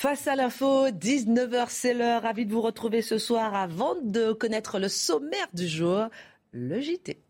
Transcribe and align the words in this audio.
Face 0.00 0.26
à 0.28 0.34
l'info, 0.34 0.88
19h 0.88 1.66
c'est 1.68 1.92
l'heure. 1.92 2.22
Ravi 2.22 2.46
de 2.46 2.52
vous 2.54 2.62
retrouver 2.62 3.02
ce 3.02 3.18
soir 3.18 3.54
avant 3.54 3.96
de 4.02 4.32
connaître 4.32 4.78
le 4.78 4.88
sommaire 4.88 5.46
du 5.52 5.68
jour, 5.68 6.06
le 6.52 6.80
JT. 6.80 7.22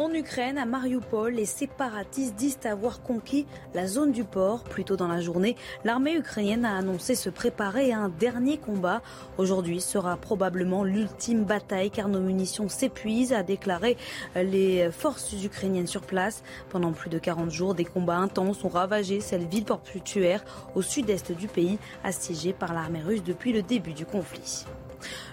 En 0.00 0.14
Ukraine, 0.14 0.58
à 0.58 0.64
Mariupol, 0.64 1.34
les 1.34 1.44
séparatistes 1.44 2.36
disent 2.36 2.60
avoir 2.66 3.02
conquis 3.02 3.46
la 3.74 3.88
zone 3.88 4.12
du 4.12 4.22
port. 4.22 4.62
Plus 4.62 4.84
tôt 4.84 4.94
dans 4.94 5.08
la 5.08 5.20
journée, 5.20 5.56
l'armée 5.84 6.14
ukrainienne 6.14 6.64
a 6.64 6.76
annoncé 6.76 7.16
se 7.16 7.28
préparer 7.28 7.90
à 7.90 7.98
un 7.98 8.08
dernier 8.08 8.58
combat. 8.58 9.02
Aujourd'hui 9.38 9.80
sera 9.80 10.16
probablement 10.16 10.84
l'ultime 10.84 11.42
bataille 11.42 11.90
car 11.90 12.06
nos 12.06 12.20
munitions 12.20 12.68
s'épuisent, 12.68 13.32
a 13.32 13.42
déclaré 13.42 13.96
les 14.36 14.88
forces 14.92 15.32
ukrainiennes 15.32 15.88
sur 15.88 16.02
place. 16.02 16.44
Pendant 16.68 16.92
plus 16.92 17.10
de 17.10 17.18
40 17.18 17.50
jours, 17.50 17.74
des 17.74 17.84
combats 17.84 18.18
intenses 18.18 18.62
ont 18.62 18.68
ravagé 18.68 19.18
cette 19.18 19.52
ville 19.52 19.64
portuaire 19.64 20.44
au 20.76 20.82
sud-est 20.82 21.32
du 21.32 21.48
pays, 21.48 21.76
assiégée 22.04 22.52
par 22.52 22.72
l'armée 22.72 23.02
russe 23.02 23.24
depuis 23.24 23.52
le 23.52 23.62
début 23.62 23.94
du 23.94 24.06
conflit. 24.06 24.64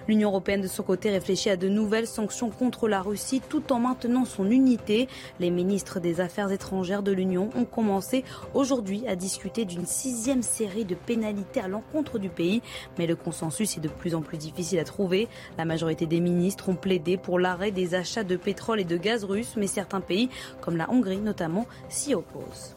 L'Union 0.08 0.30
européenne, 0.30 0.62
de 0.62 0.68
son 0.68 0.84
côté, 0.84 1.10
réfléchit 1.10 1.50
à 1.50 1.58
de 1.58 1.68
nouvelles 1.68 2.08
sanctions 2.08 2.50
contre 2.50 2.88
la 2.88 3.02
Russie 3.02 3.42
tout 3.48 3.72
en 3.72 3.80
maintenant 3.80 4.26
son 4.26 4.50
unité. 4.50 5.08
Les 5.40 5.50
ministres 5.50 6.00
des 6.00 6.22
Affaires 6.22 6.52
étrangères 6.52 7.04
de 7.04 7.12
l'Union 7.12 7.50
ont 7.56 7.66
commencé 7.66 8.24
aujourd'hui 8.54 9.08
à 9.08 9.16
discuter 9.16 9.66
d'une 9.66 9.86
sixième 9.86 10.44
série 10.44 10.86
de 10.86 10.96
pénalités 10.96 11.60
à 11.60 11.68
l'encontre 11.68 12.20
du 12.20 12.30
pays. 12.30 12.62
Mais 12.98 13.08
le 13.08 13.16
consensus 13.16 13.78
est 13.78 13.82
de 13.82 13.90
plus 13.90 14.16
en 14.16 14.22
plus 14.22 14.38
difficile 14.38 14.80
à 14.80 14.84
trouver. 14.84 15.28
La 15.58 15.66
majorité 15.66 16.06
des 16.06 16.20
ministres 16.20 16.70
ont 16.70 16.76
plaidé 16.76 17.18
pour 17.18 17.40
l'arrêt 17.40 17.72
des 17.72 17.96
achats 17.96 18.24
de 18.24 18.36
pétrole 18.36 18.80
et 18.80 18.86
de 18.86 18.98
gaz 18.98 19.24
russes, 19.24 19.56
mais 19.58 19.68
certains 19.68 20.02
pays, 20.02 20.30
comme 20.62 20.78
la 20.78 20.90
Hongrie 20.90 21.18
notamment, 21.18 21.66
s'y 21.90 22.14
opposent. 22.14 22.76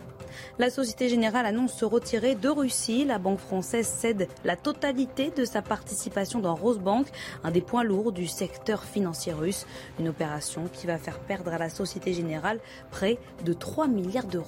La 0.59 0.71
Société 0.71 1.09
Générale 1.09 1.47
annonce 1.47 1.73
se 1.73 1.85
retirer 1.85 2.35
de 2.35 2.49
Russie. 2.49 3.05
La 3.05 3.19
banque 3.19 3.39
française 3.39 3.87
cède 3.87 4.29
la 4.45 4.57
totalité 4.57 5.31
de 5.31 5.45
sa 5.45 5.63
participation 5.63 6.41
dans 6.41 6.55
Rosebank, 6.55 7.07
un 7.45 7.51
des 7.51 7.61
points 7.61 7.85
lourds 7.85 8.13
du 8.13 8.27
secteur 8.27 8.85
financier 8.85 9.33
russe. 9.33 9.67
Une 9.99 10.09
opération 10.09 10.69
qui 10.73 10.87
va 10.87 10.99
faire 10.99 11.19
perdre 11.21 11.53
à 11.53 11.59
la 11.59 11.69
Société 11.69 12.13
Générale 12.13 12.61
près 12.91 13.19
de 13.45 13.53
3 13.53 13.89
milliards 13.89 14.27
d'euros. 14.27 14.47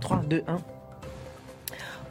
3, 0.00 0.22
2, 0.28 0.42
1. 0.46 0.73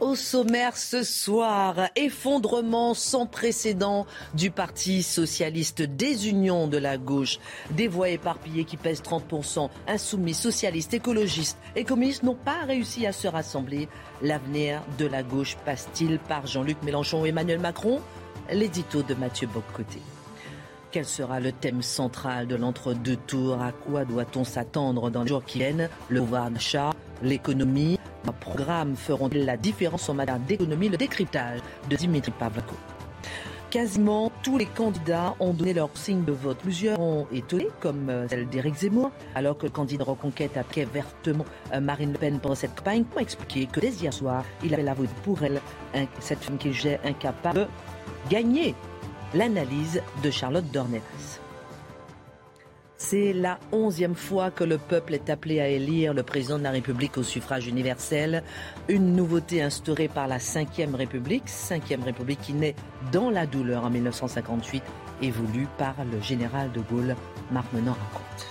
Au 0.00 0.16
sommaire 0.16 0.76
ce 0.76 1.04
soir, 1.04 1.88
effondrement 1.94 2.94
sans 2.94 3.26
précédent 3.26 4.06
du 4.34 4.50
Parti 4.50 5.04
socialiste, 5.04 5.82
désunion 5.82 6.66
de 6.66 6.78
la 6.78 6.98
gauche, 6.98 7.38
des 7.70 7.86
voix 7.86 8.08
éparpillées 8.08 8.64
qui 8.64 8.76
pèsent 8.76 9.02
30%, 9.02 9.70
insoumis, 9.86 10.34
socialistes, 10.34 10.94
écologistes 10.94 11.58
et 11.76 11.84
communistes 11.84 12.24
n'ont 12.24 12.34
pas 12.34 12.64
réussi 12.66 13.06
à 13.06 13.12
se 13.12 13.28
rassembler. 13.28 13.88
L'avenir 14.20 14.82
de 14.98 15.06
la 15.06 15.22
gauche 15.22 15.56
passe-t-il 15.64 16.18
par 16.18 16.46
Jean-Luc 16.46 16.82
Mélenchon 16.82 17.22
ou 17.22 17.26
Emmanuel 17.26 17.60
Macron? 17.60 18.00
L'édito 18.50 19.02
de 19.02 19.14
Mathieu 19.14 19.46
Boccoté. 19.46 20.00
Quel 20.90 21.04
sera 21.04 21.40
le 21.40 21.52
thème 21.52 21.82
central 21.82 22.46
de 22.46 22.56
l'entre-deux 22.56 23.16
tours 23.16 23.62
À 23.62 23.72
quoi 23.72 24.04
doit-on 24.04 24.44
s'attendre 24.44 25.10
dans 25.10 25.22
les 25.22 25.28
jours 25.28 25.44
qui 25.44 25.58
viennent? 25.58 25.88
Le 26.08 26.20
pouvoir 26.20 26.50
l'économie 27.22 27.98
Un 28.26 28.32
programme 28.32 28.96
feront 28.96 29.28
la 29.32 29.56
différence 29.56 30.08
en 30.08 30.14
matière 30.14 30.38
d'économie 30.38 30.88
Le 30.88 30.96
décryptage 30.96 31.60
de 31.90 31.96
Dimitri 31.96 32.32
Pavlako. 32.38 32.74
Quasiment 33.68 34.30
tous 34.42 34.56
les 34.56 34.66
candidats 34.66 35.34
ont 35.40 35.52
donné 35.52 35.74
leur 35.74 35.90
signe 35.94 36.24
de 36.24 36.32
vote. 36.32 36.58
Plusieurs 36.58 36.98
ont 37.00 37.26
étonné, 37.32 37.68
comme 37.80 38.08
euh, 38.08 38.28
celle 38.28 38.48
d'Éric 38.48 38.76
Zemmour, 38.76 39.10
alors 39.34 39.58
que 39.58 39.66
le 39.66 39.72
candidat 39.72 40.04
Reconquête 40.04 40.56
attaquait 40.56 40.84
vertement 40.84 41.44
euh, 41.72 41.80
Marine 41.80 42.12
Le 42.12 42.18
Pen 42.18 42.38
pendant 42.38 42.54
cette 42.54 42.76
campagne 42.76 43.04
pour 43.04 43.20
expliquer 43.20 43.66
que 43.66 43.80
dès 43.80 43.90
hier 43.90 44.12
soir, 44.12 44.44
il 44.62 44.72
avait 44.72 44.86
avoué 44.86 45.08
pour 45.24 45.42
elle, 45.42 45.60
cette 46.20 46.38
femme 46.44 46.56
qui 46.56 46.68
est 46.68 47.00
incapable 47.04 47.60
de 47.60 48.30
gagner 48.30 48.74
l'analyse 49.34 50.00
de 50.22 50.30
Charlotte 50.30 50.70
Dornelas. 50.72 51.43
C'est 53.06 53.34
la 53.34 53.58
onzième 53.70 54.14
fois 54.14 54.50
que 54.50 54.64
le 54.64 54.78
peuple 54.78 55.12
est 55.12 55.28
appelé 55.28 55.60
à 55.60 55.68
élire 55.68 56.14
le 56.14 56.22
président 56.22 56.56
de 56.56 56.62
la 56.62 56.70
République 56.70 57.18
au 57.18 57.22
suffrage 57.22 57.66
universel. 57.66 58.42
Une 58.88 59.14
nouveauté 59.14 59.60
instaurée 59.60 60.08
par 60.08 60.26
la 60.26 60.38
Ve 60.38 60.94
République, 60.94 61.44
Ve 61.44 62.02
République 62.02 62.40
qui 62.40 62.54
naît 62.54 62.74
dans 63.12 63.28
la 63.28 63.44
douleur 63.44 63.84
en 63.84 63.90
1958 63.90 64.82
et 65.20 65.30
voulue 65.30 65.68
par 65.76 65.96
le 66.10 66.18
général 66.22 66.72
de 66.72 66.80
Gaulle. 66.80 67.14
Marc 67.52 67.70
Menon 67.74 67.92
raconte. 67.92 68.48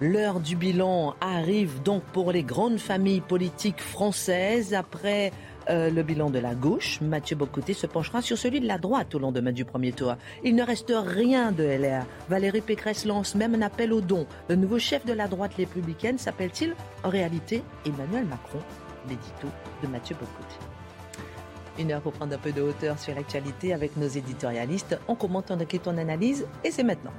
L'heure 0.00 0.40
du 0.40 0.56
bilan 0.56 1.14
arrive 1.20 1.82
donc 1.82 2.04
pour 2.04 2.32
les 2.32 2.42
grandes 2.42 2.78
familles 2.78 3.20
politiques 3.20 3.82
françaises 3.82 4.72
après 4.72 5.30
euh, 5.68 5.90
le 5.90 6.02
bilan 6.02 6.30
de 6.30 6.38
la 6.38 6.54
gauche. 6.54 7.00
Mathieu 7.00 7.36
Bocoté 7.36 7.74
se 7.74 7.86
penchera 7.86 8.22
sur 8.22 8.38
celui 8.38 8.60
de 8.60 8.66
la 8.66 8.78
droite 8.78 9.14
au 9.14 9.18
lendemain 9.18 9.52
du 9.52 9.64
premier 9.64 9.92
tour. 9.92 10.16
Il 10.44 10.54
ne 10.54 10.62
reste 10.62 10.92
rien 10.94 11.52
de 11.52 11.64
LR. 11.64 12.04
Valérie 12.28 12.60
Pécresse 12.60 13.04
lance 13.04 13.34
même 13.34 13.54
un 13.54 13.62
appel 13.62 13.92
aux 13.92 14.00
dons. 14.00 14.26
Le 14.48 14.56
nouveau 14.56 14.78
chef 14.78 15.04
de 15.04 15.12
la 15.12 15.28
droite 15.28 15.54
républicaine 15.54 16.18
s'appelle-t-il 16.18 16.74
en 17.04 17.08
réalité 17.08 17.62
Emmanuel 17.84 18.26
Macron 18.26 18.58
L'édito 19.08 19.48
de 19.82 19.88
Mathieu 19.88 20.16
Bocoté. 20.16 20.56
Une 21.78 21.92
heure 21.92 22.00
pour 22.00 22.12
prendre 22.12 22.34
un 22.34 22.38
peu 22.38 22.52
de 22.52 22.62
hauteur 22.62 22.98
sur 22.98 23.14
l'actualité 23.14 23.74
avec 23.74 23.96
nos 23.96 24.08
éditorialistes. 24.08 24.98
On 25.08 25.14
commente, 25.14 25.50
on 25.50 25.60
enquête, 25.60 25.86
on 25.86 25.98
analyse 25.98 26.46
et 26.64 26.70
c'est 26.70 26.84
maintenant. 26.84 27.12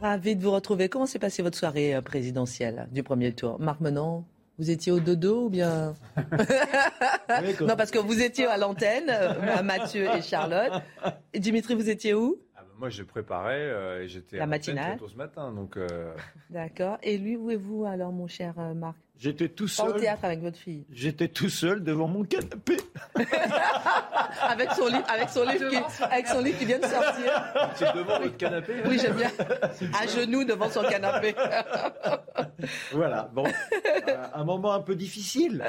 Ravi 0.00 0.36
de 0.36 0.42
vous 0.42 0.52
retrouver. 0.52 0.88
Comment 0.88 1.06
s'est 1.06 1.18
passée 1.18 1.42
votre 1.42 1.58
soirée 1.58 1.94
euh, 1.94 2.02
présidentielle 2.02 2.88
du 2.92 3.02
premier 3.02 3.32
tour? 3.32 3.58
Marc 3.60 3.80
Menon 3.80 4.24
vous 4.60 4.70
étiez 4.70 4.90
au 4.90 4.98
dodo 4.98 5.44
ou 5.44 5.50
bien? 5.50 5.94
Non, 7.60 7.76
parce 7.76 7.92
que 7.92 7.98
vous 7.98 8.20
étiez 8.20 8.46
à 8.46 8.56
l'antenne, 8.56 9.08
euh, 9.08 9.62
Mathieu 9.62 10.06
et 10.16 10.20
Charlotte. 10.20 10.82
Et 11.32 11.38
Dimitri, 11.38 11.76
vous 11.76 11.88
étiez 11.88 12.12
où? 12.12 12.40
Ah 12.56 12.62
bah 12.62 12.72
Moi, 12.76 12.88
je 12.88 13.04
préparais 13.04 13.60
euh, 13.60 14.02
et 14.02 14.08
j'étais 14.08 14.36
la 14.36 14.46
matinale 14.48 14.98
ce 15.06 15.14
matin. 15.14 15.52
Donc. 15.52 15.78
D'accord. 16.50 16.98
Et 17.04 17.18
lui, 17.18 17.36
où 17.36 17.52
est 17.52 17.56
vous 17.56 17.84
alors, 17.84 18.10
mon 18.10 18.26
cher 18.26 18.54
Marc? 18.74 18.96
J'étais 19.18 19.48
tout 19.48 19.66
seul. 19.66 19.88
Au 19.88 19.98
théâtre 19.98 20.24
avec 20.24 20.40
votre 20.40 20.56
fille. 20.56 20.84
J'étais 20.92 21.26
tout 21.26 21.48
seul 21.48 21.82
devant 21.82 22.06
mon 22.06 22.22
canapé. 22.22 22.76
avec 24.42 24.70
son 24.70 24.86
livre, 24.86 25.04
avec 25.08 25.28
son 25.28 25.42
livre, 25.42 25.68
qui, 25.68 26.04
avec 26.04 26.28
son 26.28 26.40
livre 26.40 26.56
qui 26.56 26.64
vient 26.64 26.78
de 26.78 26.86
sortir. 26.86 27.32
C'est 27.74 27.94
devant 27.96 28.20
votre 28.20 28.36
canapé. 28.36 28.74
Oui, 28.86 28.96
j'aime 29.00 29.16
bien. 29.16 29.30
À 30.00 30.06
genoux 30.06 30.44
devant 30.44 30.70
son 30.70 30.82
canapé. 30.82 31.34
voilà. 32.92 33.28
Bon, 33.34 33.44
euh, 33.44 34.26
un 34.34 34.44
moment 34.44 34.72
un 34.72 34.82
peu 34.82 34.94
difficile. 34.94 35.64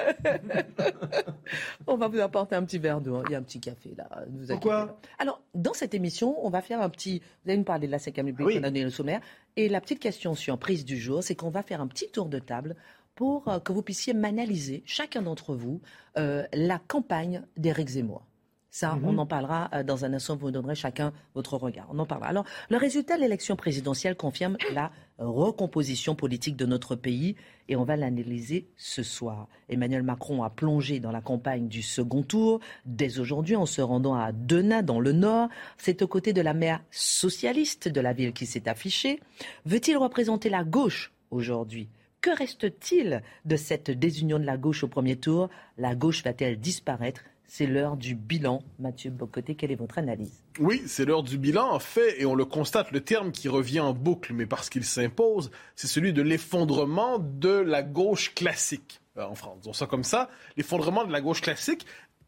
on 1.88 1.98
va 1.98 2.08
vous 2.08 2.20
apporter 2.20 2.56
un 2.56 2.64
petit 2.64 2.78
verre 2.78 3.02
d'eau. 3.02 3.24
Il 3.28 3.32
y 3.32 3.36
a 3.36 3.40
un 3.40 3.44
petit 3.44 3.60
café 3.60 3.96
là. 3.98 4.08
Pourquoi 4.48 5.00
Alors, 5.18 5.42
dans 5.56 5.74
cette 5.74 5.96
émission, 5.96 6.36
on 6.46 6.52
va 6.52 6.62
faire 6.62 6.82
un 6.82 6.90
petit. 6.90 7.24
Vous 7.44 7.50
allez 7.50 7.58
nous 7.58 7.64
parler 7.64 7.88
de 7.88 7.92
la 7.92 8.00
5 8.00 8.16
République, 8.16 8.48
oui. 8.48 8.60
on 8.60 8.64
a 8.64 8.70
donné 8.70 8.84
le 8.84 8.92
sommaire. 8.92 9.22
Et 9.56 9.70
la 9.70 9.82
petite 9.82 10.00
question 10.00 10.36
sur 10.36 10.58
prise 10.60 10.86
du 10.86 10.98
jour, 10.98 11.24
c'est 11.24 11.36
qu'on 11.36 11.50
va 11.50 11.64
faire 11.64 11.82
un 11.82 11.88
petit 11.88 12.10
tour 12.12 12.28
de 12.28 12.40
table 12.40 12.76
pour 13.20 13.50
euh, 13.50 13.60
que 13.60 13.74
vous 13.74 13.82
puissiez 13.82 14.14
m'analyser, 14.14 14.82
chacun 14.86 15.22
d'entre 15.22 15.54
vous, 15.54 15.82
euh, 16.18 16.46
la 16.54 16.80
campagne 16.80 17.44
d'Éric 17.58 17.90
Zemmour. 17.90 18.26
Ça, 18.72 18.98
on 19.04 19.12
mhm. 19.12 19.20
en 19.20 19.26
parlera 19.26 19.70
euh, 19.74 19.84
dans 19.84 20.06
un 20.06 20.14
instant. 20.14 20.38
Vous 20.38 20.52
donnerez 20.52 20.76
chacun 20.76 21.12
votre 21.36 21.58
regard. 21.58 21.86
On 21.92 22.00
en 22.00 22.06
parlera. 22.06 22.30
Alors, 22.30 22.46
le 22.70 22.78
résultat 22.78 23.18
de 23.18 23.22
l'élection 23.22 23.58
présidentielle 23.58 24.16
confirme 24.16 24.56
la 24.74 24.94
recomposition 25.18 26.16
politique 26.16 26.56
de 26.56 26.66
notre 26.66 26.96
pays 26.96 27.36
et 27.68 27.76
on 27.76 27.84
va 27.84 27.98
l'analyser 27.98 28.70
ce 28.78 29.04
soir. 29.04 29.50
Emmanuel 29.68 30.04
Macron 30.04 30.42
a 30.44 30.50
plongé 30.50 31.02
dans 31.02 31.12
la 31.12 31.20
campagne 31.20 31.68
du 31.68 31.82
second 31.82 32.24
tour 32.24 32.62
dès 32.86 33.20
aujourd'hui 33.20 33.58
en 33.58 33.66
se 33.66 33.82
rendant 33.82 34.16
à 34.16 34.32
Denain 34.32 34.82
dans 34.82 35.02
le 35.02 35.12
Nord. 35.12 35.50
C'est 35.78 36.02
aux 36.04 36.08
côtés 36.08 36.32
de 36.32 36.42
la 36.42 36.54
maire 36.54 36.82
socialiste 36.90 37.90
de 37.90 38.00
la 38.00 38.14
ville 38.14 38.32
qui 38.32 38.46
s'est 38.46 38.70
affichée. 38.70 39.20
Veut-il 39.66 39.98
représenter 39.98 40.50
la 40.50 40.64
gauche 40.64 41.12
aujourd'hui? 41.32 41.90
Que 42.22 42.38
reste-t-il 42.38 43.24
de 43.46 43.56
cette 43.56 43.92
désunion 43.92 44.40
de 44.40 44.44
la 44.44 44.58
gauche 44.58 44.84
au 44.84 44.90
premier 44.90 45.16
tour? 45.16 45.50
La 45.78 45.96
gauche 45.96 46.22
va-t-elle 46.24 46.60
disparaître? 46.60 47.22
C'est 47.48 47.66
l'heure 47.66 47.96
du 47.96 48.14
bilan. 48.14 48.62
Mathieu 48.78 49.10
Bocoté, 49.10 49.56
quelle 49.56 49.72
est 49.72 49.76
votre 49.76 50.00
analyse? 50.00 50.44
Oui, 50.60 50.84
c'est 50.86 51.06
l'heure 51.06 51.24
du 51.24 51.38
bilan, 51.38 51.72
en 51.72 51.80
fait, 51.80 52.22
et 52.22 52.26
on 52.26 52.36
le 52.36 52.44
constate, 52.44 52.92
le 52.92 53.00
terme 53.00 53.32
qui 53.32 53.48
revient 53.48 53.80
en 53.80 53.94
boucle, 53.94 54.34
mais 54.34 54.46
parce 54.46 54.70
qu'il 54.70 54.84
s'impose, 54.84 55.50
c'est 55.78 55.88
celui 55.88 56.12
de 56.12 56.22
l'effondrement 56.22 57.20
de 57.20 57.54
la 57.54 57.84
gauche 57.84 58.36
classique 58.36 59.00
euh, 59.18 59.24
en 59.24 59.36
France. 59.36 59.60
Disons 59.62 59.74
ça 59.74 59.88
comme 59.88 60.04
ça, 60.04 60.30
l'effondrement 60.58 61.06
de 61.06 61.14
la 61.14 61.22
gauche 61.22 61.42
classique, 61.42 61.86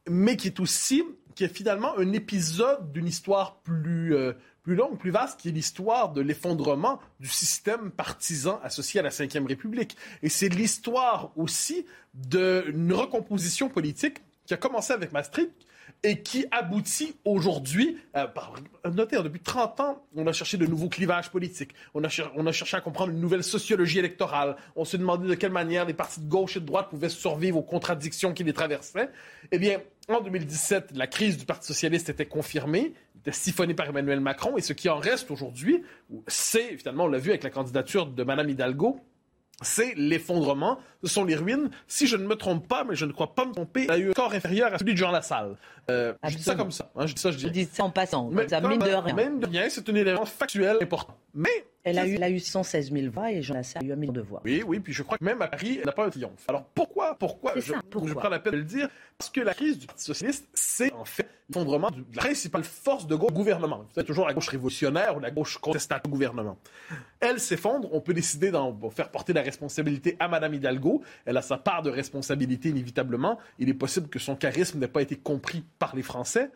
mais 0.09 0.37
qui 0.37 0.47
est 0.47 0.61
aussi, 0.61 1.03
qui 1.35 1.43
est 1.43 1.53
finalement 1.53 1.97
un 1.97 2.13
épisode 2.13 2.93
d'une 2.93 3.07
histoire 3.07 3.57
plus, 3.57 4.15
euh, 4.15 4.33
plus 4.63 4.75
longue, 4.75 4.97
plus 4.97 5.11
vaste, 5.11 5.39
qui 5.39 5.49
est 5.49 5.51
l'histoire 5.51 6.11
de 6.11 6.21
l'effondrement 6.21 6.99
du 7.19 7.27
système 7.27 7.91
partisan 7.91 8.59
associé 8.63 8.99
à 8.99 9.03
la 9.03 9.09
Ve 9.09 9.47
République. 9.47 9.97
Et 10.21 10.29
c'est 10.29 10.49
l'histoire 10.49 11.31
aussi 11.35 11.85
d'une 12.13 12.93
recomposition 12.93 13.69
politique 13.69 14.21
qui 14.45 14.53
a 14.53 14.57
commencé 14.57 14.93
avec 14.93 15.11
Maastricht 15.11 15.51
et 16.03 16.21
qui 16.21 16.45
aboutit 16.51 17.15
aujourd'hui, 17.25 17.97
euh, 18.15 18.25
notez, 18.91 19.17
hein, 19.17 19.23
depuis 19.23 19.39
30 19.39 19.79
ans, 19.81 20.05
on 20.15 20.25
a 20.25 20.33
cherché 20.33 20.57
de 20.57 20.65
nouveaux 20.65 20.89
clivages 20.89 21.29
politiques, 21.29 21.73
on 21.93 22.03
a, 22.03 22.09
on 22.35 22.45
a 22.47 22.51
cherché 22.51 22.77
à 22.77 22.81
comprendre 22.81 23.11
une 23.11 23.19
nouvelle 23.19 23.43
sociologie 23.43 23.99
électorale, 23.99 24.55
on 24.75 24.85
s'est 24.85 24.97
demandé 24.97 25.27
de 25.27 25.35
quelle 25.35 25.51
manière 25.51 25.85
les 25.85 25.93
partis 25.93 26.21
de 26.21 26.27
gauche 26.27 26.57
et 26.57 26.59
de 26.59 26.65
droite 26.65 26.89
pouvaient 26.89 27.09
survivre 27.09 27.57
aux 27.57 27.63
contradictions 27.63 28.33
qui 28.33 28.43
les 28.43 28.53
traversaient. 28.53 29.09
Eh 29.51 29.59
bien, 29.59 29.79
en 30.07 30.21
2017, 30.21 30.91
la 30.95 31.07
crise 31.07 31.37
du 31.37 31.45
Parti 31.45 31.67
socialiste 31.67 32.09
était 32.09 32.25
confirmée, 32.25 32.93
était 33.21 33.31
siphonnée 33.31 33.73
par 33.73 33.87
Emmanuel 33.87 34.19
Macron, 34.19 34.57
et 34.57 34.61
ce 34.61 34.73
qui 34.73 34.89
en 34.89 34.97
reste 34.97 35.31
aujourd'hui, 35.31 35.83
c'est, 36.27 36.77
finalement, 36.77 37.05
on 37.05 37.07
l'a 37.07 37.19
vu 37.19 37.29
avec 37.29 37.43
la 37.43 37.49
candidature 37.49 38.07
de 38.07 38.23
Mme 38.23 38.49
Hidalgo, 38.49 38.99
c'est 39.61 39.93
l'effondrement, 39.95 40.79
ce 41.03 41.09
sont 41.09 41.23
les 41.23 41.35
ruines. 41.35 41.69
Si 41.87 42.07
je 42.07 42.17
ne 42.17 42.25
me 42.25 42.35
trompe 42.35 42.67
pas, 42.67 42.83
mais 42.83 42.95
je 42.95 43.05
ne 43.05 43.11
crois 43.11 43.35
pas 43.35 43.45
me 43.45 43.53
tromper, 43.53 43.83
il 43.83 43.91
a 43.91 43.97
eu 43.97 44.09
un 44.09 44.13
corps 44.13 44.33
inférieur 44.33 44.73
à 44.73 44.79
celui 44.79 44.93
de 44.93 44.97
Jean 44.97 45.11
Lassalle. 45.11 45.55
Euh, 45.89 46.13
je 46.23 46.35
dis 46.35 46.43
ça 46.43 46.55
comme 46.55 46.71
ça. 46.71 46.91
Hein, 46.95 47.05
je 47.05 47.13
dis 47.13 47.21
ça, 47.21 47.31
je 47.31 47.37
dis. 47.37 47.43
Je 47.43 47.49
dis 47.49 47.65
ça 47.65 47.83
en 47.83 47.91
passant. 47.91 48.29
Mais, 48.31 48.47
ça, 48.47 48.59
mine 48.61 48.79
de 48.79 48.85
rien. 48.85 49.13
Même 49.13 49.39
de 49.39 49.45
rien, 49.45 49.67
c'est 49.69 49.87
un 49.87 49.95
élément 49.95 50.25
factuel 50.25 50.77
important. 50.81 51.15
Mais 51.33 51.65
elle 51.83 51.99
a, 51.99 52.07
eu, 52.07 52.15
elle 52.15 52.23
a 52.23 52.29
eu 52.29 52.39
116 52.39 52.91
000 52.91 53.11
voix 53.11 53.31
et 53.31 53.41
Jean 53.41 53.55
Lassalle 53.55 53.83
a 53.83 53.87
eu 53.87 53.91
un 53.91 53.95
million 53.95 54.13
de 54.13 54.21
voix. 54.21 54.41
Oui, 54.45 54.63
oui, 54.65 54.79
puis 54.79 54.93
je 54.93 55.03
crois 55.03 55.17
que 55.17 55.23
même 55.23 55.41
à 55.41 55.47
Paris, 55.47 55.77
elle 55.79 55.85
n'a 55.85 55.91
pas 55.91 56.05
un 56.05 56.09
triomphe. 56.09 56.45
Alors 56.47 56.63
pourquoi, 56.75 57.15
pourquoi, 57.17 57.53
je, 57.55 57.73
je 57.73 58.13
prends 58.13 58.29
la 58.29 58.39
peine 58.39 58.53
de 58.53 58.57
le 58.57 58.63
dire? 58.63 58.89
Parce 59.17 59.29
que 59.29 59.41
la 59.41 59.53
crise 59.53 59.79
du 59.79 59.87
Parti 59.87 60.03
socialiste, 60.03 60.47
c'est 60.53 60.91
en 60.93 61.05
fait 61.05 61.27
l'effondrement 61.49 61.91
de 61.91 62.03
la 62.13 62.21
principale 62.21 62.63
force 62.63 63.07
de 63.07 63.15
gauche 63.15 63.33
gouvernement. 63.33 63.85
C'est 63.93 64.05
toujours 64.05 64.27
la 64.27 64.33
gauche 64.33 64.47
révolutionnaire 64.47 65.17
ou 65.17 65.19
la 65.19 65.31
gauche 65.31 65.57
contestataire 65.57 66.07
au 66.07 66.09
gouvernement. 66.09 66.57
Elle 67.19 67.39
s'effondre, 67.39 67.89
on 67.93 68.01
peut 68.01 68.13
décider 68.13 68.51
d'en 68.51 68.77
faire 68.89 69.09
porter 69.09 69.33
la 69.33 69.41
responsabilité 69.41 70.15
à 70.19 70.27
Madame 70.27 70.53
Hidalgo. 70.53 71.01
Elle 71.25 71.37
a 71.37 71.41
sa 71.41 71.57
part 71.57 71.81
de 71.81 71.89
responsabilité 71.89 72.69
inévitablement. 72.69 73.37
Il 73.59 73.69
est 73.69 73.73
possible 73.73 74.07
que 74.07 74.19
son 74.19 74.35
charisme 74.35 74.79
n'ait 74.79 74.87
pas 74.87 75.01
été 75.01 75.15
compris 75.15 75.63
par 75.79 75.95
les 75.95 76.03
Français. 76.03 76.49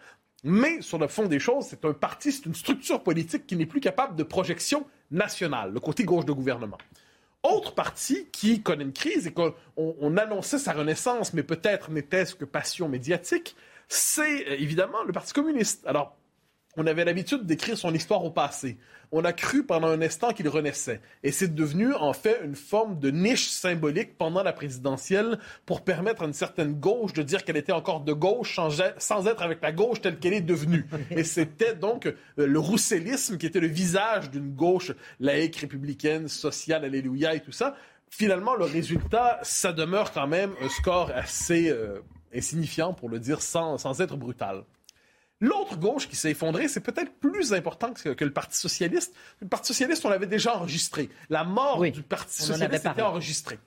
Mais 0.48 0.82
sur 0.82 1.00
le 1.00 1.08
fond 1.08 1.26
des 1.26 1.40
choses, 1.40 1.66
c'est 1.66 1.84
un 1.86 1.94
parti, 1.94 2.32
c'est 2.32 2.46
une 2.46 2.54
structure 2.54 3.02
politique 3.02 3.48
qui 3.48 3.56
n'est 3.56 3.66
plus 3.66 3.80
capable 3.80 4.16
de 4.16 4.22
projection 4.22 4.86
nationale, 5.10 5.74
le 5.74 5.80
côté 5.80 6.04
gauche 6.04 6.26
de 6.26 6.32
gouvernement. 6.32 6.78
Autre 7.42 7.74
parti 7.74 8.28
qui 8.32 8.62
connaît 8.62 8.84
une 8.84 8.94
crise 8.94 9.26
et 9.26 9.34
qu'on 9.34 9.56
on 9.76 10.18
annonçait 10.18 10.60
sa 10.60 10.74
renaissance, 10.74 11.34
mais 11.34 11.42
peut-être 11.42 11.90
n'était-ce 11.90 12.36
que 12.36 12.46
passion 12.46 12.88
médiatique, 12.88 13.56
c'est 13.88 14.48
euh, 14.48 14.56
évidemment 14.60 15.04
le 15.04 15.14
Parti 15.14 15.34
communiste. 15.34 15.86
Alors, 15.88 16.16
on 16.78 16.88
avait 16.88 17.06
l'habitude 17.06 17.46
d'écrire 17.46 17.78
son 17.78 17.94
histoire 17.94 18.24
au 18.24 18.32
passé. 18.32 18.78
On 19.12 19.24
a 19.24 19.34
cru 19.34 19.64
pendant 19.64 19.88
un 19.88 20.02
instant 20.02 20.34
qu'il 20.34 20.50
renaissait. 20.50 21.00
Et 21.24 21.32
c'est 21.32 21.54
devenu, 21.54 21.94
en 21.94 22.14
fait, 22.14 22.42
une 22.44 22.56
forme 22.56 23.00
de 23.00 23.12
niche 23.12 23.48
symbolique 23.48 24.18
pendant 24.18 24.44
la 24.44 24.52
présidentielle 24.52 25.40
pour 25.66 25.84
permettre 25.84 26.24
à 26.24 26.26
une 26.26 26.34
certaine 26.34 26.74
gauche 26.74 27.14
de 27.14 27.22
dire 27.22 27.46
qu'elle 27.46 27.58
était 27.58 27.72
encore 27.72 28.02
de 28.02 28.14
gauche 28.14 28.60
sans 28.98 29.28
être 29.28 29.42
avec 29.42 29.62
la 29.62 29.72
gauche 29.72 30.02
telle 30.02 30.18
qu'elle 30.18 30.34
est 30.34 30.42
devenue. 30.42 30.86
Et 31.12 31.24
c'était 31.24 31.76
donc 31.76 32.08
euh, 32.08 32.14
le 32.36 32.60
roussellisme 32.60 33.38
qui 33.38 33.46
était 33.46 33.60
le 33.60 33.68
visage 33.68 34.32
d'une 34.32 34.54
gauche 34.54 34.92
laïque, 35.20 35.58
républicaine, 35.58 36.28
sociale, 36.28 36.84
alléluia 36.84 37.36
et 37.36 37.40
tout 37.40 37.52
ça. 37.52 37.76
Finalement, 38.10 38.56
le 38.56 38.66
résultat, 38.66 39.40
ça 39.44 39.74
demeure 39.74 40.12
quand 40.12 40.28
même 40.28 40.52
un 40.62 40.70
score 40.70 41.12
assez 41.14 41.70
euh, 41.70 42.00
insignifiant, 42.34 42.94
pour 42.94 43.10
le 43.10 43.20
dire 43.20 43.42
sans, 43.42 43.78
sans 43.78 44.02
être 44.02 44.18
brutal. 44.18 44.64
L'autre 45.42 45.78
gauche 45.78 46.08
qui 46.08 46.16
s'est 46.16 46.32
effondrée, 46.32 46.68
c'est 46.68 46.80
peut-être 46.80 47.12
plus 47.20 47.54
important 47.54 47.94
que, 47.94 48.24
le 48.24 48.32
Parti 48.32 48.58
socialiste. 48.58 49.14
Le 49.42 49.48
Parti 49.48 49.68
socialiste, 49.68 50.06
on 50.06 50.10
l'avait 50.10 50.28
déjà 50.28 50.56
enregistré. 50.56 51.10
La 51.30 51.44
mort 51.44 51.82
du 51.82 52.04
Parti 52.04 52.42
socialiste 52.42 52.86
était 52.86 53.02
enregistrée. 53.02 53.60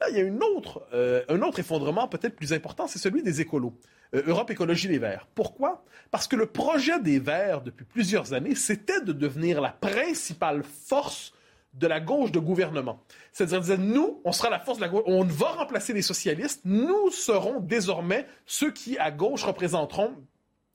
Là, 0.00 0.08
il 0.10 0.16
y 0.16 0.20
a 0.20 0.24
une 0.24 0.42
autre, 0.42 0.82
euh, 0.92 1.22
un 1.28 1.40
autre 1.42 1.60
effondrement 1.60 2.08
peut-être 2.08 2.34
plus 2.34 2.52
important, 2.52 2.88
c'est 2.88 2.98
celui 2.98 3.22
des 3.22 3.40
écolos. 3.40 3.78
Euh, 4.16 4.24
Europe 4.26 4.50
Écologie 4.50 4.88
Les 4.88 4.98
Verts. 4.98 5.28
Pourquoi? 5.36 5.84
Parce 6.10 6.26
que 6.26 6.34
le 6.34 6.46
projet 6.46 6.98
des 6.98 7.20
Verts, 7.20 7.60
depuis 7.60 7.84
plusieurs 7.84 8.32
années, 8.32 8.56
c'était 8.56 9.00
de 9.00 9.12
devenir 9.12 9.60
la 9.60 9.70
principale 9.70 10.64
force 10.64 11.32
de 11.74 11.86
la 11.86 12.00
gauche 12.00 12.32
de 12.32 12.40
gouvernement. 12.40 13.00
C'est-à-dire, 13.32 13.78
nous, 13.78 14.20
on 14.24 14.32
sera 14.32 14.50
la 14.50 14.58
force 14.58 14.78
de 14.78 14.82
la 14.82 14.88
gauche, 14.88 15.02
on 15.06 15.24
va 15.24 15.48
remplacer 15.48 15.92
les 15.92 16.02
socialistes, 16.02 16.62
nous 16.64 17.10
serons 17.10 17.60
désormais 17.60 18.26
ceux 18.46 18.72
qui, 18.72 18.98
à 18.98 19.10
gauche, 19.10 19.44
représenteront 19.44 20.14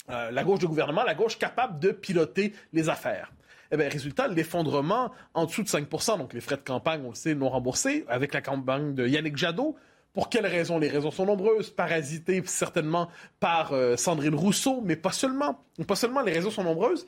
euh, 0.10 0.32
la 0.32 0.44
gauche 0.44 0.60
de 0.60 0.66
gouvernement, 0.66 1.04
la 1.04 1.16
gauche 1.16 1.38
capable 1.38 1.80
de 1.80 1.92
piloter 1.92 2.54
les 2.74 2.90
affaires. 2.90 3.32
Eh 3.72 3.78
bien, 3.78 3.88
résultat, 3.88 4.28
l'effondrement 4.28 5.12
en 5.34 5.46
dessous 5.46 5.62
de 5.62 5.68
5% 5.68 6.18
donc 6.18 6.34
les 6.34 6.42
frais 6.42 6.58
de 6.58 6.62
campagne, 6.62 7.02
on 7.06 7.10
le 7.10 7.16
sait, 7.16 7.36
non 7.36 7.50
remboursés, 7.50 8.06
avec 8.08 8.34
la 8.34 8.42
campagne 8.42 8.96
de 8.96 9.08
Yannick 9.08 9.38
Jadot. 9.38 9.76
Pour 10.14 10.30
quelles 10.30 10.48
raisons? 10.48 10.80
Les 10.80 10.90
raisons 10.90 11.12
sont 11.12 11.26
nombreuses. 11.26 11.70
Parasité 11.70 12.42
certainement 12.46 13.10
par 13.40 13.74
euh, 13.74 13.96
Sandrine 13.96 14.34
Rousseau, 14.34 14.82
mais 14.84 14.96
pas 14.96 15.12
seulement. 15.12 15.64
Pas 15.88 15.96
seulement, 15.96 16.22
les 16.22 16.32
raisons 16.32 16.50
sont 16.50 16.64
nombreuses. 16.64 17.06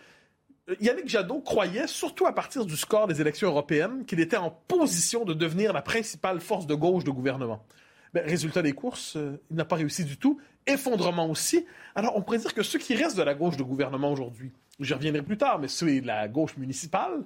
Euh, 0.69 0.75
Yannick 0.79 1.09
Jadot 1.09 1.41
croyait, 1.41 1.87
surtout 1.87 2.27
à 2.27 2.35
partir 2.35 2.63
du 2.65 2.77
score 2.77 3.07
des 3.07 3.19
élections 3.19 3.47
européennes, 3.47 4.05
qu'il 4.05 4.19
était 4.19 4.37
en 4.37 4.51
position 4.51 5.25
de 5.25 5.33
devenir 5.33 5.73
la 5.73 5.81
principale 5.81 6.39
force 6.39 6.67
de 6.67 6.75
gauche 6.75 7.03
de 7.03 7.09
gouvernement. 7.09 7.65
Ben, 8.13 8.23
résultat 8.23 8.61
des 8.61 8.73
courses, 8.73 9.17
il 9.49 9.55
n'a 9.55 9.65
pas 9.65 9.77
réussi 9.77 10.03
du 10.03 10.17
tout 10.17 10.39
effondrement 10.67 11.29
aussi. 11.29 11.65
Alors, 11.95 12.15
on 12.15 12.21
pourrait 12.21 12.37
dire 12.37 12.53
que 12.53 12.63
ce 12.63 12.77
qui 12.77 12.95
reste 12.95 13.17
de 13.17 13.23
la 13.23 13.33
gauche 13.33 13.57
de 13.57 13.63
gouvernement 13.63 14.11
aujourd'hui, 14.11 14.51
j'y 14.79 14.93
reviendrai 14.93 15.21
plus 15.21 15.37
tard, 15.37 15.59
mais 15.59 15.67
c'est 15.67 16.01
la 16.01 16.27
gauche 16.27 16.57
municipale, 16.57 17.23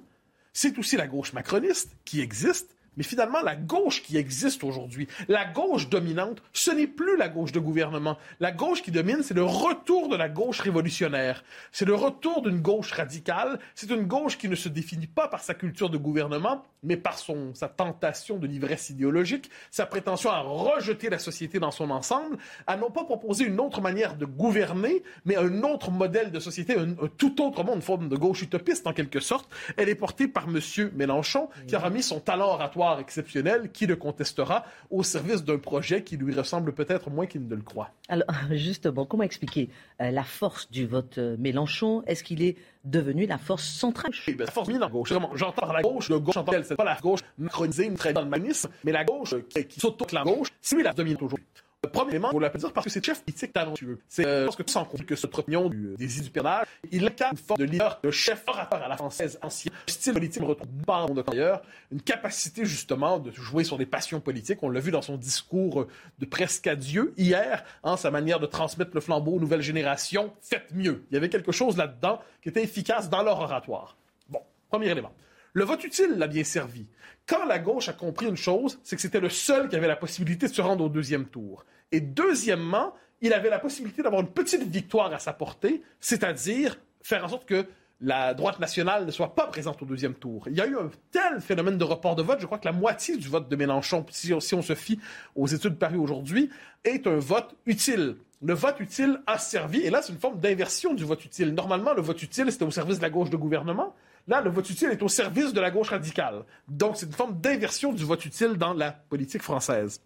c'est 0.52 0.78
aussi 0.78 0.96
la 0.96 1.06
gauche 1.06 1.32
macroniste 1.32 1.96
qui 2.04 2.20
existe, 2.20 2.75
mais 2.96 3.04
finalement, 3.04 3.40
la 3.42 3.56
gauche 3.56 4.02
qui 4.02 4.16
existe 4.16 4.64
aujourd'hui, 4.64 5.06
la 5.28 5.44
gauche 5.44 5.88
dominante, 5.88 6.42
ce 6.52 6.70
n'est 6.70 6.86
plus 6.86 7.16
la 7.16 7.28
gauche 7.28 7.52
de 7.52 7.60
gouvernement. 7.60 8.16
La 8.40 8.52
gauche 8.52 8.82
qui 8.82 8.90
domine, 8.90 9.22
c'est 9.22 9.34
le 9.34 9.44
retour 9.44 10.08
de 10.08 10.16
la 10.16 10.28
gauche 10.28 10.60
révolutionnaire. 10.60 11.44
C'est 11.72 11.84
le 11.84 11.94
retour 11.94 12.42
d'une 12.42 12.60
gauche 12.60 12.92
radicale. 12.92 13.58
C'est 13.74 13.90
une 13.90 14.04
gauche 14.04 14.38
qui 14.38 14.48
ne 14.48 14.54
se 14.54 14.68
définit 14.68 15.06
pas 15.06 15.28
par 15.28 15.42
sa 15.42 15.54
culture 15.54 15.90
de 15.90 15.98
gouvernement, 15.98 16.64
mais 16.82 16.96
par 16.96 17.18
son, 17.18 17.54
sa 17.54 17.68
tentation 17.68 18.38
de 18.38 18.46
l'ivresse 18.46 18.90
idéologique, 18.90 19.50
sa 19.70 19.86
prétention 19.86 20.30
à 20.30 20.40
rejeter 20.40 21.10
la 21.10 21.18
société 21.18 21.58
dans 21.58 21.70
son 21.70 21.90
ensemble, 21.90 22.38
à 22.66 22.76
non 22.76 22.90
pas 22.90 23.04
proposer 23.04 23.44
une 23.44 23.60
autre 23.60 23.80
manière 23.80 24.16
de 24.16 24.24
gouverner, 24.24 25.02
mais 25.24 25.36
un 25.36 25.62
autre 25.62 25.90
modèle 25.90 26.30
de 26.30 26.40
société, 26.40 26.78
un, 26.78 26.94
tout 27.18 27.42
autre 27.42 27.64
monde, 27.64 27.76
une 27.76 27.82
forme 27.82 28.08
de 28.08 28.16
gauche 28.16 28.42
utopiste 28.42 28.86
en 28.86 28.92
quelque 28.92 29.20
sorte. 29.20 29.48
Elle 29.76 29.88
est 29.88 29.94
portée 29.94 30.28
par 30.28 30.44
M. 30.48 30.60
Mélenchon, 30.94 31.48
qui 31.66 31.74
a 31.74 31.78
remis 31.78 32.02
son 32.02 32.20
talent 32.20 32.48
oratoire 32.54 32.85
exceptionnel, 32.98 33.70
qui 33.72 33.86
le 33.86 33.96
contestera 33.96 34.64
au 34.90 35.02
service 35.02 35.44
d'un 35.44 35.58
projet 35.58 36.02
qui 36.02 36.16
lui 36.16 36.34
ressemble 36.34 36.72
peut-être 36.72 37.10
moins 37.10 37.26
qu'il 37.26 37.46
ne 37.46 37.54
le 37.54 37.62
croit. 37.62 37.90
Alors, 38.08 38.26
justement, 38.50 39.04
comment 39.06 39.22
expliquer 39.22 39.70
euh, 40.00 40.10
la 40.10 40.24
force 40.24 40.70
du 40.70 40.86
vote 40.86 41.18
euh, 41.18 41.36
Mélenchon? 41.38 42.02
Est-ce 42.06 42.22
qu'il 42.22 42.42
est 42.42 42.56
devenu 42.84 43.26
la 43.26 43.38
force 43.38 43.64
centrale? 43.64 44.12
Oui, 44.26 44.34
ben, 44.34 44.44
la 44.44 44.50
force 44.50 44.68
dominante 44.68 44.92
gauche. 44.92 45.12
J'entends 45.34 45.72
la 45.72 45.82
gauche, 45.82 46.08
le 46.08 46.20
gauche 46.20 46.34
j'entends 46.34 46.52
c'est 46.62 46.76
pas 46.76 46.84
la 46.84 46.96
gauche 46.96 47.20
macronisée, 47.38 47.92
très 47.94 48.12
dans 48.12 48.22
le 48.22 48.28
manisme, 48.28 48.70
mais 48.84 48.92
la 48.92 49.04
gauche 49.04 49.34
qui, 49.48 49.64
qui 49.66 49.80
la 50.12 50.22
gauche, 50.22 50.48
c'est 50.60 50.76
lui 50.76 50.82
la 50.82 50.92
dominante 50.92 51.22
aujourd'hui. 51.22 51.46
Premièrement, 51.92 52.30
on 52.32 52.38
l'appeler 52.38 52.60
dire 52.60 52.72
parce 52.72 52.84
que 52.84 52.90
c'est 52.90 53.04
chef 53.04 53.22
politique 53.22 53.52
talentueux. 53.52 53.98
C'est 54.08 54.26
euh, 54.26 54.44
parce 54.44 54.56
que 54.56 54.62
tu 54.62 54.72
sens 54.72 54.86
que 55.06 55.16
cette 55.16 55.38
opinion 55.38 55.68
du, 55.68 55.88
euh, 55.88 55.96
des 55.96 56.16
idées 56.16 56.24
du 56.24 56.30
pernage, 56.30 56.66
il 56.90 57.06
incarne 57.06 57.32
une 57.32 57.38
forme 57.38 57.60
de 57.60 57.64
leader, 57.64 58.00
de 58.02 58.10
chef 58.10 58.42
orateur 58.46 58.82
à 58.82 58.88
la 58.88 58.96
française 58.96 59.38
ancien, 59.42 59.72
style 59.86 60.12
politique 60.12 60.42
retrouve 60.42 60.68
pas 60.86 61.06
de 61.06 61.22
d'ailleurs, 61.22 61.62
une 61.92 62.00
capacité 62.00 62.64
justement 62.64 63.18
de 63.18 63.30
jouer 63.30 63.64
sur 63.64 63.78
des 63.78 63.86
passions 63.86 64.20
politiques. 64.20 64.62
On 64.62 64.70
l'a 64.70 64.80
vu 64.80 64.90
dans 64.90 65.02
son 65.02 65.16
discours 65.16 65.82
euh, 65.82 65.88
de 66.18 66.26
presque 66.26 66.66
adieu 66.66 67.12
hier, 67.16 67.64
hein, 67.84 67.96
sa 67.96 68.10
manière 68.10 68.40
de 68.40 68.46
transmettre 68.46 68.92
le 68.94 69.00
flambeau 69.00 69.32
aux 69.32 69.40
nouvelles 69.40 69.62
générations. 69.62 70.32
Faites 70.40 70.72
mieux. 70.72 71.04
Il 71.10 71.14
y 71.14 71.16
avait 71.16 71.28
quelque 71.28 71.52
chose 71.52 71.76
là-dedans 71.76 72.20
qui 72.42 72.48
était 72.48 72.62
efficace 72.62 73.10
dans 73.10 73.22
leur 73.22 73.40
oratoire. 73.40 73.96
Bon, 74.28 74.40
premier 74.68 74.90
élément. 74.90 75.12
Le 75.56 75.64
vote 75.64 75.82
utile 75.84 76.18
l'a 76.18 76.26
bien 76.26 76.44
servi. 76.44 76.86
Quand 77.26 77.46
la 77.46 77.58
gauche 77.58 77.88
a 77.88 77.94
compris 77.94 78.26
une 78.26 78.36
chose, 78.36 78.78
c'est 78.84 78.94
que 78.94 79.00
c'était 79.00 79.20
le 79.20 79.30
seul 79.30 79.70
qui 79.70 79.76
avait 79.76 79.88
la 79.88 79.96
possibilité 79.96 80.48
de 80.48 80.52
se 80.52 80.60
rendre 80.60 80.84
au 80.84 80.90
deuxième 80.90 81.24
tour. 81.24 81.64
Et 81.92 82.00
deuxièmement, 82.00 82.94
il 83.20 83.32
avait 83.32 83.50
la 83.50 83.58
possibilité 83.58 84.02
d'avoir 84.02 84.22
une 84.22 84.30
petite 84.30 84.62
victoire 84.62 85.12
à 85.12 85.18
sa 85.18 85.32
portée, 85.32 85.82
c'est-à-dire 86.00 86.78
faire 87.02 87.24
en 87.24 87.28
sorte 87.28 87.46
que 87.46 87.66
la 88.00 88.34
droite 88.34 88.58
nationale 88.58 89.06
ne 89.06 89.10
soit 89.10 89.34
pas 89.34 89.46
présente 89.46 89.80
au 89.80 89.86
deuxième 89.86 90.14
tour. 90.14 90.48
Il 90.48 90.56
y 90.56 90.60
a 90.60 90.66
eu 90.66 90.76
un 90.76 90.90
tel 91.10 91.40
phénomène 91.40 91.78
de 91.78 91.84
report 91.84 92.14
de 92.14 92.22
vote, 92.22 92.40
je 92.40 92.46
crois 92.46 92.58
que 92.58 92.66
la 92.66 92.72
moitié 92.72 93.16
du 93.16 93.28
vote 93.28 93.48
de 93.48 93.56
Mélenchon, 93.56 94.04
si, 94.10 94.34
on 94.34 94.40
se 94.62 94.74
fie 94.74 95.00
aux 95.34 95.46
études 95.46 95.78
parues 95.78 95.96
aujourd'hui, 95.96 96.50
est 96.84 97.06
un 97.06 97.16
vote 97.16 97.56
utile. 97.64 98.16
Le 98.42 98.52
vote 98.52 98.80
utile 98.80 99.20
a 99.26 99.38
servi, 99.38 99.80
et 99.80 99.88
là 99.88 100.02
c'est 100.02 100.12
une 100.12 100.18
forme 100.18 100.38
d'inversion 100.40 100.92
du 100.92 101.04
vote 101.04 101.24
utile. 101.24 101.54
Normalement, 101.54 101.94
le 101.94 102.02
vote 102.02 102.22
utile, 102.22 102.52
c'était 102.52 102.66
au 102.66 102.70
service 102.70 102.98
de 102.98 103.02
la 103.02 103.10
gauche 103.10 103.30
de 103.30 103.36
gouvernement. 103.36 103.94
Là, 104.28 104.40
le 104.40 104.50
vote 104.50 104.68
utile 104.68 104.90
est 104.90 105.02
au 105.02 105.08
service 105.08 105.52
de 105.52 105.60
la 105.60 105.70
gauche 105.70 105.90
radicale. 105.90 106.42
Donc, 106.68 106.96
c'est 106.96 107.06
une 107.06 107.12
forme 107.12 107.40
d'inversion 107.40 107.92
du 107.92 108.04
vote 108.04 108.24
utile 108.26 108.54
dans 108.54 108.74
la 108.74 108.90
politique 108.90 109.42
française. 109.42 110.00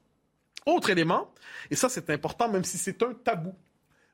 Autre 0.66 0.90
élément, 0.90 1.32
et 1.70 1.74
ça 1.74 1.88
c'est 1.88 2.10
important 2.10 2.48
même 2.48 2.64
si 2.64 2.78
c'est 2.78 3.02
un 3.02 3.14
tabou. 3.14 3.54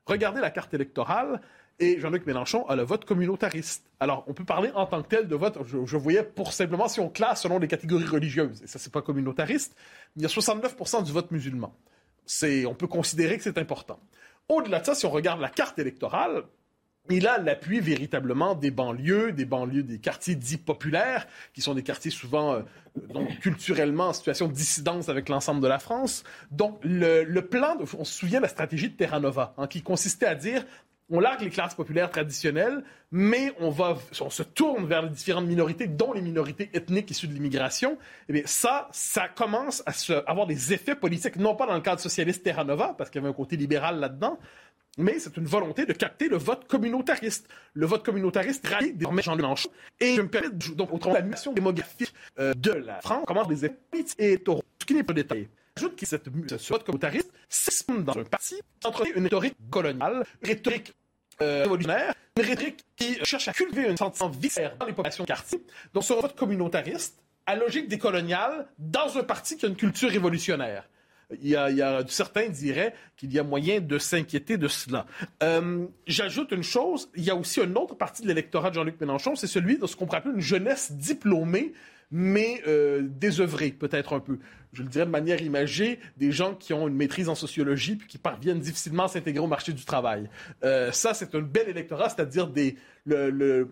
Regardez 0.05 0.39
la 0.39 0.49
carte 0.49 0.73
électorale 0.73 1.41
et 1.79 1.99
Jean-Luc 1.99 2.25
Mélenchon 2.25 2.65
a 2.67 2.75
le 2.75 2.83
vote 2.83 3.05
communautariste. 3.05 3.85
Alors, 3.99 4.23
on 4.27 4.33
peut 4.33 4.45
parler 4.45 4.71
en 4.73 4.85
tant 4.85 5.03
que 5.03 5.09
tel 5.09 5.27
de 5.27 5.35
vote, 5.35 5.59
je, 5.65 5.97
voyais 5.97 6.23
pour 6.23 6.53
simplement 6.53 6.87
si 6.87 6.99
on 6.99 7.09
classe 7.09 7.43
selon 7.43 7.59
les 7.59 7.67
catégories 7.67 8.05
religieuses, 8.05 8.63
et 8.63 8.67
ça 8.67 8.79
c'est 8.79 8.91
pas 8.91 9.01
communautariste, 9.01 9.75
il 10.15 10.23
y 10.23 10.25
a 10.25 10.29
69% 10.29 11.03
du 11.03 11.11
vote 11.11 11.31
musulman. 11.31 11.75
On 12.65 12.73
peut 12.73 12.87
considérer 12.87 13.37
que 13.37 13.43
c'est 13.43 13.57
important. 13.57 13.99
Au-delà 14.49 14.79
de 14.79 14.85
ça, 14.85 14.95
si 14.95 15.05
on 15.05 15.09
regarde 15.09 15.41
la 15.41 15.49
carte 15.49 15.77
électorale, 15.77 16.43
il 17.15 17.27
a 17.27 17.37
l'appui 17.37 17.79
véritablement 17.79 18.55
des 18.55 18.71
banlieues, 18.71 19.31
des 19.31 19.45
banlieues, 19.45 19.83
des 19.83 19.99
quartiers 19.99 20.35
dits 20.35 20.57
populaires, 20.57 21.27
qui 21.53 21.61
sont 21.61 21.73
des 21.73 21.83
quartiers 21.83 22.11
souvent 22.11 22.53
euh, 22.53 22.61
donc, 23.13 23.39
culturellement 23.39 24.09
en 24.09 24.13
situation 24.13 24.47
de 24.47 24.53
dissidence 24.53 25.09
avec 25.09 25.29
l'ensemble 25.29 25.61
de 25.61 25.67
la 25.67 25.79
France. 25.79 26.23
Donc, 26.51 26.79
le, 26.83 27.39
plan, 27.39 27.77
on 27.97 28.03
se 28.03 28.13
souvient 28.13 28.39
de 28.39 28.43
la 28.43 28.49
stratégie 28.49 28.89
de 28.89 28.95
Terra 28.95 29.19
Nova, 29.19 29.53
hein, 29.57 29.67
qui 29.67 29.81
consistait 29.81 30.25
à 30.25 30.35
dire 30.35 30.65
on 31.09 31.19
largue 31.19 31.41
les 31.41 31.49
classes 31.49 31.75
populaires 31.75 32.09
traditionnelles, 32.09 32.83
mais 33.11 33.53
on, 33.59 33.69
va, 33.69 33.97
on 34.19 34.29
se 34.29 34.43
tourne 34.43 34.85
vers 34.85 35.01
les 35.01 35.09
différentes 35.09 35.47
minorités, 35.47 35.87
dont 35.87 36.11
les 36.13 36.21
minorités 36.21 36.69
ethniques 36.73 37.11
issues 37.11 37.27
de 37.27 37.33
l'immigration. 37.33 37.97
Eh 38.27 38.33
bien, 38.33 38.41
ça, 38.45 38.89
ça 38.91 39.27
commence 39.29 39.83
à 39.85 39.93
avoir 40.29 40.47
des 40.47 40.73
effets 40.73 40.95
politiques, 40.95 41.37
non 41.37 41.55
pas 41.55 41.65
dans 41.65 41.75
le 41.75 41.81
cadre 41.81 42.01
socialiste 42.01 42.43
Terra 42.43 42.63
Nova, 42.63 42.93
parce 42.97 43.09
qu'il 43.09 43.21
y 43.21 43.23
avait 43.23 43.31
un 43.31 43.35
côté 43.35 43.55
libéral 43.55 43.99
là-dedans, 43.99 44.37
mais 44.97 45.19
c'est 45.19 45.37
une 45.37 45.45
volonté 45.45 45.85
de 45.85 45.93
capter 45.93 46.27
le 46.27 46.37
vote 46.37 46.67
communautariste. 46.67 47.47
Le 47.73 47.85
vote 47.85 48.03
communautariste 48.03 48.67
rallie 48.67 48.93
désormais 48.93 49.21
Jean 49.21 49.35
Mélenchon. 49.35 49.69
Et 49.99 50.15
je 50.15 50.21
me 50.21 50.27
permets, 50.27 50.49
de, 50.49 50.73
donc, 50.73 50.91
autrement, 50.91 51.13
la 51.13 51.21
mission 51.21 51.53
démographique 51.53 52.13
euh, 52.39 52.53
de 52.55 52.71
la 52.71 52.99
France 53.01 53.23
commence 53.27 53.47
des 53.47 53.65
effets 53.65 53.77
et 54.17 54.39
taureaux, 54.39 54.63
ce 54.81 54.85
qui 54.85 54.95
n'est 54.95 55.03
pas 55.03 55.13
détaillé. 55.13 55.49
Ajoute 55.77 55.95
que 55.95 56.07
ce 56.07 56.73
vote 56.73 56.83
communautariste 56.83 57.31
s'exprime 57.47 58.03
dans 58.03 58.17
un 58.17 58.23
parti 58.23 58.55
qui 58.79 58.87
entre 58.87 59.05
une 59.15 59.23
rhétorique 59.25 59.55
coloniale, 59.69 60.25
rhétorique 60.41 60.93
révolutionnaire, 61.39 62.13
une 62.37 62.45
rhétorique 62.45 62.85
qui 62.95 63.23
cherche 63.23 63.47
à 63.47 63.53
cultiver 63.53 63.87
un 63.87 63.97
sentiment 63.97 64.29
viscéral 64.29 64.77
dans 64.79 64.85
les 64.85 64.93
populations 64.93 65.23
de 65.23 65.27
quartier. 65.27 65.63
Donc, 65.93 66.03
ce 66.03 66.13
vote 66.13 66.35
communautariste, 66.35 67.21
à 67.45 67.55
logique 67.55 67.87
décoloniale, 67.87 68.67
dans 68.77 69.17
un 69.17 69.23
parti 69.23 69.57
qui 69.57 69.65
a 69.65 69.69
une 69.69 69.75
culture 69.75 70.09
révolutionnaire 70.09 70.83
il 71.41 71.49
y 71.49 71.55
a, 71.55 72.03
certains 72.07 72.49
diraient 72.49 72.93
qu'il 73.17 73.33
y 73.33 73.39
a 73.39 73.43
moyen 73.43 73.81
de 73.81 73.97
s'inquiéter 73.97 74.57
de 74.57 74.67
cela. 74.67 75.05
Euh, 75.43 75.85
j'ajoute 76.05 76.51
une 76.51 76.63
chose, 76.63 77.09
il 77.15 77.23
y 77.23 77.29
a 77.29 77.35
aussi 77.35 77.59
une 77.61 77.77
autre 77.77 77.95
partie 77.95 78.21
de 78.21 78.27
l'électorat 78.27 78.69
de 78.69 78.75
Jean-Luc 78.75 78.99
Mélenchon, 78.99 79.35
c'est 79.35 79.47
celui 79.47 79.77
de 79.77 79.85
ce 79.87 79.95
qu'on 79.95 80.05
pourrait 80.05 80.19
appeler 80.19 80.35
une 80.35 80.41
jeunesse 80.41 80.91
diplômée, 80.93 81.73
mais 82.11 82.61
euh, 82.67 83.01
désœuvrée 83.03 83.71
peut-être 83.71 84.13
un 84.13 84.19
peu. 84.19 84.39
Je 84.73 84.83
le 84.83 84.89
dirais 84.89 85.05
de 85.05 85.11
manière 85.11 85.41
imagée, 85.41 85.99
des 86.17 86.31
gens 86.31 86.53
qui 86.53 86.73
ont 86.73 86.87
une 86.87 86.95
maîtrise 86.95 87.29
en 87.29 87.35
sociologie 87.35 87.95
puis 87.95 88.07
qui 88.07 88.17
parviennent 88.17 88.59
difficilement 88.59 89.03
à 89.03 89.07
s'intégrer 89.07 89.39
au 89.39 89.47
marché 89.47 89.73
du 89.73 89.85
travail. 89.85 90.29
Euh, 90.63 90.91
ça, 90.91 91.13
c'est 91.13 91.33
un 91.35 91.41
bel 91.41 91.69
électorat, 91.69 92.09
c'est-à-dire 92.09 92.47
des 92.47 92.77
le 93.05 93.67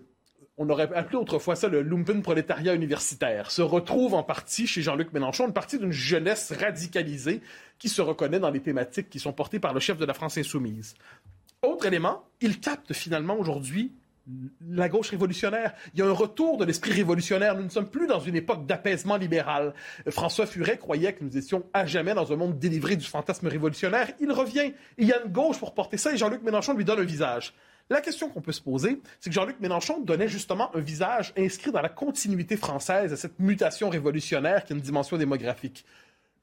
on 0.57 0.69
aurait 0.69 0.93
appelé 0.93 1.17
autrefois 1.17 1.55
ça 1.55 1.67
le 1.67 1.81
lumpen 1.81 2.21
prolétariat 2.21 2.73
universitaire, 2.73 3.51
se 3.51 3.61
retrouve 3.61 4.13
en 4.13 4.23
partie 4.23 4.67
chez 4.67 4.81
Jean-Luc 4.81 5.11
Mélenchon, 5.11 5.47
une 5.47 5.53
partie 5.53 5.77
d'une 5.77 5.91
jeunesse 5.91 6.53
radicalisée 6.57 7.41
qui 7.77 7.89
se 7.89 8.01
reconnaît 8.01 8.39
dans 8.39 8.51
les 8.51 8.61
thématiques 8.61 9.09
qui 9.09 9.19
sont 9.19 9.33
portées 9.33 9.59
par 9.59 9.73
le 9.73 9.79
chef 9.79 9.97
de 9.97 10.05
la 10.05 10.13
France 10.13 10.37
insoumise. 10.37 10.95
Autre 11.61 11.85
élément, 11.85 12.23
il 12.41 12.59
capte 12.59 12.93
finalement 12.93 13.37
aujourd'hui 13.37 13.91
la 14.67 14.89
gauche 14.89 15.09
révolutionnaire. 15.09 15.73
Il 15.93 15.99
y 15.99 16.03
a 16.03 16.07
un 16.07 16.11
retour 16.11 16.57
de 16.57 16.65
l'esprit 16.65 16.91
révolutionnaire. 16.91 17.55
Nous 17.55 17.63
ne 17.63 17.69
sommes 17.69 17.89
plus 17.89 18.07
dans 18.07 18.19
une 18.19 18.35
époque 18.35 18.65
d'apaisement 18.65 19.17
libéral. 19.17 19.73
François 20.09 20.45
Furet 20.45 20.77
croyait 20.77 21.13
que 21.13 21.23
nous 21.23 21.37
étions 21.37 21.63
à 21.73 21.85
jamais 21.85 22.13
dans 22.13 22.31
un 22.31 22.35
monde 22.35 22.57
délivré 22.57 22.95
du 22.95 23.05
fantasme 23.05 23.47
révolutionnaire. 23.47 24.11
Il 24.19 24.31
revient. 24.31 24.73
Il 24.97 25.07
y 25.07 25.13
a 25.13 25.21
une 25.23 25.31
gauche 25.31 25.59
pour 25.59 25.73
porter 25.73 25.97
ça 25.97 26.13
et 26.13 26.17
Jean-Luc 26.17 26.41
Mélenchon 26.41 26.73
lui 26.73 26.85
donne 26.85 26.99
un 26.99 27.05
visage. 27.05 27.53
La 27.91 28.01
question 28.01 28.29
qu'on 28.29 28.41
peut 28.41 28.51
se 28.51 28.61
poser, 28.61 28.99
c'est 29.19 29.29
que 29.29 29.35
Jean-Luc 29.35 29.59
Mélenchon 29.59 29.99
donnait 29.99 30.27
justement 30.27 30.75
un 30.75 30.79
visage 30.79 31.33
inscrit 31.37 31.71
dans 31.71 31.81
la 31.81 31.89
continuité 31.89 32.57
française 32.57 33.13
à 33.13 33.15
cette 33.15 33.39
mutation 33.39 33.89
révolutionnaire 33.89 34.65
qui 34.65 34.73
a 34.73 34.75
une 34.75 34.81
dimension 34.81 35.17
démographique. 35.17 35.85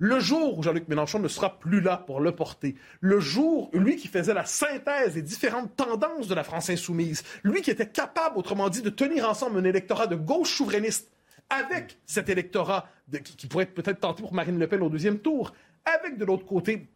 Le 0.04 0.18
jour 0.18 0.58
où 0.58 0.64
Jean-Luc 0.64 0.88
Mélenchon 0.88 1.20
ne 1.20 1.28
sera 1.28 1.60
plus 1.60 1.80
là 1.80 1.96
pour 1.96 2.18
le 2.18 2.34
porter, 2.34 2.74
le 3.00 3.20
jour, 3.20 3.70
lui 3.72 3.94
qui 3.94 4.08
faisait 4.08 4.34
la 4.34 4.44
synthèse 4.44 5.14
des 5.14 5.22
différentes 5.22 5.76
tendances 5.76 6.26
de 6.26 6.34
la 6.34 6.42
France 6.42 6.70
insoumise, 6.70 7.22
lui 7.44 7.62
qui 7.62 7.70
était 7.70 7.88
capable, 7.88 8.36
autrement 8.36 8.68
dit, 8.68 8.82
de 8.82 8.90
tenir 8.90 9.30
ensemble 9.30 9.60
un 9.60 9.64
électorat 9.64 10.08
de 10.08 10.16
gauche 10.16 10.56
souverainiste 10.56 11.12
avec 11.50 12.00
cet 12.04 12.28
électorat 12.28 12.88
qui, 13.12 13.36
qui, 13.36 13.46
pourrait 13.46 13.62
être 13.62 13.74
peut-être 13.74 14.00
tenté 14.00 14.22
pour 14.22 14.34
Marine 14.34 14.58
Le 14.58 14.66
Pen 14.66 14.82
au 14.82 14.88
deuxième 14.88 15.20
tour, 15.20 15.54
avec 15.84 16.18
de 16.18 16.24
l'autre 16.24 16.46
côté 16.46 16.88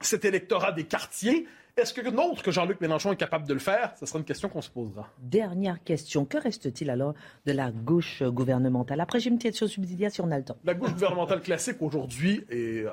cet 0.00 0.24
électorat 0.24 0.72
des 0.72 0.82
quartiers, 0.82 1.46
est-ce 1.78 1.94
que 1.94 2.00
autre 2.18 2.42
que 2.42 2.50
Jean-Luc 2.50 2.80
Mélenchon 2.80 3.12
est 3.12 3.16
capable 3.16 3.46
de 3.46 3.54
le 3.54 3.60
faire? 3.60 3.92
Ce 3.98 4.06
sera 4.06 4.18
une 4.18 4.24
question 4.24 4.48
qu'on 4.48 4.62
se 4.62 4.70
posera. 4.70 5.08
Dernière 5.18 5.82
question. 5.82 6.24
Que 6.24 6.38
reste-t-il 6.38 6.90
alors 6.90 7.14
de 7.46 7.52
la 7.52 7.70
gauche 7.70 8.22
gouvernementale? 8.22 9.00
Après, 9.00 9.20
j'ai 9.20 9.30
une 9.30 9.38
question 9.38 9.66
subsidiaire 9.66 10.10
si 10.10 10.20
on 10.20 10.30
a 10.30 10.38
le 10.38 10.44
temps. 10.44 10.56
La 10.64 10.74
gauche 10.74 10.92
gouvernementale 10.92 11.40
classique 11.40 11.76
aujourd'hui 11.80 12.44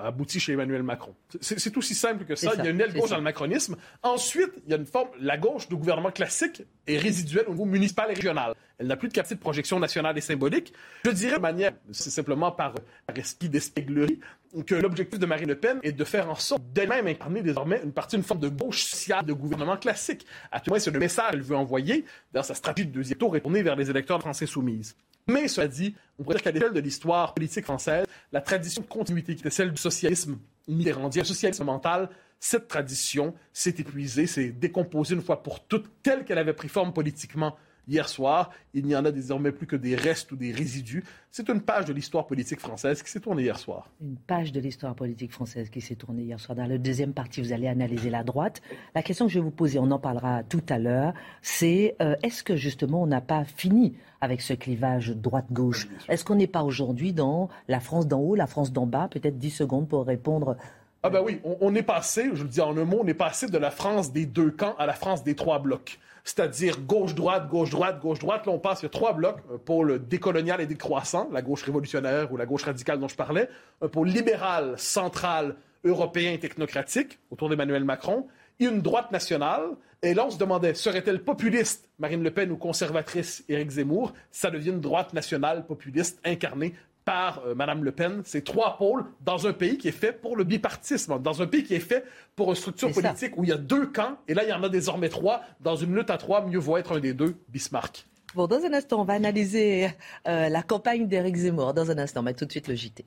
aboutit 0.03 0.39
chez 0.39 0.53
Emmanuel 0.53 0.83
Macron. 0.83 1.13
C'est 1.41 1.75
aussi 1.77 1.95
simple 1.95 2.25
que 2.25 2.35
ça. 2.35 2.51
il 2.57 2.63
y 2.63 2.67
a 2.67 2.71
une 2.71 2.81
aile 2.81 2.93
gauche 2.93 3.09
dans 3.09 3.17
le 3.17 3.23
macronisme. 3.23 3.75
Ensuite, 4.03 4.51
il 4.65 4.71
y 4.71 4.73
a 4.73 4.77
une 4.77 4.85
forme. 4.85 5.09
La 5.19 5.37
gauche 5.37 5.67
du 5.67 5.75
gouvernement 5.75 6.11
classique 6.11 6.63
est 6.87 6.97
résiduelle 6.97 7.45
au 7.47 7.51
niveau 7.51 7.65
municipal 7.65 8.11
et 8.11 8.13
régional. 8.13 8.53
Elle 8.77 8.87
n'a 8.87 8.97
plus 8.97 9.07
de 9.07 9.13
capacité 9.13 9.35
de 9.35 9.39
projection 9.39 9.79
nationale 9.79 10.17
et 10.17 10.21
symbolique. 10.21 10.73
Je 11.05 11.11
dirais 11.11 11.37
de 11.37 11.41
manière, 11.41 11.71
c'est 11.91 12.09
simplement 12.09 12.51
par, 12.51 12.73
par 13.07 13.17
esprit 13.17 13.49
d'espièglerie, 13.49 14.19
que 14.65 14.75
l'objectif 14.75 15.19
de 15.19 15.25
Marine 15.25 15.49
Le 15.49 15.55
Pen 15.55 15.79
est 15.83 15.91
de 15.91 16.03
faire 16.03 16.29
en 16.29 16.35
sorte 16.35 16.63
d'elle-même 16.71 17.07
incarner 17.07 17.41
désormais 17.41 17.81
une 17.83 17.91
partie, 17.91 18.15
une 18.15 18.23
forme 18.23 18.39
de 18.39 18.47
gauche 18.47 18.83
sociale 18.83 19.25
de 19.25 19.33
gouvernement 19.33 19.77
classique. 19.77 20.25
À 20.51 20.59
tout 20.59 20.69
moins, 20.69 20.79
c'est 20.79 20.91
le 20.91 20.99
message 20.99 21.31
qu'elle 21.31 21.41
veut 21.41 21.57
envoyer 21.57 22.05
dans 22.33 22.43
sa 22.43 22.53
stratégie 22.53 22.87
de 22.87 22.93
deuxième 22.93 23.17
tour 23.17 23.35
tourner 23.41 23.63
vers 23.63 23.75
les 23.75 23.89
électeurs 23.89 24.21
français 24.21 24.45
soumises. 24.45 24.95
Mais 25.27 25.47
cela 25.47 25.67
dit, 25.67 25.95
on 26.19 26.23
pourrait 26.23 26.35
dire 26.35 26.43
qu'à 26.43 26.51
l'échelle 26.51 26.73
de 26.73 26.79
l'histoire 26.79 27.33
politique 27.33 27.65
française, 27.65 28.05
la 28.31 28.41
tradition 28.41 28.81
de 28.81 28.87
continuité 28.87 29.35
qui 29.35 29.41
était 29.41 29.49
celle 29.49 29.71
du 29.71 29.81
socialisme 29.81 30.37
mitterrandien, 30.67 31.23
le 31.23 31.27
socialisme 31.27 31.63
mental, 31.63 32.09
cette 32.39 32.67
tradition 32.67 33.33
s'est 33.51 33.75
épuisée, 33.77 34.27
s'est 34.27 34.49
décomposée 34.49 35.15
une 35.15 35.21
fois 35.21 35.41
pour 35.41 35.65
toutes, 35.65 35.89
telle 36.03 36.25
qu'elle 36.25 36.37
avait 36.37 36.53
pris 36.53 36.67
forme 36.67 36.93
politiquement 36.93 37.55
hier 37.87 38.09
soir. 38.09 38.51
Il 38.73 38.85
n'y 38.85 38.95
en 38.95 39.05
a 39.05 39.11
désormais 39.11 39.51
plus 39.51 39.67
que 39.67 39.75
des 39.75 39.95
restes 39.95 40.31
ou 40.31 40.35
des 40.35 40.51
résidus. 40.51 41.03
C'est 41.31 41.49
une 41.49 41.61
page 41.61 41.85
de 41.85 41.93
l'histoire 41.93 42.27
politique 42.27 42.59
française 42.59 43.03
qui 43.03 43.11
s'est 43.11 43.19
tournée 43.19 43.43
hier 43.43 43.59
soir. 43.59 43.89
Une 44.01 44.15
page 44.15 44.51
de 44.51 44.59
l'histoire 44.59 44.95
politique 44.95 45.31
française 45.31 45.69
qui 45.69 45.81
s'est 45.81 45.95
tournée 45.95 46.23
hier 46.23 46.39
soir. 46.39 46.55
Dans 46.55 46.65
la 46.65 46.77
deuxième 46.77 47.13
partie, 47.13 47.41
vous 47.41 47.51
allez 47.51 47.67
analyser 47.67 48.09
la 48.09 48.23
droite. 48.23 48.61
La 48.93 49.03
question 49.03 49.25
que 49.25 49.31
je 49.31 49.39
vais 49.39 49.43
vous 49.43 49.51
poser, 49.51 49.79
on 49.79 49.91
en 49.91 49.99
parlera 49.99 50.43
tout 50.43 50.63
à 50.69 50.79
l'heure, 50.79 51.13
c'est 51.41 51.95
euh, 52.01 52.15
est-ce 52.23 52.43
que 52.43 52.55
justement 52.55 53.03
on 53.03 53.07
n'a 53.07 53.21
pas 53.21 53.43
fini 53.43 53.95
avec 54.21 54.41
ce 54.41 54.53
clivage 54.53 55.09
droite-gauche? 55.09 55.87
Est-ce 56.07 56.23
qu'on 56.23 56.35
n'est 56.35 56.47
pas 56.47 56.63
aujourd'hui 56.63 57.13
dans 57.13 57.49
la 57.67 57.79
France 57.79 58.07
d'en 58.07 58.19
haut, 58.19 58.35
la 58.35 58.47
France 58.47 58.71
d'en 58.71 58.87
bas? 58.87 59.07
Peut-être 59.09 59.37
10 59.37 59.49
secondes 59.49 59.87
pour 59.87 60.05
répondre 60.05 60.57
ah 61.03 61.11
ben 61.11 61.21
oui, 61.23 61.39
on, 61.43 61.55
on, 61.61 61.75
est 61.75 61.83
passé, 61.83 62.31
je 62.33 62.41
le 62.41 62.49
dis 62.49 62.61
en 62.61 62.75
un 62.75 62.83
mot, 62.83 63.01
on 63.03 63.05
est 63.05 63.13
passé 63.13 63.47
de 63.47 63.59
la 63.59 63.69
France 63.69 64.11
des 64.11 64.25
deux 64.25 64.49
camps 64.49 64.73
à 64.79 64.87
la 64.87 64.93
France 64.93 65.23
des 65.23 65.35
trois 65.35 65.59
blocs 65.59 65.99
c'est-à-dire 66.25 66.81
gauche-droite, 66.81 67.47
gauche-droite, 67.47 68.01
gauche-droite. 68.01 68.47
Là, 68.47 68.51
on 68.51 68.59
passe, 68.59 68.81
il 68.81 68.85
y 68.85 68.87
a 68.87 68.89
trois 68.89 69.13
blocs, 69.13 69.37
un 69.53 69.59
pôle 69.59 70.05
décolonial 70.07 70.59
et 70.59 70.65
décroissant, 70.65 71.29
la 71.31 71.43
gauche 71.43 71.61
révolutionnaire 71.61 72.33
ou 72.33 72.37
la 72.37 72.47
gauche 72.47 72.63
radicale 72.63 72.99
dont 72.99 73.07
je 73.07 73.15
parlais, 73.15 73.47
un 73.81 73.87
pôle 73.87 74.09
libéral, 74.09 74.73
central, 74.77 75.55
européen 75.85 76.33
et 76.33 76.39
technocratique, 76.39 77.19
autour 77.29 77.47
d'Emmanuel 77.47 77.83
Macron, 77.83 78.25
et 78.59 78.65
une 78.65 78.81
droite 78.81 79.11
nationale. 79.11 79.69
Et 80.01 80.15
là, 80.15 80.25
on 80.25 80.31
se 80.31 80.39
demandait, 80.39 80.73
serait-elle 80.73 81.23
populiste, 81.23 81.89
Marine 81.99 82.23
Le 82.23 82.31
Pen, 82.31 82.51
ou 82.51 82.57
conservatrice, 82.57 83.45
Éric 83.47 83.69
Zemmour? 83.69 84.13
Ça 84.31 84.49
devient 84.49 84.71
une 84.71 84.81
droite 84.81 85.13
nationale 85.13 85.65
populiste 85.67 86.19
incarnée 86.25 86.73
par 87.05 87.43
euh, 87.45 87.55
Mme 87.55 87.83
Le 87.83 87.91
Pen, 87.91 88.21
c'est 88.25 88.43
trois 88.43 88.77
pôles 88.77 89.05
dans 89.21 89.47
un 89.47 89.53
pays 89.53 89.77
qui 89.77 89.87
est 89.87 89.93
fait 89.93 90.11
pour 90.11 90.35
le 90.35 90.43
bipartisme, 90.43 91.19
dans 91.21 91.41
un 91.41 91.47
pays 91.47 91.63
qui 91.63 91.75
est 91.75 91.79
fait 91.79 92.03
pour 92.35 92.49
une 92.49 92.55
structure 92.55 92.91
politique 92.91 93.37
où 93.37 93.43
il 93.43 93.49
y 93.49 93.53
a 93.53 93.57
deux 93.57 93.85
camps, 93.85 94.17
et 94.27 94.33
là, 94.33 94.43
il 94.43 94.49
y 94.49 94.53
en 94.53 94.63
a 94.63 94.69
désormais 94.69 95.09
trois. 95.09 95.41
Dans 95.61 95.75
une 95.75 95.95
lutte 95.95 96.09
à 96.09 96.17
trois, 96.17 96.45
mieux 96.45 96.59
vaut 96.59 96.77
être 96.77 96.97
un 96.97 96.99
des 96.99 97.13
deux, 97.13 97.35
Bismarck. 97.49 98.05
Bon, 98.33 98.47
dans 98.47 98.61
un 98.65 98.73
instant, 98.73 98.99
on 98.99 99.05
va 99.05 99.13
analyser 99.13 99.89
euh, 100.27 100.49
la 100.49 100.61
campagne 100.61 101.07
d'Éric 101.07 101.37
Zemmour. 101.37 101.73
Dans 101.73 101.89
un 101.89 101.97
instant, 101.97 102.21
mais 102.21 102.33
tout 102.33 102.45
de 102.45 102.51
suite 102.51 102.67
le 102.67 102.75
JT. 102.75 103.05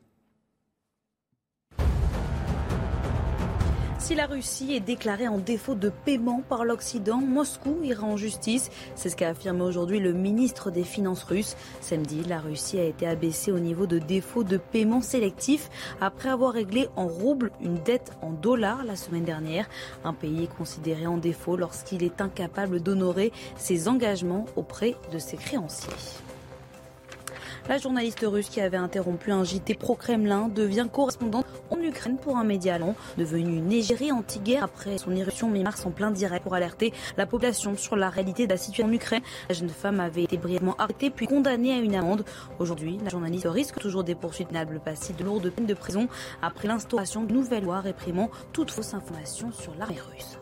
Si 4.09 4.15
la 4.15 4.25
Russie 4.25 4.73
est 4.73 4.81
déclarée 4.81 5.29
en 5.29 5.37
défaut 5.37 5.75
de 5.75 5.91
paiement 5.91 6.41
par 6.49 6.65
l'Occident, 6.65 7.19
Moscou 7.19 7.77
ira 7.83 8.07
en 8.07 8.17
justice. 8.17 8.71
C'est 8.95 9.11
ce 9.11 9.17
qu'a 9.17 9.29
affirmé 9.29 9.61
aujourd'hui 9.61 10.01
le 10.01 10.15
ministre 10.15 10.71
des 10.71 10.83
Finances 10.83 11.25
russe. 11.25 11.59
Samedi, 11.83 12.25
la 12.25 12.41
Russie 12.41 12.79
a 12.79 12.85
été 12.85 13.07
abaissée 13.07 13.53
au 13.53 13.59
niveau 13.59 13.87
de 13.87 13.99
défaut 13.99 14.45
de 14.45 14.57
paiement 14.57 15.03
sélectif 15.03 15.69
après 16.01 16.31
avoir 16.31 16.55
réglé 16.55 16.89
en 16.97 17.07
rouble 17.07 17.51
une 17.61 17.83
dette 17.83 18.13
en 18.23 18.31
dollars 18.31 18.83
la 18.83 18.97
semaine 18.97 19.25
dernière. 19.25 19.69
Un 20.05 20.15
pays 20.15 20.45
est 20.45 20.57
considéré 20.57 21.07
en 21.07 21.19
défaut 21.19 21.59
lorsqu'il 21.59 22.03
est 22.03 22.23
incapable 22.23 22.81
d'honorer 22.81 23.31
ses 23.59 23.89
engagements 23.89 24.47
auprès 24.57 24.97
de 25.13 25.19
ses 25.19 25.37
créanciers. 25.37 25.93
La 27.69 27.77
journaliste 27.77 28.25
russe 28.27 28.49
qui 28.49 28.63
avait 28.63 28.79
interrompu 28.79 29.31
un 29.31 29.45
JT 29.45 29.75
pro-Kremlin 29.75 30.49
devient 30.49 30.87
correspondante 30.91 31.45
en 31.69 31.79
Ukraine 31.83 32.17
pour 32.17 32.39
un 32.39 32.45
média 32.45 32.79
long, 32.79 32.95
devenue 33.19 33.59
une 33.59 33.71
égérie 33.71 34.11
anti-guerre 34.11 34.65
après 34.65 34.97
son 34.97 35.15
irruption 35.15 35.51
mi-mars 35.51 35.85
en 35.85 35.91
plein 35.91 36.11
direct 36.11 36.45
pour 36.45 36.55
alerter 36.55 36.95
la 37.19 37.27
population 37.27 37.77
sur 37.77 37.95
la 37.95 38.09
réalité 38.09 38.47
de 38.47 38.53
la 38.53 38.57
situation 38.57 38.87
en 38.87 38.93
Ukraine. 38.93 39.21
La 39.51 39.55
jeune 39.55 39.69
femme 39.69 40.01
avait 40.01 40.23
été 40.23 40.39
brièvement 40.39 40.77
arrêtée 40.79 41.11
puis 41.11 41.27
condamnée 41.27 41.75
à 41.75 41.77
une 41.77 41.95
amende. 41.95 42.25
Aujourd'hui, 42.59 42.99
la 43.05 43.11
journaliste 43.11 43.47
risque 43.47 43.79
toujours 43.79 44.03
des 44.03 44.15
poursuites 44.15 44.49
pénales 44.49 44.81
passives 44.83 45.17
de 45.17 45.25
lourdes 45.25 45.51
peines 45.51 45.67
de 45.67 45.75
prison 45.75 46.09
après 46.41 46.69
l'instauration 46.69 47.25
de 47.25 47.35
nouvelles 47.35 47.65
lois 47.65 47.81
réprimant 47.81 48.31
toute 48.55 48.71
fausse 48.71 48.95
information 48.95 49.53
sur 49.53 49.75
l'armée 49.75 50.01
russe. 50.11 50.38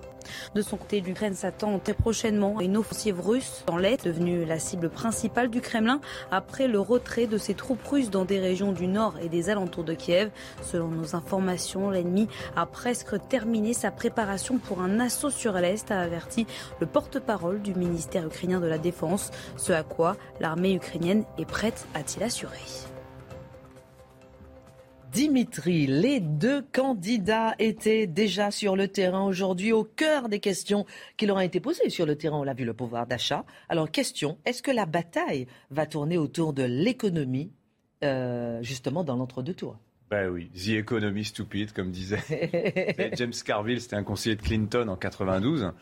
De 0.55 0.63
son 0.63 0.77
côté, 0.77 1.01
l'Ukraine 1.01 1.35
s'attend 1.35 1.79
très 1.79 1.95
prochainement 1.95 2.59
à 2.59 2.63
une 2.63 2.77
offensive 2.77 3.21
russe 3.21 3.65
dans 3.67 3.77
l'Est, 3.77 4.05
devenue 4.05 4.45
la 4.45 4.59
cible 4.59 4.91
principale 4.91 5.51
du 5.51 5.61
Kremlin 5.61 6.01
après 6.31 6.69
le 6.69 6.81
retrait 6.81 7.27
de 7.27 7.39
ses 7.39 7.55
troupes 7.55 7.85
russes 7.87 8.11
dans 8.11 8.25
des 8.25 8.41
régions 8.41 8.73
du 8.73 8.87
nord 8.87 9.15
et 9.23 9.29
des 9.29 9.51
alentours 9.51 9.85
de 9.85 9.95
Kiev. 9.95 10.31
Selon 10.63 10.89
nos 10.89 11.15
informations, 11.15 11.91
l'ennemi 11.91 12.29
a 12.57 12.67
presque 12.67 13.17
terminé 13.29 13.73
sa 13.73 13.91
préparation 13.91 14.59
pour 14.59 14.81
un 14.81 15.01
assaut 15.01 15.31
sur 15.31 15.53
l'Est, 15.55 15.91
a 15.91 16.01
averti 16.01 16.47
le 16.81 16.87
porte-parole 16.87 17.63
du 17.63 17.75
ministère 17.75 18.27
ukrainien 18.27 18.61
de 18.61 18.67
la 18.67 18.79
Défense, 18.79 19.31
ce 19.57 19.73
à 19.73 19.83
quoi 19.83 20.17
l'armée 20.41 20.75
ukrainienne 20.75 21.25
est 21.39 21.45
prête, 21.45 21.87
a-t-il 21.95 22.23
assuré. 22.23 22.59
Dimitri, 25.17 25.87
les 25.87 26.21
deux 26.21 26.61
candidats 26.61 27.55
étaient 27.59 28.07
déjà 28.07 28.51
sur 28.51 28.77
le 28.77 28.87
terrain 28.87 29.25
aujourd'hui 29.25 29.73
au 29.73 29.83
cœur 29.83 30.29
des 30.29 30.41
questions 30.41 30.85
qui 31.17 31.25
leur 31.25 31.39
ont 31.39 31.41
été 31.41 31.59
posées 31.59 31.89
sur 31.89 32.05
le 32.05 32.17
terrain. 32.17 32.37
On 32.37 32.43
l'a 32.43 32.53
vu, 32.53 32.67
le 32.67 32.75
pouvoir 32.75 33.07
d'achat. 33.07 33.47
Alors, 33.71 33.91
question, 33.91 34.37
est-ce 34.45 34.63
que 34.63 34.71
la 34.71 34.85
bataille 34.85 35.47
va 35.71 35.87
tourner 35.87 36.19
autour 36.19 36.53
de 36.53 36.65
l'économie, 36.65 37.51
euh, 38.05 38.63
justement, 38.63 39.05
dans 39.05 39.17
l'entre-deux 39.17 39.55
tours 39.55 39.79
ben 40.11 40.29
oui, 40.29 40.51
The 40.51 40.81
Economy 40.81 41.25
Stupid, 41.25 41.73
comme 41.73 41.91
disait 41.91 43.11
James 43.15 43.33
Carville, 43.45 43.81
c'était 43.81 43.97
un 43.97 44.05
conseiller 44.05 44.37
de 44.37 44.43
Clinton 44.43 44.87
en 44.89 44.97
92 44.97 45.73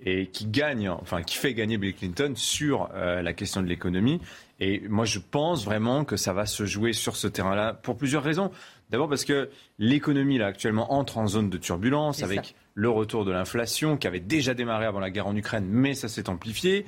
et 0.00 0.26
qui 0.28 0.46
gagne, 0.46 0.88
enfin 0.88 1.22
qui 1.22 1.36
fait 1.36 1.54
gagner 1.54 1.76
Bill 1.76 1.94
Clinton 1.94 2.32
sur 2.36 2.88
euh, 2.94 3.20
la 3.22 3.32
question 3.32 3.62
de 3.62 3.66
l'économie. 3.66 4.20
Et 4.60 4.80
moi, 4.88 5.04
je 5.04 5.18
pense 5.18 5.64
vraiment 5.64 6.04
que 6.04 6.16
ça 6.16 6.32
va 6.32 6.46
se 6.46 6.66
jouer 6.66 6.92
sur 6.92 7.16
ce 7.16 7.26
terrain-là 7.26 7.74
pour 7.74 7.96
plusieurs 7.96 8.22
raisons. 8.22 8.50
D'abord 8.90 9.08
parce 9.08 9.24
que 9.24 9.50
l'économie, 9.78 10.38
là, 10.38 10.46
actuellement, 10.46 10.92
entre 10.92 11.18
en 11.18 11.26
zone 11.26 11.50
de 11.50 11.58
turbulence 11.58 12.22
avec 12.22 12.54
le 12.74 12.88
retour 12.88 13.24
de 13.24 13.32
l'inflation 13.32 13.96
qui 13.96 14.06
avait 14.06 14.20
déjà 14.20 14.54
démarré 14.54 14.86
avant 14.86 15.00
la 15.00 15.10
guerre 15.10 15.26
en 15.26 15.36
Ukraine, 15.36 15.66
mais 15.68 15.94
ça 15.94 16.08
s'est 16.08 16.28
amplifié 16.28 16.86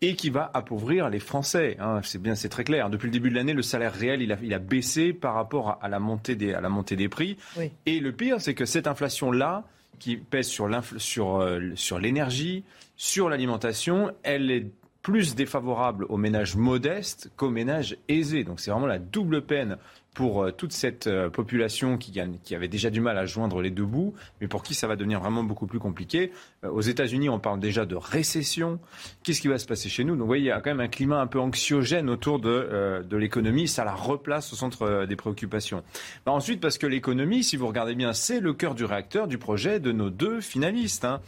et 0.00 0.14
qui 0.14 0.30
va 0.30 0.50
appauvrir 0.54 1.10
les 1.10 1.18
Français. 1.18 1.76
Hein. 1.80 2.00
c'est 2.04 2.22
bien, 2.22 2.34
c'est 2.34 2.48
très 2.48 2.64
clair. 2.64 2.90
Depuis 2.90 3.06
le 3.06 3.12
début 3.12 3.28
de 3.28 3.34
l'année, 3.34 3.52
le 3.52 3.62
salaire 3.62 3.92
réel, 3.92 4.22
il 4.22 4.32
a, 4.32 4.36
il 4.42 4.54
a 4.54 4.58
baissé 4.58 5.12
par 5.12 5.34
rapport 5.34 5.78
à, 5.82 5.88
la 5.88 5.98
montée 5.98 6.36
des, 6.36 6.54
à 6.54 6.60
la 6.60 6.68
montée 6.68 6.96
des 6.96 7.08
prix. 7.08 7.36
Et 7.86 8.00
le 8.00 8.12
pire, 8.12 8.40
c'est 8.40 8.54
que 8.54 8.64
cette 8.64 8.86
inflation-là, 8.86 9.64
qui 9.98 10.16
pèse 10.16 10.48
sur, 10.48 10.68
sur, 10.96 11.36
euh, 11.36 11.60
sur 11.76 12.00
l'énergie, 12.00 12.64
sur 12.96 13.28
l'alimentation, 13.28 14.10
elle 14.24 14.50
est 14.50 14.66
plus 15.02 15.36
défavorable 15.36 16.06
aux 16.08 16.16
ménages 16.16 16.56
modestes 16.56 17.30
qu'aux 17.36 17.50
ménages 17.50 17.96
aisés. 18.08 18.42
Donc 18.42 18.58
c'est 18.58 18.72
vraiment 18.72 18.86
la 18.86 18.98
double 18.98 19.42
peine 19.42 19.76
pour 20.14 20.42
euh, 20.42 20.50
toute 20.50 20.72
cette 20.72 21.06
euh, 21.06 21.30
population 21.30 21.96
qui, 21.96 22.20
qui, 22.44 22.54
avait 22.54 22.68
déjà 22.68 22.90
du 22.90 23.00
mal 23.00 23.16
à 23.16 23.24
joindre 23.24 23.62
les 23.62 23.70
deux 23.70 23.84
bouts, 23.84 24.14
mais 24.40 24.48
pour 24.48 24.62
qui 24.62 24.74
ça 24.74 24.86
va 24.86 24.96
devenir 24.96 25.20
vraiment 25.20 25.42
beaucoup 25.42 25.66
plus 25.66 25.78
compliqué. 25.78 26.32
Euh, 26.64 26.70
aux 26.70 26.80
États-Unis, 26.80 27.28
on 27.28 27.38
parle 27.38 27.60
déjà 27.60 27.86
de 27.86 27.96
récession. 27.96 28.78
Qu'est-ce 29.22 29.40
qui 29.40 29.48
va 29.48 29.58
se 29.58 29.66
passer 29.66 29.88
chez 29.88 30.04
nous? 30.04 30.12
Donc, 30.12 30.20
vous 30.20 30.26
voyez, 30.26 30.44
il 30.44 30.48
y 30.48 30.50
a 30.50 30.60
quand 30.60 30.70
même 30.70 30.80
un 30.80 30.88
climat 30.88 31.20
un 31.20 31.26
peu 31.26 31.40
anxiogène 31.40 32.10
autour 32.10 32.38
de, 32.40 33.02
de 33.08 33.16
l'économie. 33.16 33.68
Ça 33.68 33.84
la 33.84 33.94
replace 33.94 34.52
au 34.52 34.56
centre 34.56 35.06
des 35.06 35.16
préoccupations. 35.16 35.82
Bah, 36.26 36.32
ensuite, 36.32 36.60
parce 36.60 36.78
que 36.78 36.86
l'économie, 36.86 37.42
si 37.42 37.56
vous 37.56 37.66
regardez 37.66 37.94
bien, 37.94 38.12
c'est 38.12 38.40
le 38.40 38.52
cœur 38.52 38.74
du 38.74 38.84
réacteur 38.84 39.26
du 39.28 39.38
projet 39.38 39.80
de 39.80 39.92
nos 39.92 40.10
deux 40.10 40.40
finalistes. 40.40 41.04
Hein. 41.04 41.20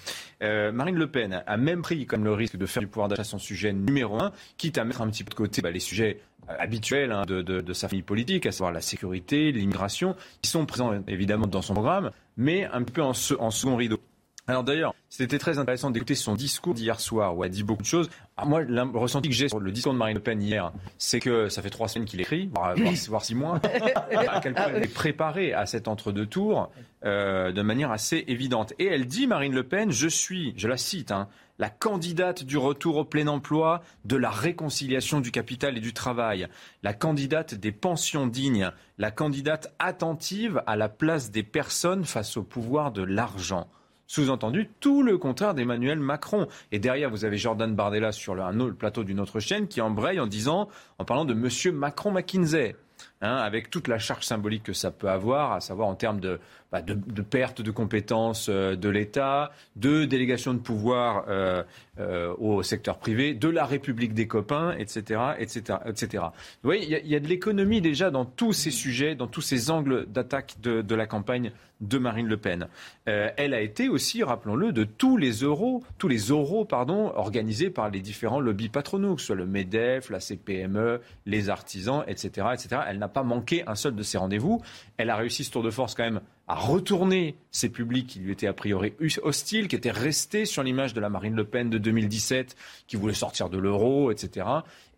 Marine 0.72 0.96
Le 0.96 1.06
Pen 1.06 1.42
a 1.46 1.56
même 1.56 1.82
pris 1.82 2.06
comme 2.06 2.24
le 2.24 2.32
risque 2.32 2.56
de 2.56 2.66
faire 2.66 2.82
du 2.82 2.86
pouvoir 2.86 3.08
d'achat 3.08 3.24
son 3.24 3.38
sujet 3.38 3.72
numéro 3.72 4.20
un, 4.20 4.32
quitte 4.56 4.78
à 4.78 4.84
mettre 4.84 5.02
un 5.02 5.08
petit 5.08 5.24
peu 5.24 5.30
de 5.30 5.34
côté 5.34 5.62
bah, 5.62 5.70
les 5.70 5.80
sujets 5.80 6.20
habituels 6.48 7.12
hein, 7.12 7.22
de, 7.26 7.72
sa 7.72 7.88
famille 7.88 8.02
politique, 8.02 8.46
à 8.46 8.52
savoir 8.52 8.72
la 8.72 8.80
sécurité, 8.80 9.52
l'immigration, 9.52 10.16
qui 10.42 10.50
sont 10.50 10.66
présents 10.66 11.02
évidemment 11.08 11.46
dans 11.46 11.62
son 11.62 11.74
programme, 11.74 12.10
mais 12.36 12.66
un 12.66 12.82
peu 12.82 13.02
en, 13.02 13.12
en 13.38 13.50
second 13.50 13.76
rideau. 13.76 14.00
Alors 14.46 14.62
d'ailleurs, 14.62 14.94
c'était 15.08 15.38
très 15.38 15.58
intéressant 15.58 15.90
d'écouter 15.90 16.14
son 16.14 16.34
discours 16.34 16.74
d'hier 16.74 17.00
soir, 17.00 17.34
où 17.34 17.44
elle 17.44 17.50
dit 17.50 17.62
beaucoup 17.62 17.82
de 17.82 17.86
choses. 17.86 18.10
Ah, 18.36 18.44
moi, 18.44 18.60
le 18.60 18.82
ressenti 18.82 19.30
que 19.30 19.34
j'ai 19.34 19.48
sur 19.48 19.58
le 19.58 19.72
discours 19.72 19.94
de 19.94 19.98
Marine 19.98 20.16
Le 20.16 20.22
Pen 20.22 20.42
hier, 20.42 20.70
c'est 20.98 21.18
que 21.20 21.48
ça 21.48 21.62
fait 21.62 21.70
trois 21.70 21.88
semaines 21.88 22.06
qu'il 22.06 22.20
écrit, 22.20 22.50
voire, 22.54 22.74
voire, 23.08 23.24
six 23.24 23.34
mois, 23.34 23.60
à 24.28 24.40
quel 24.42 24.54
point 24.54 24.66
elle 24.74 24.82
est 24.82 24.92
préparée 24.92 25.54
à 25.54 25.64
cet 25.64 25.88
entre-deux 25.88 26.26
tours 26.26 26.70
euh, 27.06 27.52
de 27.52 27.62
manière 27.62 27.90
assez 27.90 28.24
évidente. 28.28 28.74
Et 28.78 28.84
elle 28.86 29.06
dit, 29.06 29.26
Marine 29.26 29.54
Le 29.54 29.62
Pen, 29.62 29.90
je 29.90 30.08
suis, 30.08 30.52
je 30.58 30.68
la 30.68 30.76
cite, 30.76 31.10
hein, 31.10 31.28
la 31.58 31.70
candidate 31.70 32.44
du 32.44 32.58
retour 32.58 32.96
au 32.96 33.04
plein 33.04 33.28
emploi, 33.28 33.82
de 34.04 34.16
la 34.16 34.30
réconciliation 34.30 35.20
du 35.20 35.30
capital 35.30 35.78
et 35.78 35.80
du 35.80 35.94
travail, 35.94 36.48
la 36.82 36.92
candidate 36.92 37.54
des 37.54 37.72
pensions 37.72 38.26
dignes, 38.26 38.70
la 38.98 39.10
candidate 39.10 39.72
attentive 39.78 40.62
à 40.66 40.76
la 40.76 40.90
place 40.90 41.30
des 41.30 41.44
personnes 41.44 42.04
face 42.04 42.36
au 42.36 42.42
pouvoir 42.42 42.92
de 42.92 43.02
l'argent. 43.02 43.68
Sous-entendu, 44.06 44.68
tout 44.80 45.02
le 45.02 45.16
contraire 45.18 45.54
d'Emmanuel 45.54 45.98
Macron. 45.98 46.46
Et 46.72 46.78
derrière, 46.78 47.10
vous 47.10 47.24
avez 47.24 47.38
Jordan 47.38 47.74
Bardella 47.74 48.12
sur 48.12 48.34
le, 48.34 48.74
plateau 48.74 49.04
d'une 49.04 49.20
autre 49.20 49.40
chaîne 49.40 49.66
qui 49.66 49.80
embraye 49.80 50.20
en 50.20 50.26
disant, 50.26 50.68
en 50.98 51.04
parlant 51.04 51.24
de 51.24 51.34
Monsieur 51.34 51.72
Macron 51.72 52.10
McKinsey. 52.10 52.76
Hein, 53.20 53.36
avec 53.36 53.70
toute 53.70 53.88
la 53.88 53.98
charge 53.98 54.24
symbolique 54.24 54.62
que 54.62 54.72
ça 54.72 54.90
peut 54.90 55.08
avoir, 55.08 55.52
à 55.52 55.60
savoir 55.60 55.88
en 55.88 55.94
termes 55.94 56.20
de, 56.20 56.38
bah, 56.74 56.82
de, 56.82 57.22
perte 57.22 57.62
de 57.62 57.70
compétences 57.70 58.48
euh, 58.50 58.74
de 58.74 58.88
l'État, 58.88 59.52
de 59.76 60.06
délégation 60.06 60.54
de 60.54 60.58
pouvoir 60.58 61.26
euh, 61.28 61.62
euh, 62.00 62.34
au 62.40 62.64
secteur 62.64 62.98
privé, 62.98 63.32
de 63.32 63.48
la 63.48 63.64
République 63.64 64.12
des 64.12 64.26
copains, 64.26 64.74
etc. 64.76 65.20
etc., 65.38 65.78
etc. 65.86 66.24
Vous 66.64 66.68
voyez, 66.68 67.00
il 67.04 67.08
y, 67.08 67.14
a 67.14 67.20
de 67.20 67.28
l'économie 67.28 67.80
déjà 67.80 68.10
dans 68.10 68.24
tous 68.24 68.52
ces 68.52 68.72
sujets, 68.72 69.14
dans 69.14 69.28
tous 69.28 69.40
ces 69.40 69.70
angles 69.70 70.06
d'attaque 70.06 70.56
de, 70.60 70.94
la 70.96 71.06
campagne 71.06 71.52
de 71.80 71.98
Marine 71.98 72.26
Le 72.26 72.38
Pen. 72.38 72.66
elle 73.04 73.54
a 73.54 73.60
été 73.60 73.88
aussi, 73.88 74.24
rappelons-le, 74.24 74.72
de 74.72 74.84
tous 74.84 75.16
les 75.16 75.30
euros, 75.42 75.84
tous 75.98 76.08
les 76.08 76.30
euros, 76.30 76.64
pardon, 76.64 77.12
organisés 77.14 77.70
par 77.70 77.90
les 77.90 78.00
différents 78.00 78.40
lobbies 78.40 78.68
patronaux, 78.68 79.14
que 79.14 79.20
ce 79.20 79.28
soit 79.28 79.36
le 79.36 79.46
MEDEF, 79.46 80.10
la 80.10 80.18
CPME, 80.18 81.00
les 81.26 81.50
artisans, 81.50 82.02
etc., 82.08 82.48
etc. 82.52 82.82
Elle 82.88 82.98
n'a 82.98 83.08
pas 83.08 83.22
manqué 83.22 83.62
un 83.68 83.74
seul 83.76 83.94
de 83.94 84.02
ces 84.02 84.18
rendez-vous. 84.18 84.60
Elle 84.96 85.10
a 85.10 85.16
réussi 85.16 85.44
ce 85.44 85.50
tour 85.52 85.62
de 85.62 85.70
force 85.70 85.94
quand 85.94 86.04
même 86.04 86.20
à 86.46 86.54
retourner 86.56 87.36
ces 87.50 87.70
publics 87.70 88.06
qui 88.06 88.18
lui 88.18 88.32
étaient 88.32 88.46
a 88.46 88.52
priori 88.52 88.92
hostiles, 89.22 89.68
qui 89.68 89.76
étaient 89.76 89.90
restés 89.90 90.44
sur 90.44 90.62
l'image 90.62 90.92
de 90.92 91.00
la 91.00 91.08
Marine 91.08 91.34
Le 91.34 91.44
Pen 91.44 91.70
de 91.70 91.78
2017, 91.78 92.56
qui 92.86 92.96
voulait 92.96 93.14
sortir 93.14 93.48
de 93.48 93.58
l'euro, 93.58 94.10
etc. 94.10 94.46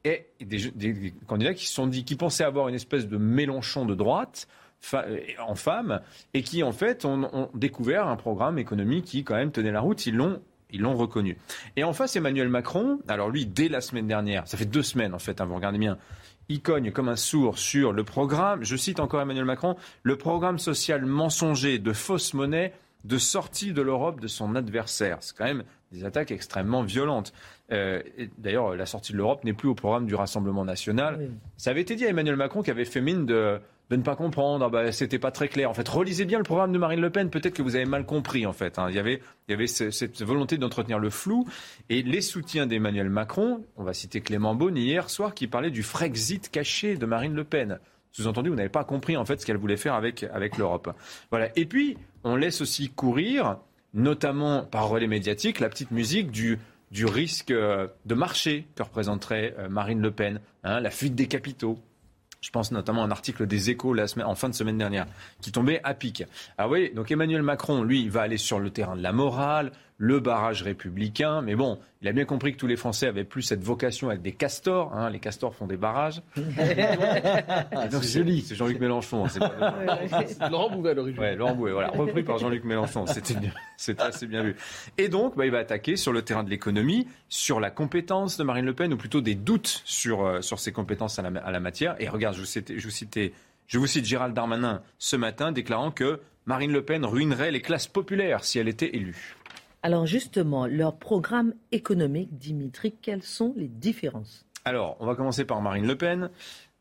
Et 0.05 0.27
des, 0.41 1.13
candidats 1.27 1.55
qui 1.55 1.67
sont 1.67 1.87
dit, 1.87 2.05
qui 2.05 2.17
pensaient 2.17 2.45
avoir 2.45 2.69
une 2.69 2.75
espèce 2.75 3.07
de 3.07 3.17
Mélenchon 3.17 3.85
de 3.85 3.95
droite 3.95 4.49
en 5.41 5.55
femme, 5.55 6.01
et 6.35 6.43
qui 6.43 6.63
en 6.63 6.73
fait 6.73 7.05
ont, 7.05 7.49
découvert 7.55 8.07
un 8.07 8.17
programme 8.17 8.59
économique 8.59 9.05
qui 9.07 9.25
quand 9.25 9.35
même 9.35 9.53
tenait 9.53 9.73
la 9.73 9.81
route. 9.81 10.05
Ils 10.07 10.15
l'ont 10.15 10.41
ils 10.71 10.81
l'ont 10.81 10.97
reconnu. 10.97 11.39
Et 11.77 11.85
en 11.85 11.93
face, 11.93 12.17
Emmanuel 12.17 12.49
Macron, 12.49 12.99
alors 13.07 13.31
lui, 13.31 13.47
dès 13.47 13.69
la 13.69 13.81
semaine 13.81 14.09
dernière, 14.09 14.49
ça 14.49 14.57
fait 14.57 14.65
deux 14.65 14.83
semaines 14.83 15.15
en 15.15 15.19
fait, 15.21 15.41
hein, 15.41 15.45
vous 15.45 15.55
regardez 15.55 15.79
bien, 15.79 15.97
il 16.49 16.63
cogne 16.63 16.93
comme 16.93 17.09
un 17.09 17.17
sourd 17.17 17.59
sur 17.59 17.93
le 17.93 18.05
programme, 18.05 18.65
je 18.65 18.77
cite 18.77 19.01
encore 19.01 19.21
Emmanuel 19.21 19.45
Macron, 19.45 19.77
le 20.03 20.17
programme 20.17 20.59
social 20.59 21.05
mensonger 21.05 21.79
de 21.79 21.93
fausse 21.93 22.35
monnaie 22.35 22.73
de 23.05 23.19
sortie 23.19 23.73
de 23.73 23.83
l'Europe 23.83 24.21
de 24.21 24.27
son 24.27 24.57
adversaire. 24.57 25.19
C'est 25.21 25.37
quand 25.37 25.45
même 25.45 25.63
des 25.93 26.05
attaques 26.05 26.33
extrêmement 26.33 26.83
violentes. 26.83 27.33
Euh, 27.71 28.03
d'ailleurs, 28.39 28.75
la 28.75 28.87
sortie 28.87 29.13
de 29.13 29.17
l'Europe 29.17 29.45
n'est 29.45 29.53
plus 29.53 29.69
au 29.69 29.75
programme 29.75 30.07
du 30.07 30.15
Rassemblement 30.15 30.65
national. 30.65 31.31
Ça 31.57 31.71
avait 31.71 31.83
été 31.83 31.95
dit 31.95 32.05
à 32.05 32.09
Emmanuel 32.09 32.37
Macron 32.37 32.63
qui 32.63 32.71
avait 32.71 32.85
fait 32.85 33.01
mine 33.01 33.25
de, 33.25 33.61
de 33.91 33.97
ne 33.97 34.03
pas 34.03 34.17
comprendre. 34.17 34.65
Ah 34.65 34.69
bah, 34.69 34.93
c'était 34.93 35.19
pas 35.19 35.31
très 35.31 35.49
clair. 35.49 35.71
En 35.71 35.75
fait, 35.75 35.89
relisez 35.89 36.25
bien 36.25 36.39
le 36.39 36.45
programme 36.45 36.73
de 36.73 36.79
Marine 36.79 37.01
Le 37.01 37.11
Pen. 37.11 37.31
Peut-être 37.31 37.55
que 37.55 37.63
vous 37.63 37.77
avez 37.77 37.85
mal 37.85 38.05
compris. 38.05 38.47
En 38.47 38.53
fait, 38.53 38.79
hein. 38.79 38.89
il 38.91 38.97
y 38.97 38.99
avait, 38.99 39.67
cette 39.67 40.23
volonté 40.23 40.59
d'entretenir 40.59 40.99
le 40.99 41.11
flou 41.11 41.47
et 41.89 42.03
les 42.03 42.21
soutiens 42.21 42.67
d'Emmanuel 42.67 43.11
Macron. 43.11 43.65
On 43.77 43.85
va 43.85 43.93
citer 43.93 44.21
Clément 44.21 44.55
Beaune 44.55 44.77
hier 44.77 45.09
soir 45.11 45.35
qui 45.35 45.47
parlait 45.47 45.71
du 45.71 45.83
Frexit 45.83 46.51
caché 46.51 46.97
de 46.97 47.07
Marine 47.07 47.35
Le 47.35 47.45
Pen. 47.45 47.79
Sous-entendu, 48.13 48.49
vous 48.49 48.57
n'avez 48.57 48.71
pas 48.71 48.85
compris 48.85 49.17
en 49.17 49.25
fait 49.25 49.41
ce 49.41 49.47
qu'elle 49.47 49.59
voulait 49.59 49.77
faire 49.77 49.95
avec, 49.95 50.27
l'Europe. 50.57 50.91
Voilà. 51.31 51.51
Et 51.57 51.67
puis, 51.67 51.99
on 52.25 52.35
laisse 52.35 52.63
aussi 52.63 52.89
courir, 52.89 53.59
notamment 53.93 54.65
par 54.65 54.89
relais 54.89 55.07
médiatique, 55.07 55.61
la 55.61 55.69
petite 55.69 55.91
musique 55.91 56.31
du 56.31 56.59
du 56.91 57.05
risque 57.05 57.51
euh, 57.51 57.89
de 58.05 58.15
marché 58.15 58.67
que 58.77 58.83
représenterait 58.83 59.55
euh, 59.59 59.69
Marine 59.69 60.01
Le 60.01 60.13
Pen, 60.13 60.41
hein, 60.63 60.81
la 60.81 60.91
fuite 60.91 61.15
des 61.15 61.27
capitaux. 61.27 61.79
Je 62.41 62.51
pense 62.51 62.71
notamment 62.71 63.03
à 63.03 63.07
un 63.07 63.11
article 63.11 63.47
des 63.47 63.71
Échos 63.71 63.97
en 63.99 64.35
fin 64.35 64.49
de 64.49 64.55
semaine 64.55 64.79
dernière 64.79 65.07
qui 65.41 65.53
tombait 65.53 65.81
à 65.85 65.95
pic. 65.95 66.25
Ah 66.59 66.69
oui, 66.69 66.93
donc 66.95 67.11
Emmanuel 67.11 67.43
Macron, 67.43 67.83
lui, 67.83 68.09
va 68.09 68.23
aller 68.23 68.37
sur 68.37 68.59
le 68.59 68.71
terrain 68.71 68.97
de 68.97 69.03
la 69.03 69.13
morale, 69.13 69.73
le 69.99 70.21
barrage 70.21 70.63
républicain. 70.63 71.43
Mais 71.43 71.55
bon, 71.55 71.79
il 72.03 72.09
a 72.09 72.13
bien 72.13 72.25
compris 72.25 72.53
que 72.53 72.59
tous 72.59 72.67
les 72.67 72.77
Français 72.77 73.07
avaient 73.07 73.25
plus 73.25 73.43
cette 73.43 73.63
vocation 73.63 74.09
avec 74.09 74.23
des 74.23 74.33
castors. 74.33 74.95
Hein. 74.95 75.11
Les 75.11 75.19
castors 75.19 75.55
font 75.55 75.67
des 75.67 75.77
barrages. 75.77 76.23
c'est 76.37 78.13
joli. 78.13 78.43
C'est 78.43 78.55
Jean-Luc 78.55 78.79
Mélenchon. 78.81 79.27
C'est 79.29 79.41
Laurent 80.51 80.71
Bouvet 80.71 80.91
à 80.91 80.95
l'origine. 80.95 81.21
Ouais, 81.21 81.35
Laurent 81.35 81.55
Bouvet, 81.55 81.73
voilà. 81.73 81.89
Repris 81.89 82.23
par 82.23 82.39
Jean-Luc 82.39 82.65
Mélenchon. 82.65 83.07
C'était 83.07 83.35
C'était 83.77 84.03
assez 84.03 84.27
bien 84.27 84.43
vu. 84.43 84.57
Et 84.99 85.09
donc, 85.09 85.37
bah, 85.37 85.47
il 85.47 85.53
va 85.53 85.59
attaquer 85.59 85.97
sur 85.97 86.13
le 86.13 86.23
terrain 86.23 86.45
de 86.45 86.51
l'économie, 86.51 87.07
sur 87.29 87.61
la 87.61 87.71
compétence 87.71 88.37
de 88.37 88.45
Marine 88.45 88.65
Le 88.65 88.75
Pen, 88.75 88.93
ou 88.93 88.97
plutôt 88.97 89.21
des 89.21 89.35
doutes 89.35 89.83
sur, 89.85 90.25
euh, 90.25 90.41
sur 90.43 90.59
ses 90.59 90.73
compétences 90.73 91.19
à 91.19 91.23
la, 91.23 91.41
à 91.41 91.51
la, 91.51 91.61
matière. 91.61 91.97
Et 91.99 92.09
regarde, 92.09 92.35
je 92.35 92.41
vous, 92.41 92.47
citais, 92.47 92.79
je, 92.79 92.85
vous 92.85 92.91
citais, 92.91 93.33
je 93.67 93.79
vous 93.79 93.87
cite 93.87 94.05
Gérald 94.05 94.35
Darmanin 94.35 94.83
ce 94.99 95.17
matin, 95.17 95.53
déclarant 95.53 95.91
que 95.91 96.21
Marine 96.47 96.73
Le 96.73 96.83
Pen 96.83 97.05
ruinerait 97.05 97.51
les 97.51 97.61
classes 97.61 97.89
populaires 97.89 98.45
si 98.45 98.59
elle 98.59 98.69
était 98.69 98.95
élue. 98.95 99.37
Alors 99.87 100.05
justement, 100.05 100.67
leur 100.67 100.97
programme 100.97 101.55
économique, 101.71 102.37
Dimitri, 102.37 102.93
quelles 103.01 103.23
sont 103.23 103.55
les 103.57 103.69
différences? 103.69 104.45
Alors, 104.65 104.97
on 104.99 105.07
va 105.07 105.15
commencer 105.15 105.45
par 105.45 105.61
Marine 105.61 105.87
Le 105.87 105.95
Pen. 105.95 106.31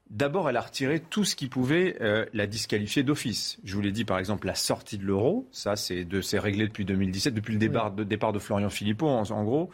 D'abord, 0.10 0.50
elle 0.50 0.58
a 0.58 0.62
retiré 0.62 1.00
tout 1.00 1.24
ce 1.24 1.36
qui 1.36 1.48
pouvait 1.48 1.98
euh, 2.02 2.26
la 2.34 2.48
disqualifier 2.48 3.04
d'office. 3.04 3.60
Je 3.64 3.76
vous 3.76 3.82
l'ai 3.82 3.92
dit, 3.92 4.06
par 4.06 4.18
exemple, 4.18 4.48
la 4.48 4.56
sortie 4.56 4.98
de 4.98 5.04
l'euro. 5.04 5.48
Ça, 5.52 5.76
c'est, 5.76 6.04
de, 6.04 6.20
réglé 6.40 6.66
depuis 6.66 6.84
2017, 6.84 7.36
depuis 7.36 7.54
le 7.54 7.60
départ, 7.60 7.92
de, 7.92 8.04
départ 8.04 8.34
de 8.34 8.40
Florian 8.40 8.72
Philippot, 8.72 9.08
en, 9.08 9.44
gros. 9.44 9.70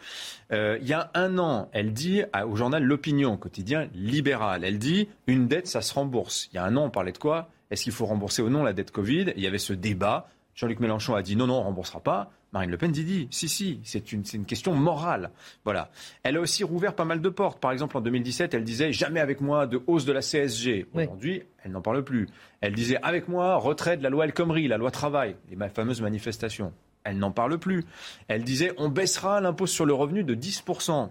Euh, 0.52 0.76
il 0.82 0.86
y 0.86 0.92
a 0.92 1.10
un 1.14 1.38
an, 1.38 1.70
elle 1.72 1.94
dit 1.94 2.24
au 2.46 2.54
journal 2.54 2.84
L'Opinion, 2.84 3.38
quotidien 3.38 3.88
libéral, 3.94 4.62
elle 4.62 4.78
dit 4.78 5.08
une 5.26 5.48
dette, 5.48 5.68
ça 5.68 5.80
se 5.80 5.94
rembourse. 5.94 6.50
Il 6.52 6.56
y 6.56 6.58
a 6.58 6.64
un 6.64 6.76
an, 6.76 6.84
on 6.84 6.90
parlait 6.90 7.12
de 7.12 7.18
quoi? 7.18 7.48
Est-ce 7.70 7.84
qu'il 7.84 7.92
faut 7.94 8.04
rembourser 8.04 8.42
ou 8.42 8.50
non 8.50 8.62
la 8.62 8.74
dette 8.74 8.90
Covid? 8.90 9.32
Il 9.36 9.42
y 9.42 9.46
avait 9.46 9.56
ce 9.56 9.72
débat. 9.72 10.28
Jean-Luc 10.54 10.80
Mélenchon 10.80 11.14
a 11.14 11.22
dit 11.22 11.34
non, 11.34 11.46
non, 11.46 11.54
on 11.54 11.60
ne 11.60 11.64
remboursera 11.64 12.00
pas. 12.00 12.30
Marine 12.52 12.70
Le 12.70 12.76
Pen 12.76 12.92
dit, 12.92 13.28
si, 13.30 13.48
si, 13.48 13.80
c'est 13.82 14.12
une, 14.12 14.24
une, 14.34 14.44
question 14.44 14.74
morale. 14.74 15.30
Voilà. 15.64 15.90
Elle 16.22 16.36
a 16.36 16.40
aussi 16.40 16.64
rouvert 16.64 16.94
pas 16.94 17.06
mal 17.06 17.22
de 17.22 17.28
portes. 17.30 17.60
Par 17.60 17.72
exemple, 17.72 17.96
en 17.96 18.02
2017, 18.02 18.52
elle 18.52 18.64
disait 18.64 18.92
jamais 18.92 19.20
avec 19.20 19.40
moi 19.40 19.66
de 19.66 19.82
hausse 19.86 20.04
de 20.04 20.12
la 20.12 20.20
CSG. 20.20 20.86
Aujourd'hui, 20.92 21.42
elle 21.64 21.72
n'en 21.72 21.80
parle 21.80 22.04
plus. 22.04 22.28
Elle 22.60 22.74
disait 22.74 22.98
avec 23.02 23.28
moi 23.28 23.56
retrait 23.56 23.96
de 23.96 24.02
la 24.02 24.10
loi 24.10 24.26
El 24.26 24.34
Khomri, 24.34 24.68
la 24.68 24.76
loi 24.76 24.90
travail, 24.90 25.36
les 25.50 25.68
fameuses 25.70 26.02
manifestations. 26.02 26.74
Elle 27.04 27.18
n'en 27.18 27.32
parle 27.32 27.58
plus. 27.58 27.84
Elle 28.28 28.44
disait 28.44 28.72
on 28.76 28.90
baissera 28.90 29.40
l'impôt 29.40 29.66
sur 29.66 29.86
le 29.86 29.94
revenu 29.94 30.22
de 30.22 30.34
10%. 30.34 31.10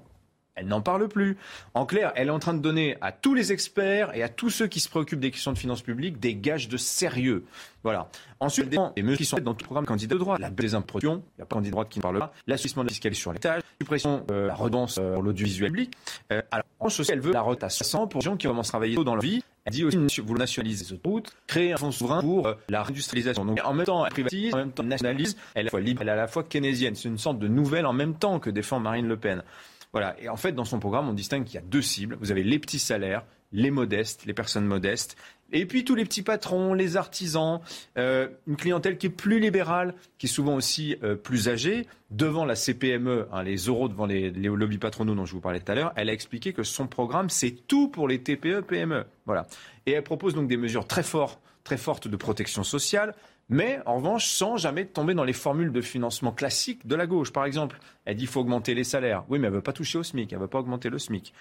Elle 0.55 0.67
n'en 0.67 0.81
parle 0.81 1.07
plus. 1.07 1.37
En 1.73 1.85
clair, 1.85 2.11
elle 2.15 2.27
est 2.27 2.31
en 2.31 2.39
train 2.39 2.53
de 2.53 2.59
donner 2.59 2.97
à 3.01 3.11
tous 3.11 3.33
les 3.33 3.51
experts 3.51 4.15
et 4.15 4.23
à 4.23 4.29
tous 4.29 4.49
ceux 4.49 4.67
qui 4.67 4.79
se 4.79 4.89
préoccupent 4.89 5.19
des 5.19 5.31
questions 5.31 5.53
de 5.53 5.57
finances 5.57 5.81
publiques 5.81 6.19
des 6.19 6.35
gages 6.35 6.67
de 6.67 6.77
sérieux. 6.77 7.45
Voilà. 7.83 8.09
Ensuite, 8.39 8.75
les 8.95 9.03
mesures 9.03 9.17
qui 9.17 9.25
sont 9.25 9.37
dans 9.37 9.53
tout 9.53 9.63
le 9.63 9.65
programme 9.65 9.85
candidat 9.85 10.15
de 10.15 10.19
droit, 10.19 10.37
la 10.37 10.49
baisse 10.49 10.71
des 10.71 10.75
impôts, 10.75 10.99
il 11.01 11.07
n'y 11.07 11.13
a 11.13 11.21
pas 11.39 11.43
de 11.45 11.49
candidat 11.49 11.69
de 11.69 11.71
droite 11.71 11.89
qui 11.89 11.99
ne 11.99 12.01
parle 12.01 12.19
pas, 12.19 12.33
l'assouplissement 12.47 12.83
fiscal 12.85 13.15
sur 13.15 13.33
l'étage, 13.33 13.61
suppression 13.79 14.23
de 14.27 14.33
la 14.33 14.55
redance 14.55 14.97
euh, 14.99 15.13
pour 15.13 15.23
l'audiovisuel 15.23 15.71
public. 15.71 15.93
Euh, 16.31 16.41
alors, 16.51 16.65
en 16.79 16.89
elle 17.09 17.19
veut 17.19 17.31
la 17.31 17.41
retraite 17.41 17.63
à 17.63 17.69
100 17.69 18.07
pour 18.07 18.21
les 18.21 18.25
gens 18.25 18.37
qui 18.37 18.47
commencent 18.47 18.69
à 18.69 18.71
travailler 18.71 18.95
tôt 18.95 19.03
dans 19.03 19.15
leur 19.15 19.23
vie. 19.23 19.43
Elle 19.65 19.73
dit 19.73 19.83
aussi, 19.83 20.21
vous 20.21 20.37
nationalisez 20.37 20.85
les 20.85 20.93
autoroutes, 20.93 21.35
créer 21.45 21.73
un 21.73 21.77
fonds 21.77 21.91
souverain 21.91 22.21
pour 22.21 22.47
euh, 22.47 22.55
la 22.69 22.83
réindustrialisation. 22.83 23.45
Donc, 23.45 23.59
en 23.63 23.73
même 23.73 23.85
temps, 23.85 24.05
elle 24.05 24.11
privatise, 24.11 24.53
en 24.53 24.57
même 24.57 24.71
temps, 24.71 24.83
elle 24.83 24.89
nationalise, 24.89 25.37
elle 25.53 25.59
est 25.59 25.61
à 25.61 25.63
la 25.65 25.69
fois 25.69 25.81
libre, 25.81 26.01
elle 26.01 26.07
est 26.07 26.11
à 26.11 26.15
la 26.15 26.27
fois 26.27 26.43
keynésienne. 26.43 26.95
C'est 26.95 27.09
une 27.09 27.19
sorte 27.19 27.39
de 27.39 27.47
nouvelle 27.47 27.85
en 27.85 27.93
même 27.93 28.15
temps 28.15 28.39
que 28.39 28.49
défend 28.49 28.79
Marine 28.79 29.07
Le 29.07 29.17
Pen. 29.17 29.43
Voilà. 29.93 30.15
Et 30.21 30.29
en 30.29 30.37
fait, 30.37 30.53
dans 30.53 30.65
son 30.65 30.79
programme, 30.79 31.09
on 31.09 31.13
distingue 31.13 31.43
qu'il 31.43 31.55
y 31.55 31.57
a 31.57 31.65
deux 31.65 31.81
cibles. 31.81 32.17
Vous 32.19 32.31
avez 32.31 32.43
les 32.43 32.59
petits 32.59 32.79
salaires, 32.79 33.25
les 33.51 33.71
modestes, 33.71 34.25
les 34.25 34.33
personnes 34.33 34.65
modestes, 34.65 35.17
et 35.53 35.65
puis 35.65 35.83
tous 35.83 35.95
les 35.95 36.05
petits 36.05 36.21
patrons, 36.21 36.73
les 36.73 36.95
artisans, 36.97 37.59
euh, 37.97 38.29
une 38.47 38.55
clientèle 38.55 38.97
qui 38.97 39.07
est 39.07 39.11
plus 39.11 39.39
libérale, 39.39 39.93
qui 40.17 40.27
est 40.27 40.29
souvent 40.29 40.55
aussi 40.55 40.95
euh, 41.03 41.15
plus 41.15 41.49
âgée. 41.49 41.87
Devant 42.09 42.45
la 42.45 42.55
CPME, 42.55 43.27
hein, 43.31 43.43
les 43.43 43.57
euros 43.57 43.89
devant 43.89 44.05
les, 44.05 44.31
les, 44.31 44.47
lobbies 44.49 44.77
patronaux 44.77 45.15
dont 45.15 45.25
je 45.25 45.33
vous 45.33 45.41
parlais 45.41 45.59
tout 45.59 45.71
à 45.71 45.75
l'heure, 45.75 45.93
elle 45.95 46.09
a 46.09 46.13
expliqué 46.13 46.53
que 46.53 46.63
son 46.63 46.87
programme, 46.87 47.29
c'est 47.29 47.51
tout 47.67 47.89
pour 47.89 48.07
les 48.07 48.21
TPE, 48.21 48.61
PME. 48.61 49.05
Voilà. 49.25 49.47
Et 49.85 49.91
elle 49.91 50.03
propose 50.03 50.33
donc 50.33 50.47
des 50.47 50.57
mesures 50.57 50.87
très 50.87 51.03
fortes, 51.03 51.41
très 51.63 51.77
fortes 51.77 52.07
de 52.07 52.15
protection 52.15 52.63
sociale, 52.63 53.13
mais 53.51 53.79
en 53.85 53.97
revanche 53.97 54.27
sans 54.27 54.55
jamais 54.55 54.85
tomber 54.85 55.13
dans 55.13 55.25
les 55.25 55.33
formules 55.33 55.73
de 55.73 55.81
financement 55.81 56.31
classiques 56.31 56.87
de 56.87 56.95
la 56.95 57.05
gauche. 57.05 57.33
Par 57.33 57.43
exemple, 57.43 57.79
elle 58.05 58.15
dit 58.15 58.23
qu'il 58.23 58.31
faut 58.31 58.39
augmenter 58.39 58.73
les 58.73 58.85
salaires. 58.85 59.25
Oui, 59.27 59.39
mais 59.39 59.47
elle 59.47 59.51
ne 59.51 59.57
veut 59.57 59.61
pas 59.61 59.73
toucher 59.73 59.97
au 59.97 60.03
SMIC, 60.03 60.31
elle 60.31 60.39
ne 60.39 60.43
veut 60.43 60.49
pas 60.49 60.59
augmenter 60.59 60.89
le 60.89 60.97
SMIC. 60.97 61.33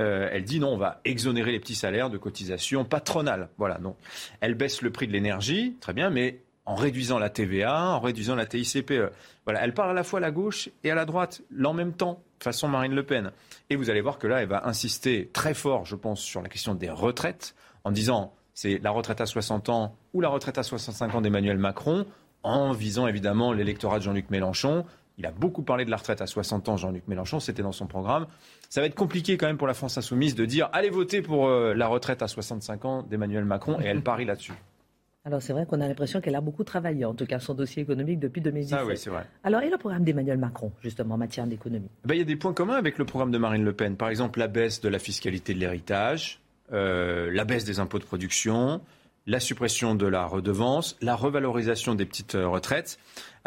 Euh, 0.00 0.30
elle 0.32 0.44
dit 0.44 0.60
non, 0.60 0.70
on 0.70 0.78
va 0.78 1.02
exonérer 1.04 1.52
les 1.52 1.60
petits 1.60 1.74
salaires 1.74 2.08
de 2.08 2.16
cotisation 2.16 2.86
patronale. 2.86 3.50
Voilà, 3.58 3.78
non. 3.78 3.96
Elle 4.40 4.54
baisse 4.54 4.80
le 4.80 4.90
prix 4.90 5.06
de 5.06 5.12
l'énergie, 5.12 5.76
très 5.78 5.92
bien, 5.92 6.08
mais 6.08 6.40
en 6.64 6.74
réduisant 6.74 7.18
la 7.18 7.28
TVA, 7.28 7.90
en 7.90 8.00
réduisant 8.00 8.34
la 8.34 8.46
TICPE. 8.46 9.12
Voilà, 9.44 9.62
elle 9.62 9.74
parle 9.74 9.90
à 9.90 9.94
la 9.94 10.04
fois 10.04 10.20
à 10.20 10.22
la 10.22 10.30
gauche 10.30 10.70
et 10.84 10.90
à 10.90 10.94
la 10.94 11.04
droite, 11.04 11.42
en 11.62 11.74
même 11.74 11.92
temps, 11.92 12.22
façon 12.40 12.68
Marine 12.68 12.94
Le 12.94 13.02
Pen. 13.02 13.30
Et 13.68 13.76
vous 13.76 13.90
allez 13.90 14.00
voir 14.00 14.18
que 14.18 14.26
là, 14.26 14.40
elle 14.40 14.48
va 14.48 14.66
insister 14.66 15.28
très 15.34 15.52
fort, 15.52 15.84
je 15.84 15.96
pense, 15.96 16.20
sur 16.20 16.40
la 16.40 16.48
question 16.48 16.74
des 16.74 16.88
retraites, 16.88 17.54
en 17.84 17.90
disant 17.90 18.34
c'est 18.58 18.80
la 18.82 18.90
retraite 18.90 19.20
à 19.20 19.26
60 19.26 19.68
ans 19.68 19.94
ou 20.14 20.20
la 20.20 20.28
retraite 20.28 20.58
à 20.58 20.64
65 20.64 21.14
ans 21.14 21.20
d'Emmanuel 21.20 21.58
Macron, 21.58 22.06
en 22.42 22.72
visant 22.72 23.06
évidemment 23.06 23.52
l'électorat 23.52 24.00
de 24.00 24.02
Jean-Luc 24.02 24.30
Mélenchon. 24.30 24.84
Il 25.16 25.26
a 25.26 25.30
beaucoup 25.30 25.62
parlé 25.62 25.84
de 25.84 25.90
la 25.90 25.96
retraite 25.96 26.20
à 26.22 26.26
60 26.26 26.68
ans, 26.68 26.76
Jean-Luc 26.76 27.06
Mélenchon, 27.06 27.38
c'était 27.38 27.62
dans 27.62 27.70
son 27.70 27.86
programme. 27.86 28.26
Ça 28.68 28.80
va 28.80 28.88
être 28.88 28.96
compliqué 28.96 29.36
quand 29.36 29.46
même 29.46 29.58
pour 29.58 29.68
la 29.68 29.74
France 29.74 29.96
insoumise 29.96 30.34
de 30.34 30.44
dire 30.44 30.68
allez 30.72 30.90
voter 30.90 31.22
pour 31.22 31.46
euh, 31.46 31.72
la 31.72 31.86
retraite 31.86 32.20
à 32.20 32.26
65 32.26 32.84
ans 32.84 33.02
d'Emmanuel 33.04 33.44
Macron, 33.44 33.78
et 33.80 33.84
elle 33.84 34.02
parie 34.02 34.24
là-dessus. 34.24 34.54
Alors 35.24 35.40
c'est 35.40 35.52
vrai 35.52 35.64
qu'on 35.64 35.80
a 35.80 35.86
l'impression 35.86 36.20
qu'elle 36.20 36.34
a 36.34 36.40
beaucoup 36.40 36.64
travaillé, 36.64 37.04
en 37.04 37.14
tout 37.14 37.26
cas 37.26 37.38
son 37.38 37.54
dossier 37.54 37.84
économique 37.84 38.18
depuis 38.18 38.40
2017. 38.40 38.76
Ah 38.76 38.84
oui, 38.84 38.96
c'est 38.96 39.10
vrai. 39.10 39.24
Alors 39.44 39.62
et 39.62 39.70
le 39.70 39.78
programme 39.78 40.02
d'Emmanuel 40.02 40.38
Macron, 40.38 40.72
justement, 40.82 41.14
en 41.14 41.18
matière 41.18 41.46
d'économie? 41.46 41.90
Ben, 42.04 42.14
Il 42.14 42.18
y 42.18 42.22
a 42.22 42.24
des 42.24 42.34
points 42.34 42.54
communs 42.54 42.74
avec 42.74 42.98
le 42.98 43.04
programme 43.04 43.30
de 43.30 43.38
Marine 43.38 43.62
Le 43.62 43.72
Pen. 43.72 43.94
Par 43.94 44.08
exemple, 44.08 44.40
la 44.40 44.48
baisse 44.48 44.80
de 44.80 44.88
la 44.88 44.98
fiscalité 44.98 45.54
de 45.54 45.60
l'héritage, 45.60 46.40
euh, 46.72 47.30
la 47.32 47.44
baisse 47.44 47.64
des 47.64 47.80
impôts 47.80 47.98
de 47.98 48.04
production, 48.04 48.80
la 49.26 49.40
suppression 49.40 49.94
de 49.94 50.06
la 50.06 50.24
redevance, 50.24 50.96
la 51.00 51.14
revalorisation 51.14 51.94
des 51.94 52.06
petites 52.06 52.34
euh, 52.34 52.48
retraites. 52.48 52.98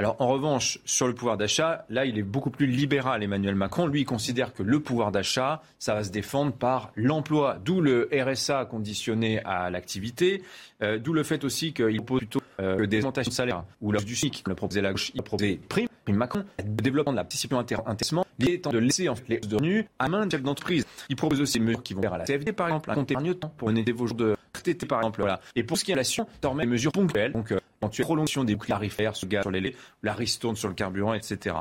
Alors 0.01 0.15
en 0.17 0.29
revanche, 0.29 0.79
sur 0.83 1.05
le 1.05 1.13
pouvoir 1.13 1.37
d'achat, 1.37 1.85
là, 1.91 2.05
il 2.05 2.17
est 2.17 2.23
beaucoup 2.23 2.49
plus 2.49 2.65
libéral, 2.65 3.21
Emmanuel 3.21 3.53
Macron. 3.53 3.85
Lui, 3.85 4.01
il 4.01 4.05
considère 4.05 4.51
que 4.51 4.63
le 4.63 4.79
pouvoir 4.79 5.11
d'achat, 5.11 5.61
ça 5.77 5.93
va 5.93 6.03
se 6.03 6.09
défendre 6.09 6.53
par 6.53 6.91
l'emploi, 6.95 7.59
d'où 7.63 7.81
le 7.81 8.09
RSA 8.11 8.65
conditionné 8.65 9.43
à 9.45 9.69
l'activité, 9.69 10.41
euh, 10.81 10.97
d'où 10.97 11.13
le 11.13 11.21
fait 11.21 11.43
aussi 11.43 11.71
qu'il 11.73 11.97
propose 11.97 12.17
plutôt 12.17 12.41
euh, 12.59 12.87
des 12.87 12.97
augmentations 13.01 13.29
de 13.29 13.35
salaire 13.35 13.63
ou 13.79 13.95
du 13.95 14.15
SMIC, 14.15 14.41
comme 14.41 14.53
le 14.53 14.55
proposait 14.55 14.81
la 14.81 14.89
gauche, 14.89 15.11
il 15.13 15.21
proposait 15.21 15.59
prime, 15.69 15.87
prime 16.03 16.15
Macron, 16.15 16.45
développement 16.63 17.11
de 17.11 17.17
la 17.17 17.23
participation 17.23 17.85
intéressement, 17.85 18.25
l'idée 18.39 18.53
étant 18.53 18.71
de 18.71 18.79
laisser 18.79 19.07
en 19.07 19.13
fait, 19.13 19.29
les 19.29 19.39
de 19.39 19.53
revenus 19.53 19.85
à 19.99 20.09
main 20.09 20.25
de 20.25 20.31
chefs 20.31 20.41
d'entreprise. 20.41 20.83
Il 21.09 21.15
propose 21.15 21.41
aussi 21.41 21.59
des 21.59 21.65
mesures 21.65 21.83
qui 21.83 21.93
vont 21.93 22.01
faire 22.01 22.15
à 22.15 22.17
la 22.17 22.25
CFD, 22.25 22.53
par 22.53 22.69
exemple, 22.69 22.89
un 22.89 22.95
compte 22.95 23.11
épargne-temps 23.11 23.53
pour 23.55 23.69
mener 23.69 23.83
vos 23.91 24.07
jours 24.07 24.17
de 24.17 24.35
RTT, 24.55 24.87
par 24.87 24.97
exemple. 25.01 25.23
Et 25.55 25.61
pour 25.61 25.77
ce 25.77 25.83
qui 25.83 25.91
est 25.91 25.93
de 25.93 25.99
l'inflation, 25.99 26.25
des 26.41 26.65
mesures 26.65 26.91
ponctuelles, 26.91 27.33
donc 27.33 27.51
euh, 27.51 27.59
tu 27.89 28.01
prolongation 28.03 28.43
des 28.43 28.55
boucles 28.55 28.69
tarifaires, 28.69 29.15
ce 29.15 29.25
gaz 29.25 29.41
sur 29.41 29.51
les 29.51 29.75
la 30.03 30.13
ristourne 30.13 30.55
sur 30.55 30.67
le 30.67 30.73
carburant, 30.73 31.13
etc. 31.13 31.55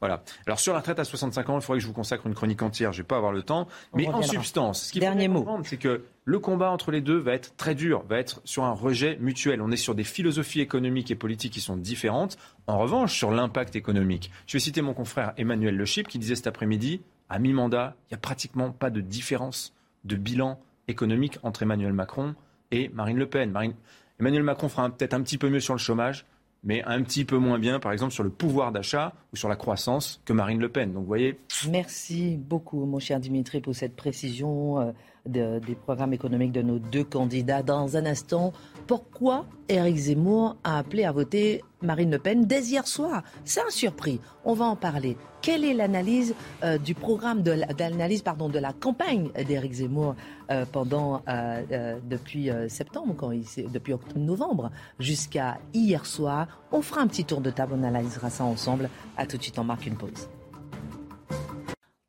Voilà. 0.00 0.22
Alors 0.46 0.60
sur 0.60 0.72
la 0.72 0.80
retraite 0.80 0.98
à 0.98 1.04
65 1.04 1.48
ans, 1.50 1.56
il 1.56 1.62
faudrait 1.62 1.78
que 1.78 1.82
je 1.82 1.88
vous 1.88 1.92
consacre 1.92 2.26
une 2.26 2.34
chronique 2.34 2.62
entière. 2.62 2.92
Je 2.92 2.98
vais 2.98 3.06
pas 3.06 3.16
avoir 3.16 3.32
le 3.32 3.42
temps, 3.42 3.68
mais 3.94 4.06
en 4.08 4.22
substance, 4.22 4.84
ce 4.84 4.92
qu'il 4.92 5.04
faut 5.04 5.32
comprendre, 5.34 5.64
c'est 5.66 5.76
que 5.76 6.04
le 6.24 6.38
combat 6.38 6.70
entre 6.70 6.92
les 6.92 7.00
deux 7.00 7.18
va 7.18 7.32
être 7.32 7.56
très 7.56 7.74
dur, 7.74 8.04
va 8.08 8.18
être 8.18 8.40
sur 8.44 8.64
un 8.64 8.72
rejet 8.72 9.16
mutuel. 9.20 9.60
On 9.60 9.70
est 9.70 9.76
sur 9.76 9.94
des 9.94 10.04
philosophies 10.04 10.60
économiques 10.60 11.10
et 11.10 11.16
politiques 11.16 11.52
qui 11.52 11.60
sont 11.60 11.76
différentes. 11.76 12.36
En 12.66 12.78
revanche, 12.78 13.16
sur 13.16 13.32
l'impact 13.32 13.74
économique, 13.74 14.30
je 14.46 14.54
vais 14.54 14.60
citer 14.60 14.82
mon 14.82 14.94
confrère 14.94 15.32
Emmanuel 15.36 15.76
Le 15.76 15.84
Chip 15.84 16.06
qui 16.06 16.18
disait 16.18 16.36
cet 16.36 16.46
après-midi, 16.46 17.02
à 17.28 17.38
mi-mandat, 17.38 17.96
il 18.04 18.14
n'y 18.14 18.16
a 18.16 18.20
pratiquement 18.20 18.70
pas 18.70 18.90
de 18.90 19.00
différence 19.00 19.74
de 20.04 20.16
bilan 20.16 20.60
économique 20.86 21.38
entre 21.42 21.62
Emmanuel 21.62 21.92
Macron 21.92 22.34
et 22.70 22.88
Marine 22.90 23.18
Le 23.18 23.26
Pen. 23.26 23.50
Marine... 23.50 23.74
Emmanuel 24.20 24.42
Macron 24.42 24.68
fera 24.68 24.88
peut-être 24.90 25.14
un 25.14 25.22
petit 25.22 25.38
peu 25.38 25.48
mieux 25.48 25.60
sur 25.60 25.74
le 25.74 25.78
chômage, 25.78 26.26
mais 26.64 26.82
un 26.84 27.02
petit 27.02 27.24
peu 27.24 27.38
moins 27.38 27.58
bien, 27.58 27.80
par 27.80 27.92
exemple, 27.92 28.12
sur 28.12 28.22
le 28.22 28.30
pouvoir 28.30 28.72
d'achat 28.72 29.14
ou 29.32 29.36
sur 29.36 29.48
la 29.48 29.56
croissance 29.56 30.20
que 30.24 30.32
Marine 30.32 30.60
Le 30.60 30.68
Pen. 30.68 30.92
Donc, 30.92 31.02
vous 31.02 31.08
voyez. 31.08 31.38
Merci 31.68 32.36
beaucoup, 32.36 32.84
mon 32.84 32.98
cher 32.98 33.18
Dimitri, 33.18 33.60
pour 33.60 33.74
cette 33.74 33.96
précision. 33.96 34.94
Des 35.24 35.76
programmes 35.76 36.12
économiques 36.12 36.50
de 36.50 36.62
nos 36.62 36.80
deux 36.80 37.04
candidats. 37.04 37.62
Dans 37.62 37.96
un 37.96 38.06
instant, 38.06 38.52
pourquoi 38.88 39.46
Éric 39.68 39.96
Zemmour 39.96 40.56
a 40.64 40.78
appelé 40.78 41.04
à 41.04 41.12
voter 41.12 41.62
Marine 41.80 42.10
Le 42.10 42.18
Pen 42.18 42.44
dès 42.44 42.62
hier 42.62 42.88
soir? 42.88 43.22
C'est 43.44 43.60
un 43.60 43.70
surpris. 43.70 44.20
On 44.44 44.54
va 44.54 44.64
en 44.64 44.74
parler. 44.74 45.16
Quelle 45.40 45.64
est 45.64 45.74
l'analyse 45.74 46.34
euh, 46.64 46.76
du 46.76 46.94
programme 46.94 47.42
d'analyse 47.42 48.22
pardon 48.22 48.48
de 48.48 48.58
la 48.58 48.72
campagne 48.72 49.30
d'Éric 49.46 49.74
Zemmour 49.74 50.16
euh, 50.50 50.64
pendant 50.70 51.22
euh, 51.28 52.00
depuis 52.02 52.50
septembre, 52.68 53.14
quand 53.16 53.30
il, 53.30 53.44
depuis 53.70 53.92
octobre-novembre 53.92 54.72
jusqu'à 54.98 55.58
hier 55.72 56.04
soir? 56.04 56.48
On 56.72 56.82
fera 56.82 57.00
un 57.00 57.06
petit 57.06 57.24
tour 57.24 57.40
de 57.40 57.50
table, 57.50 57.74
on 57.76 57.84
analysera 57.84 58.28
ça 58.28 58.42
ensemble. 58.42 58.90
À 59.16 59.26
tout 59.26 59.36
de 59.36 59.42
suite, 59.42 59.58
on 59.58 59.64
marque 59.64 59.86
une 59.86 59.96
pause. 59.96 60.28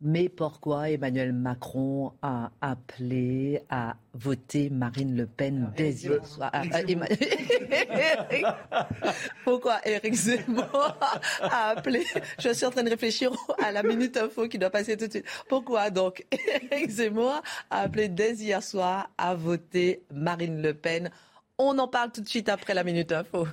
Mais 0.06 0.28
pourquoi 0.28 0.89
Emmanuel 0.89 1.32
Macron 1.32 2.12
a 2.22 2.52
appelé 2.60 3.62
à 3.70 3.96
voter 4.13 4.70
Marine 4.70 5.16
Le 5.16 5.26
Pen 5.26 5.72
dès 5.78 5.92
hier 5.94 6.28
soir? 6.28 6.52
Ah, 6.52 6.63
Pourquoi 9.46 9.80
Eric 9.86 10.13
Zemmour 10.13 10.98
a 11.42 11.70
appelé? 11.70 12.04
Je 12.38 12.50
suis 12.50 12.66
en 12.66 12.72
train 12.72 12.84
de 12.84 12.89
réfléchir 12.89 13.32
à 13.63 13.72
la 13.72 13.82
minute 13.82 14.18
info 14.18 14.50
qui 14.50 14.58
doit 14.58 14.70
passer 14.70 14.98
tout 14.98 15.08
de 15.08 15.12
suite. 15.12 15.26
Pourquoi 15.48 15.89
donc 15.89 16.26
Eric 16.70 16.89
Zemmour 16.89 17.42
a 17.70 17.84
appelé 17.84 18.10
dès 18.10 18.34
hier 18.34 18.62
soir 18.62 19.10
à 19.18 19.36
voter 19.36 20.04
Marine 20.12 20.62
Le 20.62 20.74
Pen? 20.74 21.12
On 21.58 21.80
en 21.80 21.88
parle 21.88 22.12
tout 22.12 22.20
de 22.20 22.28
suite 22.28 22.50
après 22.50 22.74
la 22.74 22.84
minute 22.84 23.13
info. 23.13 23.48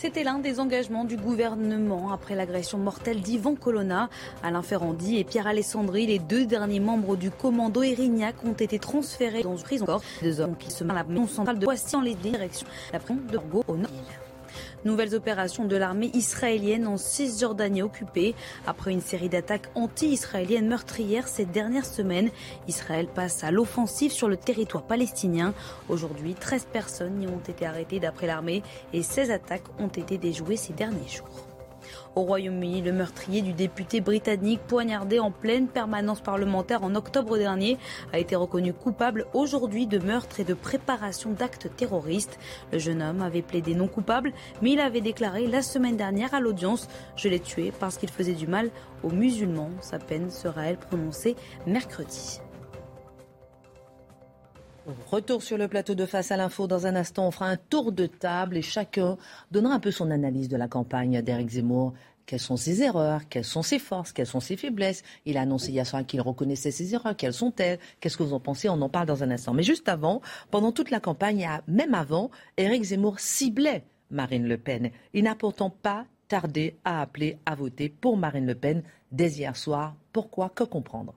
C'était 0.00 0.24
l'un 0.24 0.38
des 0.38 0.60
engagements 0.60 1.04
du 1.04 1.18
gouvernement 1.18 2.10
après 2.10 2.34
l'agression 2.34 2.78
mortelle 2.78 3.20
d'Ivan 3.20 3.54
Colonna. 3.54 4.08
Alain 4.42 4.62
Ferrandi 4.62 5.18
et 5.18 5.24
Pierre 5.24 5.46
Alessandri, 5.46 6.06
les 6.06 6.18
deux 6.18 6.46
derniers 6.46 6.80
membres 6.80 7.16
du 7.16 7.30
commando 7.30 7.82
Erignac, 7.82 8.34
ont 8.42 8.54
été 8.54 8.78
transférés 8.78 9.42
dans 9.42 9.58
une 9.58 9.62
prison 9.62 9.84
corps. 9.84 10.00
Deux 10.22 10.40
hommes 10.40 10.56
qui 10.56 10.70
se 10.70 10.84
mettent 10.84 10.96
à 10.96 11.00
la 11.00 11.04
maison 11.04 11.26
centrale 11.26 11.58
de 11.58 11.66
Poissy 11.66 11.96
en 11.96 12.00
les 12.00 12.14
directions 12.14 12.66
la 12.94 12.98
prison 12.98 13.16
de 13.16 13.30
Borgo 13.30 13.62
au 13.68 13.76
nord. 13.76 13.90
Nouvelles 14.84 15.14
opérations 15.14 15.66
de 15.66 15.76
l'armée 15.76 16.10
israélienne 16.14 16.86
en 16.86 16.96
Cisjordanie 16.96 17.82
occupée. 17.82 18.34
Après 18.66 18.92
une 18.92 19.02
série 19.02 19.28
d'attaques 19.28 19.68
anti-israéliennes 19.74 20.68
meurtrières 20.68 21.28
ces 21.28 21.44
dernières 21.44 21.84
semaines, 21.84 22.30
Israël 22.66 23.06
passe 23.06 23.44
à 23.44 23.50
l'offensive 23.50 24.12
sur 24.12 24.28
le 24.28 24.38
territoire 24.38 24.84
palestinien. 24.84 25.52
Aujourd'hui, 25.88 26.34
13 26.34 26.66
personnes 26.72 27.22
y 27.22 27.26
ont 27.26 27.42
été 27.46 27.66
arrêtées 27.66 28.00
d'après 28.00 28.26
l'armée 28.26 28.62
et 28.92 29.02
16 29.02 29.30
attaques 29.30 29.68
ont 29.78 29.88
été 29.88 30.16
déjouées 30.16 30.56
ces 30.56 30.72
derniers 30.72 31.08
jours. 31.08 31.49
Au 32.16 32.22
Royaume-Uni, 32.22 32.82
le 32.82 32.92
meurtrier 32.92 33.40
du 33.40 33.52
député 33.52 34.00
britannique 34.00 34.60
poignardé 34.66 35.20
en 35.20 35.30
pleine 35.30 35.68
permanence 35.68 36.20
parlementaire 36.20 36.82
en 36.82 36.96
octobre 36.96 37.38
dernier 37.38 37.78
a 38.12 38.18
été 38.18 38.34
reconnu 38.34 38.72
coupable 38.72 39.26
aujourd'hui 39.32 39.86
de 39.86 39.98
meurtre 39.98 40.40
et 40.40 40.44
de 40.44 40.54
préparation 40.54 41.30
d'actes 41.30 41.68
terroristes. 41.76 42.38
Le 42.72 42.80
jeune 42.80 43.00
homme 43.00 43.22
avait 43.22 43.42
plaidé 43.42 43.76
non 43.76 43.86
coupable, 43.86 44.32
mais 44.60 44.72
il 44.72 44.80
avait 44.80 45.00
déclaré 45.00 45.46
la 45.46 45.62
semaine 45.62 45.96
dernière 45.96 46.34
à 46.34 46.40
l'audience 46.40 46.88
Je 47.14 47.28
l'ai 47.28 47.40
tué 47.40 47.72
parce 47.78 47.96
qu'il 47.96 48.10
faisait 48.10 48.34
du 48.34 48.48
mal 48.48 48.70
aux 49.04 49.10
musulmans. 49.10 49.70
Sa 49.80 50.00
peine 50.00 50.30
sera, 50.30 50.66
elle, 50.66 50.78
prononcée 50.78 51.36
mercredi. 51.64 52.40
Retour 55.10 55.42
sur 55.42 55.58
le 55.58 55.68
plateau 55.68 55.94
de 55.94 56.06
Face 56.06 56.32
à 56.32 56.36
l'info. 56.36 56.66
Dans 56.66 56.86
un 56.86 56.96
instant, 56.96 57.26
on 57.26 57.30
fera 57.30 57.46
un 57.46 57.56
tour 57.56 57.92
de 57.92 58.06
table 58.06 58.56
et 58.56 58.62
chacun 58.62 59.16
donnera 59.50 59.74
un 59.74 59.80
peu 59.80 59.90
son 59.90 60.10
analyse 60.10 60.48
de 60.48 60.56
la 60.56 60.68
campagne 60.68 61.22
d'Éric 61.22 61.50
Zemmour. 61.50 61.92
Quelles 62.26 62.40
sont 62.40 62.56
ses 62.56 62.82
erreurs? 62.82 63.22
Quelles 63.28 63.44
sont 63.44 63.62
ses 63.62 63.78
forces? 63.78 64.12
Quelles 64.12 64.26
sont 64.26 64.40
ses 64.40 64.56
faiblesses? 64.56 65.02
Il 65.26 65.36
a 65.36 65.42
annoncé 65.42 65.72
hier 65.72 65.86
soir 65.86 66.06
qu'il 66.06 66.20
reconnaissait 66.20 66.70
ses 66.70 66.94
erreurs. 66.94 67.16
Quelles 67.16 67.32
sont-elles? 67.32 67.78
Qu'est-ce 68.00 68.16
que 68.16 68.22
vous 68.22 68.34
en 68.34 68.40
pensez? 68.40 68.68
On 68.68 68.80
en 68.80 68.88
parle 68.88 69.06
dans 69.06 69.22
un 69.24 69.30
instant. 69.30 69.52
Mais 69.52 69.62
juste 69.62 69.88
avant, 69.88 70.20
pendant 70.50 70.70
toute 70.70 70.90
la 70.90 71.00
campagne, 71.00 71.48
même 71.66 71.94
avant, 71.94 72.30
Éric 72.56 72.84
Zemmour 72.84 73.18
ciblait 73.18 73.84
Marine 74.10 74.46
Le 74.46 74.58
Pen. 74.58 74.90
Il 75.12 75.24
n'a 75.24 75.34
pourtant 75.34 75.70
pas 75.70 76.04
tardé 76.28 76.76
à 76.84 77.00
appeler 77.00 77.38
à 77.46 77.56
voter 77.56 77.88
pour 77.88 78.16
Marine 78.16 78.46
Le 78.46 78.54
Pen 78.54 78.82
dès 79.10 79.30
hier 79.30 79.56
soir. 79.56 79.96
Pourquoi? 80.12 80.50
Que 80.50 80.64
comprendre? 80.64 81.14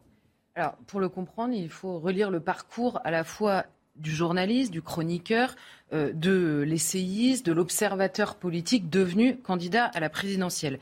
Alors, 0.55 0.75
pour 0.85 0.99
le 0.99 1.09
comprendre, 1.09 1.53
il 1.53 1.69
faut 1.69 1.99
relire 1.99 2.29
le 2.29 2.39
parcours 2.39 2.99
à 3.03 3.09
la 3.09 3.23
fois 3.23 3.65
du 3.95 4.11
journaliste, 4.11 4.71
du 4.71 4.83
chroniqueur, 4.83 5.55
euh, 5.93 6.11
de 6.13 6.63
l'essayiste, 6.67 7.45
de 7.45 7.51
l'observateur 7.51 8.35
politique 8.35 8.89
devenu 8.89 9.37
candidat 9.37 9.85
à 9.85 9.99
la 9.99 10.09
présidentielle. 10.09 10.79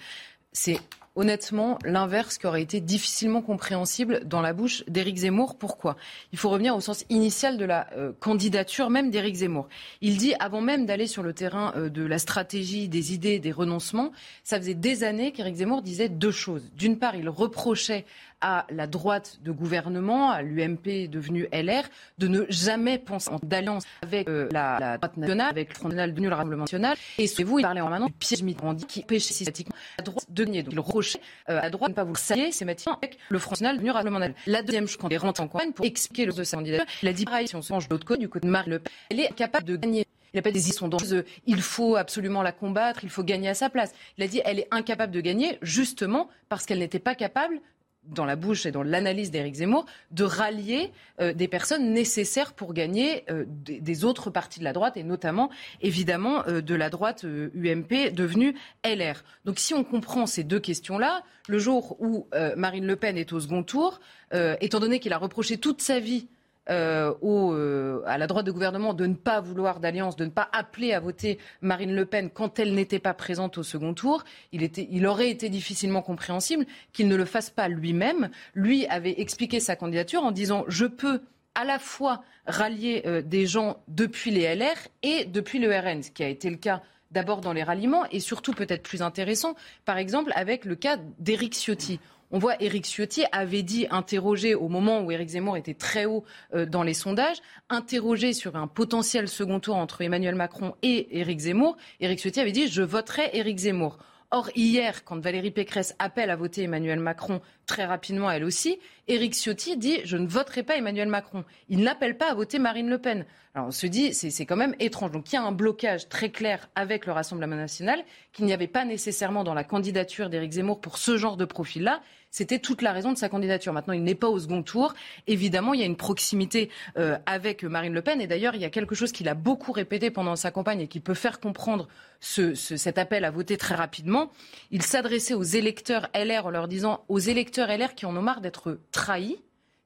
C'est 0.52 0.80
honnêtement 1.16 1.78
l'inverse 1.84 2.38
qui 2.38 2.48
aurait 2.48 2.62
été 2.62 2.80
difficilement 2.80 3.42
compréhensible 3.42 4.22
dans 4.26 4.42
la 4.42 4.54
bouche 4.54 4.84
d'Éric 4.88 5.18
Zemmour. 5.18 5.58
Pourquoi? 5.58 5.98
Il 6.32 6.38
faut 6.38 6.50
revenir 6.50 6.76
au 6.76 6.82
sens 6.82 7.06
initial 7.10 7.58
de 7.58 7.66
la 7.66 7.88
euh, 7.94 8.14
candidature 8.20 8.90
même 8.90 9.12
d'Éric 9.12 9.36
Zemmour. 9.36 9.68
Il 10.00 10.18
dit, 10.18 10.34
avant 10.40 10.62
même 10.62 10.86
d'aller 10.86 11.08
sur 11.08 11.24
le 11.24 11.34
terrain 11.34 11.74
euh, 11.76 11.90
de 11.90 12.04
la 12.04 12.18
stratégie, 12.18 12.88
des 12.88 13.14
idées, 13.14 13.40
des 13.40 13.52
renoncements, 13.52 14.12
ça 14.44 14.58
faisait 14.58 14.74
des 14.74 15.04
années 15.04 15.32
qu'Éric 15.32 15.56
Zemmour 15.56 15.82
disait 15.82 16.10
deux 16.10 16.32
choses. 16.32 16.72
D'une 16.76 16.98
part, 16.98 17.16
il 17.16 17.28
reprochait 17.30 18.06
à 18.42 18.66
la 18.70 18.88
droite 18.88 19.40
de 19.44 19.52
gouvernement, 19.52 20.32
à 20.32 20.42
l'UMP 20.42 21.08
devenu 21.10 21.48
LR, 21.54 21.84
de 22.18 22.28
ne 22.28 22.46
jamais 22.50 22.98
penser 22.98 23.30
en 23.30 23.40
d'alliance 23.44 23.84
avec 24.02 24.28
euh, 24.28 24.48
la, 24.52 24.98
droite 24.98 25.18
nationale, 25.18 25.50
avec 25.50 25.70
le 25.70 25.76
Front 25.76 25.90
National 25.90 26.12
devenu 26.12 26.28
le 26.28 26.36
Rassemblement 26.36 26.64
National. 26.64 26.98
Et 27.18 27.28
souvenez-vous, 27.28 27.60
il 27.60 27.64
parlait 27.64 27.82
en 27.82 27.90
maintenant 27.90 28.08
du 28.08 28.14
piège 28.14 28.44
Mitterrand 28.44 28.76
qui 28.76 29.04
pêchait 29.04 29.34
systématiquement 29.34 29.76
la 29.98 30.04
droite 30.04 30.26
de 30.30 30.46
nier. 30.46 30.64
Donc 30.64 30.74
il 30.74 30.80
reprochait 30.80 31.22
euh, 31.50 31.60
à 31.62 31.70
droite 31.70 31.90
de 31.90 31.94
ne 31.94 31.96
pas 31.96 32.04
vous 32.04 32.16
saluer 32.16 32.48
systématiquement 32.48 32.98
avec 32.98 33.18
le 33.30 33.40
Front 33.40 33.52
National 33.52 33.76
devenu 33.78 33.88
le 33.88 33.94
Rassemblement 33.94 34.20
National. 34.20 34.42
La 34.48 34.64
deuxième 34.64 34.88
chose, 34.88 34.98
quand 34.98 35.10
il 35.10 35.18
rentre 35.18 35.42
en 35.42 35.48
campagne 35.48 35.72
pour 35.72 35.86
expliquer 35.86 36.26
le 36.26 36.34
de 36.34 36.44
sa 36.44 36.58
candidature, 36.58 36.86
il 37.02 37.08
a 37.08 37.14
dit 37.14 37.26
pareil, 37.26 37.48
si 37.48 37.56
on 37.56 37.62
se 37.62 37.74
range 37.74 37.88
de 37.88 37.94
l'autre 37.94 38.06
côté, 38.06 38.22
du 38.22 38.30
côté 38.30 38.48
de 38.48 38.52
Marine 38.52 38.72
Le 38.74 38.80
Pen, 38.80 38.92
elle 39.10 39.20
est 39.20 39.34
capable 39.36 39.66
de 39.66 39.76
gagner. 39.76 40.08
Il 40.34 40.38
n'a 40.38 40.42
pas 40.42 40.52
dit 40.52 40.62
sont 40.62 40.88
dangereuses, 40.88 41.26
il 41.46 41.62
faut 41.62 41.98
absolument 41.98 42.42
la 42.42 42.54
combattre, 42.54 43.04
il 43.04 43.10
faut 43.10 43.24
gagner 43.24 43.50
à 43.50 43.54
sa 43.54 43.70
place. 43.70 43.94
Il 44.18 44.24
a 44.24 44.28
dit 44.28 44.42
elle 44.46 44.60
est 44.60 44.68
incapable 44.72 45.12
de 45.12 45.20
gagner 45.20 45.58
justement 45.62 46.30
parce 46.48 46.66
qu'elle 46.66 46.80
n'était 46.80 47.00
pas 47.00 47.16
capable 47.16 47.60
dans 48.04 48.26
la 48.26 48.36
bouche 48.36 48.66
et 48.66 48.72
dans 48.72 48.84
l'analyse 48.84 49.32
d'Éric 49.32 49.56
Zemmour, 49.56 49.86
de 50.12 50.24
rallier 50.24 50.92
euh, 51.20 51.34
des 51.34 51.48
personnes 51.48 51.94
nécessaires 51.94 52.54
pour 52.54 52.74
gagner 52.74 53.24
euh, 53.30 53.46
des, 53.48 54.04
autres 54.04 54.30
partis 54.30 54.60
de 54.60 54.64
la 54.64 54.74
droite, 54.74 54.98
et 54.98 55.04
notamment, 55.04 55.50
évidemment, 55.82 56.44
euh, 56.48 56.62
de 56.62 56.76
la 56.76 56.90
droite 56.90 57.24
UMP 57.24 58.12
devenue 58.14 58.56
LR. 58.84 59.24
Donc 59.46 59.60
si 59.60 59.74
on 59.74 59.84
comprend 59.84 60.26
ces 60.26 60.44
deux 60.44 60.60
questions-là, 60.60 61.24
le 61.48 61.60
jour 61.60 61.98
où 62.00 62.28
Marine 62.56 62.86
Le 62.86 62.96
Pen 62.96 63.18
est 63.18 63.34
au 63.34 63.40
second 63.40 63.64
tour, 63.64 64.00
étant 64.32 64.80
donné 64.80 65.00
qu'il 65.00 65.12
a 65.12 65.18
reproché 65.18 65.58
toute 65.58 65.82
sa 65.82 66.00
vie 66.00 66.28
euh, 66.70 67.14
euh, 67.24 68.02
à 68.06 68.18
la 68.18 68.28
droite 68.28 68.46
de 68.46 68.52
gouvernement 68.52 68.94
de 68.94 69.08
ne 69.08 69.16
pas 69.16 69.42
vouloir 69.42 69.80
d'alliance, 69.80 70.16
de 70.16 70.26
ne 70.26 70.30
pas 70.30 70.48
appeler 70.54 70.94
à 70.94 71.00
voter 71.00 71.40
Marine 71.62 71.94
Le 71.96 72.06
Pen 72.06 72.30
quand 72.30 72.60
elle 72.60 72.76
n'était 72.76 73.00
pas 73.00 73.16
présente 73.16 73.58
au 73.58 73.64
second 73.64 73.94
tour, 73.94 74.24
il 74.52 75.08
aurait 75.08 75.32
été 75.32 75.50
difficilement 75.50 76.02
compréhensible 76.02 76.66
qu'il 76.94 77.08
ne 77.08 77.16
le 77.16 77.26
fasse 77.26 77.50
pas 77.50 77.68
lui-même. 77.68 78.30
Lui 78.54 78.86
avait 78.88 79.20
expliqué 79.20 79.60
sa 79.60 79.76
candidature 79.76 80.24
en 80.24 80.32
disant 80.32 80.64
je 80.68 80.86
peux 80.86 81.22
à 81.56 81.66
la 81.66 81.80
fois 81.80 82.24
rallier 82.46 83.04
euh, 83.06 83.22
des 83.22 83.48
gens 83.48 83.82
depuis 83.88 84.32
les 84.32 84.56
LR 84.56 84.78
et 85.04 85.26
depuis 85.26 85.60
le 85.60 85.76
RN, 85.76 86.04
ce 86.04 86.12
qui 86.12 86.24
a 86.24 86.28
été 86.28 86.50
le 86.50 86.58
cas 86.58 86.82
d'abord 87.10 87.42
dans 87.42 87.54
les 87.54 87.64
ralliements 87.64 88.06
et 88.12 88.20
surtout 88.20 88.54
peut-être 88.54 88.84
plus 88.84 89.02
intéressant, 89.02 89.56
par 89.84 89.98
exemple 89.98 90.32
avec 90.36 90.66
le 90.66 90.76
cas 90.76 90.98
d'Éric 91.20 91.54
Ciotti. 91.56 92.00
On 92.34 92.40
voit 92.40 92.56
Éric 92.62 92.86
Ciotti 92.86 93.26
avait 93.34 93.62
dit, 93.62 93.88
interrogé 93.92 94.56
au 94.56 94.70
moment 94.70 95.02
où 95.02 95.12
Éric 95.12 95.30
Zemmour 95.30 95.58
était 95.58 95.74
très 95.74 96.06
haut 96.06 96.24
euh, 96.54 96.66
dans 96.66 96.82
les 96.82 96.94
sondages, 96.94 97.38
interrogé 97.70 98.32
sur 98.32 98.56
un 98.56 98.68
potentiel 98.68 99.28
second 99.28 99.60
tour 99.60 99.76
entre 99.76 100.02
Emmanuel 100.02 100.36
Macron 100.36 100.74
et 100.82 101.20
Éric 101.20 101.40
Zemmour. 101.40 101.76
Éric 102.00 102.20
Ciotti 102.20 102.40
avait 102.40 102.54
dit 102.54 102.68
Je 102.68 102.84
voterai 102.84 103.32
Éric 103.34 103.58
Zemmour. 103.58 103.98
Or, 104.34 104.50
hier, 104.56 105.04
quand 105.04 105.20
Valérie 105.20 105.52
Pécresse 105.52 105.94
appelle 106.00 106.30
à 106.30 106.38
voter 106.38 106.64
Emmanuel 106.64 107.02
Macron 107.02 107.42
très 107.66 107.84
rapidement, 107.84 108.32
elle 108.32 108.46
aussi, 108.46 108.80
Éric 109.10 109.34
Ciotti 109.34 109.76
dit 109.76 110.00
Je 110.06 110.16
ne 110.16 110.26
voterai 110.26 110.64
pas 110.64 110.78
Emmanuel 110.78 111.10
Macron. 111.10 111.44
Il 111.68 111.80
n'appelle 111.84 112.18
pas 112.18 112.32
à 112.32 112.34
voter 112.34 112.58
Marine 112.58 112.90
Le 112.90 112.98
Pen. 112.98 113.26
Alors 113.54 113.68
on 113.68 113.72
se 113.72 113.86
dit, 113.86 114.14
c'est 114.14 114.46
quand 114.46 114.56
même 114.56 114.76
étrange. 114.80 115.12
Donc 115.12 115.30
il 115.32 115.36
y 115.36 115.38
a 115.38 115.44
un 115.44 115.52
blocage 115.52 116.08
très 116.08 116.30
clair 116.30 116.70
avec 116.76 117.06
le 117.06 117.12
Rassemblement 117.12 117.58
national 117.58 118.02
qu'il 118.32 118.46
n'y 118.46 118.54
avait 118.54 118.68
pas 118.68 118.86
nécessairement 118.86 119.44
dans 119.44 119.54
la 119.54 119.66
candidature 119.66 120.30
d'Éric 120.30 120.54
Zemmour 120.54 120.80
pour 120.80 120.98
ce 120.98 121.18
genre 121.18 121.36
de 121.36 121.44
profil-là. 121.44 122.02
C'était 122.32 122.60
toute 122.60 122.82
la 122.82 122.94
raison 122.94 123.12
de 123.12 123.18
sa 123.18 123.28
candidature. 123.28 123.74
Maintenant, 123.74 123.94
il 123.94 124.04
n'est 124.04 124.16
pas 124.16 124.30
au 124.30 124.40
second 124.40 124.64
tour. 124.64 124.94
Évidemment, 125.28 125.74
il 125.74 125.82
y 125.82 125.84
a 125.84 125.86
une 125.86 125.98
proximité 125.98 126.70
euh, 126.98 127.18
avec 127.26 127.64
Marine 127.66 127.94
Le 127.94 128.02
Pen. 128.02 128.22
Et 128.22 128.28
d'ailleurs, 128.28 128.56
il 128.56 128.62
y 128.62 128.66
a 128.66 128.70
quelque 128.70 128.96
chose 128.96 129.12
qu'il 129.12 129.28
a 129.28 129.34
beaucoup 129.34 129.74
répété 129.74 130.12
pendant 130.12 130.38
sa 130.38 130.50
campagne 130.50 130.80
et 130.80 130.88
qui 130.88 131.02
peut 131.02 131.14
faire 131.14 131.42
comprendre 131.42 131.90
ce, 132.22 132.56
cet 132.56 132.98
appel 132.98 133.26
à 133.26 133.32
voter 133.32 133.58
très 133.58 133.76
rapidement. 133.76 134.32
Il 134.72 134.82
s'adressait 134.82 135.34
aux 135.34 135.44
électeurs 135.44 136.08
LR 136.16 136.46
en 136.46 136.52
leur 136.52 136.70
disant 136.70 137.04
aux 137.10 137.20
électeurs 137.20 137.68
LR 137.68 137.96
qui 137.96 138.06
en 138.06 138.16
ont 138.16 138.22
marre 138.22 138.40
d'être 138.40 138.80
trahis. 138.92 139.38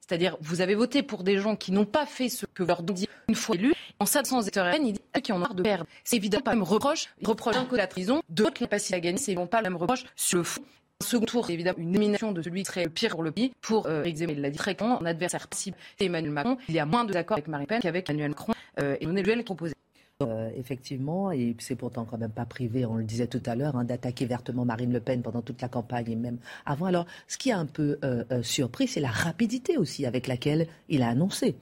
C'est-à-dire, 0.07 0.37
vous 0.39 0.61
avez 0.61 0.75
voté 0.75 1.01
pour 1.01 1.23
des 1.23 1.39
gens 1.39 1.55
qui 1.55 1.71
n'ont 1.71 1.85
pas 1.85 2.05
fait 2.05 2.29
ce 2.29 2.45
que 2.45 2.61
leur 2.61 2.83
dit 2.83 3.09
une 3.27 3.33
fois 3.33 3.55
élus. 3.55 3.73
En 3.99 4.05
s'adressant 4.05 4.37
aux 4.37 4.41
électeurs 4.41 4.67
LR, 4.67 4.75
il 4.75 4.93
dit 4.93 5.01
qui 5.23 5.31
en 5.31 5.37
ont 5.37 5.39
marre 5.39 5.55
de 5.55 5.63
perdre. 5.63 5.87
C'est 6.03 6.17
évidemment 6.17 6.43
pas 6.43 6.51
le 6.51 6.57
même 6.57 6.67
reproche. 6.67 7.07
Il 7.21 7.27
reproche 7.27 7.55
d'un 7.55 7.65
côté 7.65 7.77
la 7.77 7.87
trahison, 7.87 8.21
d'autres 8.29 8.61
la 8.61 8.67
capacité 8.67 8.93
à 8.93 8.99
gagner. 8.99 9.17
C'est 9.17 9.35
pas 9.47 9.61
le 9.63 9.69
même 9.69 9.77
reproche 9.77 10.03
sur 10.15 10.37
le 10.37 10.43
fond 10.43 10.61
second 11.03 11.25
tour, 11.25 11.49
évidemment 11.49 11.77
une 11.77 11.95
élimination 11.95 12.31
de 12.31 12.41
celui 12.41 12.63
qui 12.63 12.67
serait 12.67 12.85
le 12.85 12.89
pire 12.89 13.11
pour 13.11 13.23
le 13.23 13.31
pays. 13.31 13.51
Pour 13.61 13.87
euh, 13.87 14.03
Zemmour, 14.13 14.35
il 14.35 14.41
l'a 14.41 14.49
dit 14.49 14.57
très 14.57 14.75
clairement, 14.75 14.99
en 14.99 15.05
adversaire 15.05 15.47
possible, 15.47 15.77
c'est 15.97 16.05
Emmanuel 16.05 16.31
Macron. 16.31 16.57
Il 16.69 16.75
y 16.75 16.79
a 16.79 16.85
moins 16.85 17.05
de 17.05 17.15
avec 17.15 17.47
Marine 17.47 17.65
Le 17.65 17.67
Pen 17.67 17.81
qu'avec 17.81 18.09
Emmanuel 18.09 18.29
Macron. 18.29 18.53
Euh, 18.79 18.97
et 18.99 19.07
on 19.07 19.11
est 19.11 19.21
le 19.21 19.23
duel 19.23 19.43
proposé. 19.43 19.75
Euh, 20.23 20.49
effectivement, 20.55 21.29
et 21.33 21.57
c'est 21.59 21.75
pourtant 21.75 22.05
quand 22.05 22.17
même 22.17 22.31
pas 22.31 22.45
privé, 22.45 22.85
on 22.85 22.95
le 22.95 23.03
disait 23.03 23.27
tout 23.27 23.41
à 23.45 23.53
l'heure, 23.53 23.75
hein, 23.75 23.83
d'attaquer 23.83 24.25
vertement 24.25 24.63
Marine 24.63 24.93
Le 24.93 25.01
Pen 25.01 25.21
pendant 25.21 25.41
toute 25.41 25.61
la 25.61 25.67
campagne 25.67 26.09
et 26.09 26.15
même 26.15 26.37
avant. 26.65 26.85
Alors, 26.85 27.05
ce 27.27 27.37
qui 27.37 27.51
a 27.51 27.57
un 27.57 27.65
peu 27.65 27.99
euh, 28.05 28.23
euh, 28.31 28.41
surpris, 28.41 28.87
c'est 28.87 29.01
la 29.01 29.11
rapidité 29.11 29.77
aussi 29.77 30.05
avec 30.05 30.27
laquelle 30.27 30.67
il 30.87 31.03
a 31.03 31.09
annoncé. 31.09 31.57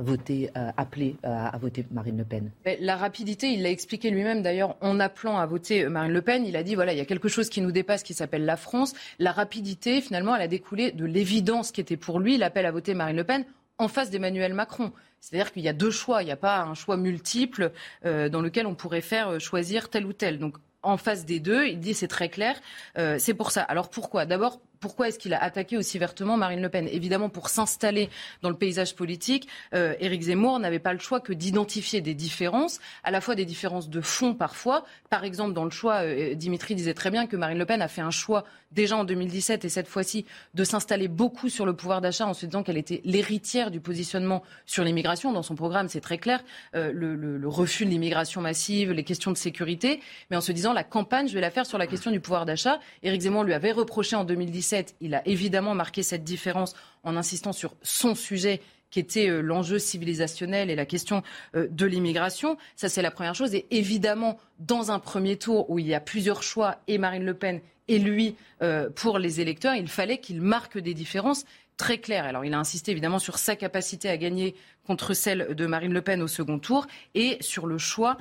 Voter, 0.00 0.50
appelé 0.76 1.16
à 1.22 1.56
voter 1.58 1.84
Marine 1.90 2.18
Le 2.18 2.24
Pen. 2.24 2.50
La 2.80 2.96
rapidité, 2.96 3.48
il 3.48 3.62
l'a 3.62 3.70
expliqué 3.70 4.10
lui-même 4.10 4.42
d'ailleurs 4.42 4.76
en 4.80 5.00
appelant 5.00 5.38
à 5.38 5.46
voter 5.46 5.88
Marine 5.88 6.12
Le 6.12 6.22
Pen. 6.22 6.44
Il 6.46 6.56
a 6.56 6.62
dit 6.62 6.74
voilà, 6.74 6.92
il 6.92 6.98
y 6.98 7.02
a 7.02 7.04
quelque 7.04 7.28
chose 7.28 7.48
qui 7.48 7.60
nous 7.60 7.72
dépasse 7.72 8.02
qui 8.02 8.14
s'appelle 8.14 8.44
la 8.44 8.56
France. 8.56 8.94
La 9.18 9.32
rapidité, 9.32 10.00
finalement, 10.00 10.34
elle 10.34 10.42
a 10.42 10.48
découlé 10.48 10.92
de 10.92 11.04
l'évidence 11.04 11.72
qui 11.72 11.80
était 11.80 11.96
pour 11.96 12.20
lui 12.20 12.36
l'appel 12.36 12.66
à 12.66 12.70
voter 12.70 12.94
Marine 12.94 13.16
Le 13.16 13.24
Pen 13.24 13.44
en 13.78 13.88
face 13.88 14.10
d'Emmanuel 14.10 14.54
Macron. 14.54 14.92
C'est-à-dire 15.20 15.52
qu'il 15.52 15.62
y 15.62 15.68
a 15.68 15.72
deux 15.72 15.90
choix, 15.90 16.22
il 16.22 16.26
n'y 16.26 16.32
a 16.32 16.36
pas 16.36 16.60
un 16.60 16.74
choix 16.74 16.96
multiple 16.96 17.72
euh, 18.04 18.28
dans 18.28 18.40
lequel 18.40 18.66
on 18.66 18.74
pourrait 18.74 19.00
faire 19.00 19.28
euh, 19.30 19.38
choisir 19.38 19.88
tel 19.88 20.06
ou 20.06 20.12
tel. 20.12 20.38
Donc 20.38 20.56
en 20.82 20.96
face 20.96 21.24
des 21.24 21.40
deux, 21.40 21.66
il 21.66 21.80
dit 21.80 21.94
c'est 21.94 22.08
très 22.08 22.28
clair, 22.28 22.60
euh, 22.96 23.16
c'est 23.18 23.34
pour 23.34 23.50
ça. 23.50 23.62
Alors 23.62 23.90
pourquoi? 23.90 24.24
D'abord 24.24 24.60
pourquoi 24.80 25.08
est-ce 25.08 25.18
qu'il 25.18 25.34
a 25.34 25.42
attaqué 25.42 25.76
aussi 25.76 25.98
vertement 25.98 26.36
Marine 26.36 26.60
Le 26.60 26.68
Pen? 26.68 26.88
Évidemment, 26.90 27.28
pour 27.28 27.48
s'installer 27.48 28.10
dans 28.42 28.50
le 28.50 28.56
paysage 28.56 28.94
politique, 28.94 29.48
euh, 29.74 29.94
Éric 30.00 30.22
Zemmour 30.22 30.58
n'avait 30.58 30.78
pas 30.78 30.92
le 30.92 30.98
choix 30.98 31.20
que 31.20 31.32
d'identifier 31.32 32.00
des 32.00 32.14
différences, 32.14 32.80
à 33.04 33.10
la 33.10 33.20
fois 33.20 33.34
des 33.34 33.44
différences 33.44 33.88
de 33.88 34.00
fond 34.00 34.34
parfois. 34.34 34.84
Par 35.10 35.24
exemple, 35.24 35.54
dans 35.54 35.64
le 35.64 35.70
choix, 35.70 36.02
euh, 36.02 36.34
Dimitri 36.34 36.74
disait 36.74 36.94
très 36.94 37.10
bien 37.10 37.26
que 37.26 37.36
Marine 37.36 37.58
Le 37.58 37.66
Pen 37.66 37.82
a 37.82 37.88
fait 37.88 38.00
un 38.00 38.10
choix 38.10 38.44
déjà 38.72 38.96
en 38.96 39.04
2017 39.04 39.64
et 39.64 39.68
cette 39.68 39.88
fois-ci 39.88 40.26
de 40.54 40.64
s'installer 40.64 41.08
beaucoup 41.08 41.48
sur 41.48 41.64
le 41.64 41.74
pouvoir 41.74 42.00
d'achat 42.00 42.26
en 42.26 42.34
se 42.34 42.46
disant 42.46 42.62
qu'elle 42.62 42.76
était 42.76 43.00
l'héritière 43.04 43.70
du 43.70 43.80
positionnement 43.80 44.42
sur 44.66 44.84
l'immigration. 44.84 45.32
Dans 45.32 45.42
son 45.42 45.54
programme, 45.54 45.88
c'est 45.88 46.00
très 46.00 46.18
clair, 46.18 46.42
euh, 46.74 46.92
le, 46.92 47.14
le, 47.14 47.38
le, 47.38 47.48
refus 47.48 47.84
de 47.86 47.90
l'immigration 47.90 48.40
massive, 48.40 48.92
les 48.92 49.04
questions 49.04 49.30
de 49.30 49.36
sécurité, 49.36 50.00
mais 50.30 50.36
en 50.36 50.40
se 50.40 50.52
disant 50.52 50.72
la 50.72 50.84
campagne, 50.84 51.28
je 51.28 51.34
vais 51.34 51.40
la 51.40 51.50
faire 51.50 51.64
sur 51.64 51.78
la 51.78 51.86
question 51.86 52.10
du 52.10 52.20
pouvoir 52.20 52.44
d'achat. 52.44 52.80
Éric 53.02 53.22
Zemmour 53.22 53.44
lui 53.44 53.54
avait 53.54 53.72
reproché 53.72 54.16
en 54.16 54.24
2017 54.24 54.65
il 55.00 55.14
a 55.14 55.26
évidemment 55.26 55.74
marqué 55.74 56.02
cette 56.02 56.24
différence 56.24 56.74
en 57.04 57.16
insistant 57.16 57.52
sur 57.52 57.74
son 57.82 58.14
sujet 58.14 58.60
qui 58.90 59.00
était 59.00 59.28
euh, 59.28 59.40
l'enjeu 59.40 59.78
civilisationnel 59.78 60.70
et 60.70 60.76
la 60.76 60.86
question 60.86 61.22
euh, 61.54 61.66
de 61.70 61.86
l'immigration. 61.86 62.56
Ça, 62.76 62.88
c'est 62.88 63.02
la 63.02 63.10
première 63.10 63.34
chose. 63.34 63.54
Et 63.54 63.66
évidemment, 63.70 64.38
dans 64.58 64.90
un 64.90 64.98
premier 64.98 65.36
tour 65.36 65.68
où 65.70 65.78
il 65.78 65.86
y 65.86 65.94
a 65.94 66.00
plusieurs 66.00 66.42
choix, 66.42 66.78
et 66.86 66.98
Marine 66.98 67.24
Le 67.24 67.34
Pen 67.34 67.60
et 67.88 67.98
lui, 67.98 68.36
euh, 68.62 68.90
pour 68.90 69.18
les 69.18 69.40
électeurs, 69.40 69.74
il 69.74 69.88
fallait 69.88 70.18
qu'il 70.18 70.40
marque 70.40 70.78
des 70.78 70.94
différences 70.94 71.44
très 71.76 71.98
claires. 71.98 72.24
Alors, 72.24 72.44
il 72.44 72.54
a 72.54 72.58
insisté 72.58 72.92
évidemment 72.92 73.18
sur 73.18 73.38
sa 73.38 73.56
capacité 73.56 74.08
à 74.08 74.16
gagner 74.16 74.54
contre 74.86 75.14
celle 75.14 75.54
de 75.54 75.66
Marine 75.66 75.92
Le 75.92 76.02
Pen 76.02 76.22
au 76.22 76.28
second 76.28 76.58
tour 76.58 76.86
et 77.14 77.38
sur 77.40 77.66
le 77.66 77.76
choix 77.76 78.16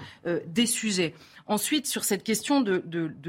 des 0.48 0.66
sujets. 0.66 1.14
Ensuite, 1.48 1.86
sur 1.86 2.04
cette 2.04 2.24
question 2.24 2.62
de, 2.62 2.82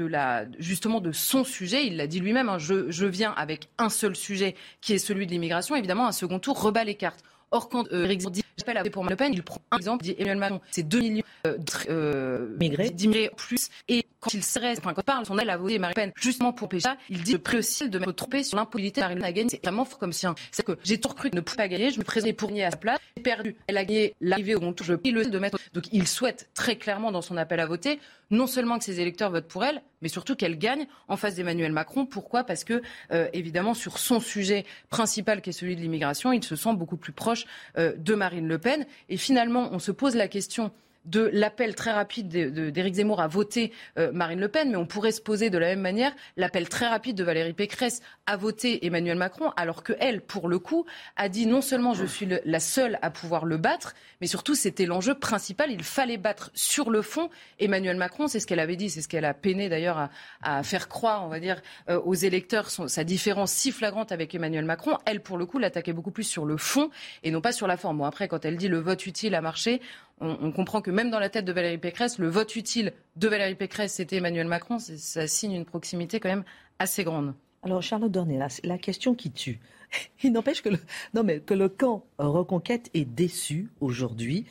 la, 0.07 0.45
justement 0.57 1.01
de 1.01 1.11
son 1.11 1.43
sujet, 1.43 1.85
il 1.85 1.97
l'a 1.97 2.07
dit 2.07 2.19
lui-même, 2.19 2.49
hein, 2.49 2.57
je, 2.57 2.89
je 2.89 3.05
viens 3.05 3.31
avec 3.33 3.69
un 3.77 3.89
seul 3.89 4.15
sujet 4.15 4.55
qui 4.81 4.93
est 4.93 4.97
celui 4.97 5.27
de 5.27 5.31
l'immigration. 5.31 5.75
Évidemment, 5.75 6.07
un 6.07 6.11
second 6.11 6.39
tour 6.39 6.59
rebat 6.59 6.83
les 6.83 6.95
cartes. 6.95 7.23
Or, 7.51 7.69
quand 7.69 7.87
euh, 7.93 8.03
Eric 8.03 8.29
dit 8.31 8.43
j'appelle 8.57 8.77
à 8.77 8.83
pour 8.83 9.05
Le 9.05 9.15
Pen, 9.15 9.33
il 9.33 9.43
prend 9.43 9.61
un 9.71 9.77
exemple, 9.77 10.05
il 10.05 10.15
dit 10.15 10.15
Emmanuel 10.17 10.37
Macron, 10.37 10.61
c'est 10.71 10.83
2 10.83 10.99
millions 10.99 11.23
euh, 11.45 11.57
euh 11.89 12.57
d'immigrés 12.57 13.31
plus. 13.37 13.69
Et 13.87 14.05
quand 14.27 14.33
il 14.33 14.43
serait, 14.43 14.77
enfin, 14.77 14.93
quand 14.93 15.25
son 15.25 15.37
aile 15.37 15.49
à 15.49 15.57
voter 15.57 15.79
Marine 15.79 15.93
Le 15.95 16.01
Pen, 16.01 16.11
justement 16.19 16.51
pour 16.51 16.67
Pécha, 16.67 16.97
il 17.09 17.23
dit 17.23 17.37
je 17.37 17.57
aussi 17.57 17.89
de 17.89 17.97
me 17.99 18.11
tromper 18.11 18.43
sur 18.43 18.57
l'impolité 18.57 18.99
Marine 19.01 19.17
Le 19.17 19.21
Pen 19.21 19.29
a 19.29 19.33
gagné. 19.33 19.49
C'est 19.49 19.63
vraiment 19.63 19.85
fort 19.85 19.99
comme 19.99 20.13
sien. 20.13 20.35
C'est 20.51 20.65
que 20.65 20.77
j'ai 20.83 20.99
tout 20.99 21.09
recruté, 21.09 21.35
ne 21.35 21.41
pouvait 21.41 21.57
pas 21.57 21.67
gagner, 21.67 21.91
je 21.91 21.99
me 21.99 22.03
présentais 22.03 22.33
pour 22.33 22.51
nier 22.51 22.65
à 22.65 22.71
sa 22.71 22.77
place, 22.77 22.99
j'ai 23.15 23.23
perdu. 23.23 23.55
Elle 23.67 23.77
a 23.77 23.85
gagné 23.85 24.13
l'arrivée 24.19 24.55
au 24.55 24.73
tour, 24.73 24.85
je 24.85 24.95
prie 24.95 25.11
le 25.11 25.25
de 25.25 25.39
mettre. 25.39 25.57
Donc 25.73 25.85
il 25.91 26.07
souhaite 26.07 26.49
très 26.53 26.75
clairement 26.75 27.11
dans 27.11 27.21
son 27.21 27.37
appel 27.37 27.59
à 27.59 27.65
voter, 27.65 27.99
non 28.29 28.47
seulement 28.47 28.77
que 28.77 28.83
ses 28.83 28.99
électeurs 28.99 29.31
votent 29.31 29.47
pour 29.47 29.63
elle, 29.63 29.81
mais 30.01 30.09
surtout 30.09 30.35
qu'elle 30.35 30.57
gagne 30.57 30.87
en 31.07 31.17
face 31.17 31.35
d'Emmanuel 31.35 31.71
Macron. 31.71 32.05
Pourquoi? 32.05 32.43
Parce 32.43 32.63
que, 32.63 32.81
euh, 33.11 33.27
évidemment, 33.33 33.73
sur 33.73 33.97
son 33.97 34.19
sujet 34.19 34.65
principal, 34.89 35.41
qui 35.41 35.49
est 35.49 35.53
celui 35.53 35.75
de 35.75 35.81
l'immigration, 35.81 36.33
il 36.33 36.43
se 36.43 36.55
sent 36.55 36.73
beaucoup 36.73 36.97
plus 36.97 37.13
proche 37.13 37.45
euh, 37.77 37.93
de 37.97 38.13
Marine 38.13 38.47
Le 38.47 38.57
Pen. 38.57 38.85
Et 39.09 39.17
finalement, 39.17 39.69
on 39.71 39.79
se 39.79 39.91
pose 39.91 40.15
la 40.15 40.27
question 40.27 40.71
de 41.07 41.29
l'appel 41.33 41.73
très 41.75 41.91
rapide 41.91 42.27
d'Éric 42.27 42.95
Zemmour 42.95 43.21
à 43.21 43.27
voter 43.27 43.71
euh, 43.97 44.11
Marine 44.11 44.39
Le 44.39 44.49
Pen, 44.49 44.69
mais 44.69 44.77
on 44.77 44.85
pourrait 44.85 45.11
se 45.11 45.21
poser 45.21 45.49
de 45.49 45.57
la 45.57 45.67
même 45.67 45.81
manière 45.81 46.13
l'appel 46.35 46.69
très 46.69 46.87
rapide 46.87 47.15
de 47.15 47.23
Valérie 47.23 47.53
Pécresse 47.53 48.01
à 48.25 48.35
voter 48.35 48.85
Emmanuel 48.85 49.17
Macron, 49.17 49.51
alors 49.55 49.83
que 49.83 49.93
elle, 49.99 50.21
pour 50.21 50.49
le 50.49 50.59
coup, 50.59 50.85
a 51.15 51.29
dit 51.29 51.47
non 51.47 51.61
seulement 51.61 51.93
je 51.93 52.05
suis 52.05 52.27
la 52.43 52.59
seule 52.59 52.99
à 53.01 53.09
pouvoir 53.09 53.45
le 53.45 53.57
battre, 53.57 53.93
mais 54.21 54.27
surtout 54.27 54.53
c'était 54.53 54.85
l'enjeu 54.85 55.15
principal. 55.15 55.71
Il 55.71 55.83
fallait 55.83 56.17
battre 56.17 56.51
sur 56.53 56.89
le 56.89 57.01
fond 57.01 57.29
Emmanuel 57.59 57.97
Macron. 57.97 58.27
C'est 58.27 58.39
ce 58.39 58.47
qu'elle 58.47 58.59
avait 58.59 58.75
dit, 58.75 58.89
c'est 58.89 59.01
ce 59.01 59.07
qu'elle 59.07 59.25
a 59.25 59.33
peiné 59.33 59.69
d'ailleurs 59.69 60.09
à, 60.41 60.63
faire 60.63 60.89
croire, 60.89 61.25
on 61.25 61.29
va 61.29 61.39
dire, 61.39 61.61
euh, 61.89 61.99
aux 62.01 62.15
électeurs 62.15 62.69
sa 62.69 63.03
différence 63.03 63.51
si 63.51 63.71
flagrante 63.71 64.11
avec 64.11 64.35
Emmanuel 64.35 64.65
Macron. 64.65 64.97
Elle, 65.05 65.21
pour 65.21 65.37
le 65.37 65.45
coup, 65.45 65.59
l'attaquait 65.59 65.93
beaucoup 65.93 66.11
plus 66.11 66.23
sur 66.23 66.45
le 66.45 66.57
fond 66.57 66.89
et 67.23 67.31
non 67.31 67.41
pas 67.41 67.51
sur 67.51 67.67
la 67.67 67.77
forme. 67.77 67.99
Bon, 67.99 68.05
après, 68.05 68.27
quand 68.27 68.43
elle 68.43 68.57
dit 68.57 68.67
le 68.67 68.79
vote 68.79 69.05
utile 69.05 69.35
a 69.35 69.41
marché, 69.41 69.81
on, 70.19 70.51
comprend 70.51 70.81
que 70.81 70.91
même 70.91 71.11
dans 71.11 71.19
la 71.19 71.29
tête 71.29 71.45
de 71.45 71.51
Valérie 71.51 71.77
Pécresse, 71.77 72.17
le 72.17 72.27
vote 72.27 72.55
utile 72.55 72.93
de 73.15 73.27
Valérie 73.27 73.55
Pécresse, 73.55 73.93
c'était 73.93 74.17
Emmanuel 74.17 74.47
Macron. 74.47 74.79
Ça 74.79 75.27
signe 75.27 75.53
une 75.53 75.65
proximité 75.65 76.19
quand 76.19 76.29
même 76.29 76.43
assez 76.79 77.03
grande. 77.03 77.33
Alors, 77.63 77.81
Charlotte 77.81 78.11
Dornelas, 78.11 78.59
la 78.63 78.77
question 78.77 79.13
qui 79.13 79.31
tue. 79.31 79.59
Il 80.23 80.31
n'empêche 80.31 80.61
que 80.61 80.69
le, 80.69 80.79
non, 81.13 81.23
mais 81.23 81.39
que 81.39 81.53
le 81.53 81.69
camp 81.69 82.05
Reconquête 82.17 82.89
est 82.93 83.05
déçu 83.05 83.69
aujourd'hui. 83.79 84.45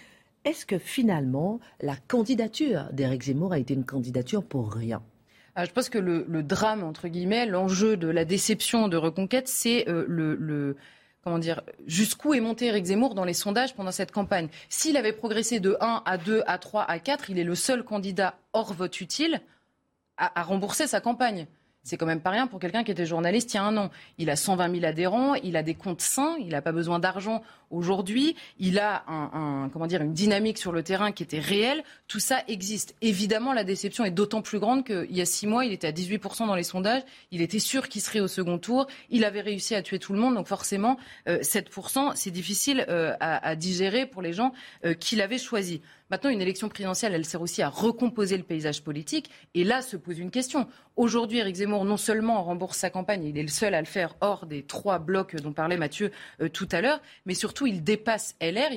Est-ce 0.44 0.66
que 0.66 0.78
finalement, 0.78 1.58
la 1.80 1.96
candidature 1.96 2.88
d'Éric 2.92 3.22
Zemmour 3.24 3.52
a 3.52 3.58
été 3.58 3.74
une 3.74 3.84
candidature 3.84 4.44
pour 4.44 4.72
rien? 4.72 5.02
Ah, 5.56 5.64
je 5.64 5.72
pense 5.72 5.88
que 5.88 5.98
le, 5.98 6.42
drame, 6.42 6.84
entre 6.84 7.08
guillemets, 7.08 7.46
l'enjeu 7.46 7.96
de 7.96 8.08
la 8.08 8.24
déception 8.24 8.88
de 8.88 8.96
Reconquête, 8.96 9.48
c'est 9.48 9.88
euh, 9.88 10.04
le, 10.06 10.76
comment 11.26 11.40
dire, 11.40 11.62
jusqu'où 11.88 12.34
est 12.34 12.40
monté 12.40 12.66
Éric 12.66 12.84
Zemmour 12.84 13.16
dans 13.16 13.24
les 13.24 13.34
sondages 13.34 13.74
pendant 13.74 13.90
cette 13.90 14.12
campagne. 14.12 14.46
S'il 14.68 14.96
avait 14.96 15.12
progressé 15.12 15.58
de 15.58 15.76
1 15.80 16.04
à 16.06 16.18
2 16.18 16.44
à 16.46 16.56
3 16.56 16.84
à 16.84 17.00
4, 17.00 17.30
il 17.30 17.40
est 17.40 17.44
le 17.44 17.56
seul 17.56 17.82
candidat 17.82 18.38
hors 18.52 18.72
vote 18.72 19.00
utile 19.00 19.40
à 20.18 20.40
rembourser 20.44 20.86
sa 20.86 21.00
campagne. 21.00 21.48
C'est 21.82 21.96
quand 21.96 22.06
même 22.06 22.20
pas 22.20 22.30
rien 22.30 22.46
pour 22.46 22.60
quelqu'un 22.60 22.84
qui 22.84 22.92
était 22.92 23.06
journaliste 23.06 23.54
il 23.54 23.56
y 23.56 23.60
a 23.60 23.64
un 23.64 23.76
an. 23.76 23.90
Il 24.18 24.30
a 24.30 24.36
120 24.36 24.72
000 24.72 24.84
adhérents, 24.84 25.34
il 25.34 25.56
a 25.56 25.64
des 25.64 25.74
comptes 25.74 26.00
sains, 26.00 26.36
il 26.38 26.48
n'a 26.48 26.62
pas 26.62 26.72
besoin 26.72 27.00
d'argent 27.00 27.42
aujourd'hui, 27.70 28.36
il 28.58 28.78
a 28.78 29.04
un, 29.08 29.68
comment 29.72 29.86
dire, 29.86 30.02
une 30.02 30.12
dynamique 30.12 30.58
sur 30.58 30.72
le 30.72 30.82
terrain 30.82 31.12
qui 31.12 31.22
était 31.22 31.40
réelle. 31.40 31.82
Tout 32.08 32.20
ça 32.20 32.42
existe. 32.48 32.94
Évidemment, 33.02 33.52
la 33.52 33.64
déception 33.64 34.04
est 34.04 34.10
d'autant 34.10 34.42
plus 34.42 34.58
grande 34.58 34.84
qu'il 34.84 35.16
y 35.16 35.20
a 35.20 35.26
six 35.26 35.46
mois, 35.46 35.64
il 35.64 35.72
était 35.72 35.86
à 35.86 35.92
18% 35.92 36.46
dans 36.46 36.54
les 36.54 36.62
sondages, 36.62 37.02
il 37.30 37.42
était 37.42 37.58
sûr 37.58 37.88
qu'il 37.88 38.00
serait 38.00 38.20
au 38.20 38.28
second 38.28 38.58
tour, 38.58 38.86
il 39.10 39.24
avait 39.24 39.40
réussi 39.40 39.74
à 39.74 39.82
tuer 39.82 39.98
tout 39.98 40.12
le 40.12 40.18
monde, 40.18 40.34
donc 40.34 40.46
forcément, 40.46 40.96
7%, 41.26 42.08
euh, 42.08 42.12
c'est 42.14 42.30
difficile 42.30 42.84
euh, 42.88 43.14
à, 43.20 43.56
digérer 43.56 44.06
pour 44.06 44.22
les 44.22 44.32
gens 44.32 44.52
euh, 44.84 44.94
qui 44.94 45.16
l'avaient 45.16 45.38
choisi. 45.38 45.80
Maintenant, 46.10 46.30
une 46.30 46.40
élection 46.40 46.68
présidentielle, 46.68 47.14
elle 47.14 47.24
sert 47.24 47.42
aussi 47.42 47.62
à 47.62 47.68
recomposer 47.68 48.36
le 48.36 48.44
paysage 48.44 48.84
politique. 48.84 49.28
Et 49.54 49.64
là 49.64 49.82
se 49.82 49.96
pose 49.96 50.18
une 50.18 50.30
question. 50.30 50.68
Aujourd'hui, 50.94 51.38
Éric 51.38 51.56
Zemmour, 51.56 51.84
non 51.84 51.96
seulement 51.96 52.42
rembourse 52.44 52.78
sa 52.78 52.90
campagne, 52.90 53.24
il 53.24 53.36
est 53.36 53.42
le 53.42 53.48
seul 53.48 53.74
à 53.74 53.80
le 53.80 53.86
faire 53.86 54.14
hors 54.20 54.46
des 54.46 54.62
trois 54.62 54.98
blocs 54.98 55.34
dont 55.36 55.52
parlait 55.52 55.76
Mathieu 55.76 56.12
euh, 56.40 56.48
tout 56.48 56.68
à 56.70 56.80
l'heure, 56.80 57.00
mais 57.26 57.34
surtout, 57.34 57.55
il 57.64 57.82
dépasse 57.82 58.34
LR, 58.42 58.72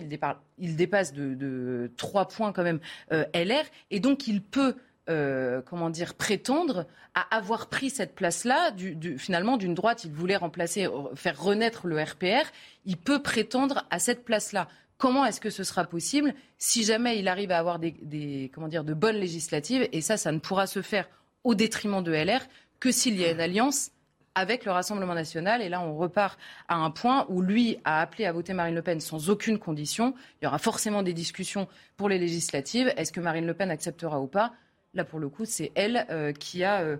il, 0.57 0.75
dépasse 0.77 1.11
de, 1.11 1.91
trois 1.97 2.27
points 2.27 2.53
quand 2.53 2.63
même 2.63 2.79
euh, 3.11 3.25
LR, 3.33 3.65
et 3.91 3.99
donc 3.99 4.27
il 4.27 4.41
peut 4.41 4.75
euh, 5.09 5.63
comment 5.65 5.89
dire, 5.89 6.13
prétendre 6.13 6.85
à 7.15 7.35
avoir 7.35 7.67
pris 7.67 7.89
cette 7.89 8.13
place-là, 8.13 8.71
finalement, 9.17 9.57
d'une 9.57 9.73
droite, 9.73 10.03
il 10.05 10.11
voulait 10.11 10.35
remplacer, 10.35 10.87
faire 11.15 11.41
renaître 11.41 11.87
le 11.87 11.99
RPR, 11.99 12.47
il 12.85 12.95
peut 12.95 13.23
prétendre 13.23 13.87
à 13.89 13.97
cette 13.97 14.23
place-là. 14.23 14.67
Comment 14.99 15.25
est-ce 15.25 15.41
que 15.41 15.49
ce 15.49 15.63
sera 15.63 15.85
possible 15.85 16.35
si 16.59 16.83
jamais 16.83 17.17
il 17.17 17.27
arrive 17.27 17.51
à 17.51 17.57
avoir 17.57 17.79
des, 17.79 18.51
comment 18.53 18.67
dire, 18.67 18.83
de 18.83 18.93
bonnes 18.93 19.15
législatives? 19.15 19.89
Et 19.93 20.01
ça, 20.01 20.15
ça 20.15 20.31
ne 20.31 20.37
pourra 20.37 20.67
se 20.67 20.83
faire 20.83 21.09
au 21.43 21.55
détriment 21.55 22.03
de 22.03 22.11
LR 22.11 22.41
que 22.79 22.91
s'il 22.91 23.19
y 23.19 23.25
a 23.25 23.31
une 23.31 23.39
alliance 23.39 23.91
avec 24.39 24.65
le 24.65 24.71
Rassemblement 24.71 25.13
national. 25.13 25.61
Et 25.61 25.69
là, 25.69 25.81
on 25.81 25.97
repart 25.97 26.39
à 26.67 26.75
un 26.75 26.91
point 26.91 27.25
où 27.29 27.41
lui 27.41 27.77
a 27.83 28.01
appelé 28.01 28.25
à 28.25 28.31
voter 28.31 28.53
Marine 28.53 28.75
Le 28.75 28.81
Pen 28.81 28.99
sans 29.01 29.29
aucune 29.29 29.59
condition. 29.59 30.13
Il 30.41 30.45
y 30.45 30.47
aura 30.47 30.57
forcément 30.57 31.03
des 31.03 31.13
discussions 31.13 31.67
pour 31.97 32.09
les 32.09 32.17
législatives. 32.17 32.91
Est-ce 32.95 33.11
que 33.11 33.19
Marine 33.19 33.45
Le 33.45 33.53
Pen 33.53 33.69
acceptera 33.69 34.21
ou 34.21 34.27
pas? 34.27 34.53
Là, 34.93 35.03
pour 35.03 35.19
le 35.19 35.29
coup, 35.29 35.45
c'est 35.45 35.71
elle 35.75 36.05
euh, 36.09 36.31
qui 36.31 36.63
a... 36.63 36.81
Euh, 36.81 36.97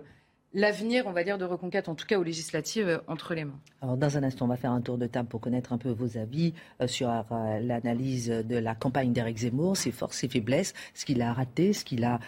l'avenir, 0.52 1.04
on 1.06 1.12
va 1.12 1.22
dire, 1.22 1.38
de 1.38 1.44
reconquête, 1.44 1.88
en 1.88 1.94
tout 1.94 2.06
cas 2.08 2.18
aux 2.18 2.24
législatives, 2.24 2.88
euh, 2.88 2.98
entre 3.06 3.34
les 3.34 3.44
mains. 3.44 3.60
Alors, 3.82 3.96
dans 3.96 4.18
un 4.18 4.24
instant, 4.24 4.46
on 4.46 4.48
va 4.48 4.56
faire 4.56 4.72
un 4.72 4.80
tour 4.80 4.98
de 4.98 5.06
table 5.06 5.28
pour 5.28 5.40
connaître 5.40 5.72
un 5.72 5.78
peu 5.78 5.90
vos 5.90 6.18
avis 6.18 6.54
sur 6.86 7.08
l'analyse 7.62 8.28
de 8.28 8.56
la 8.58 8.74
campagne 8.74 9.12
d'Éric 9.12 9.38
Zemmour, 9.38 9.76
ses 9.76 9.92
forces, 9.92 10.16
ses 10.16 10.28
faiblesses, 10.28 10.74
ce 10.92 11.04
qu'il 11.04 11.22
a 11.22 11.32
raté, 11.32 11.72
ce 11.72 11.84
qu'il 11.84 12.04
a 12.04 12.18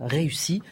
réussi 0.00 0.62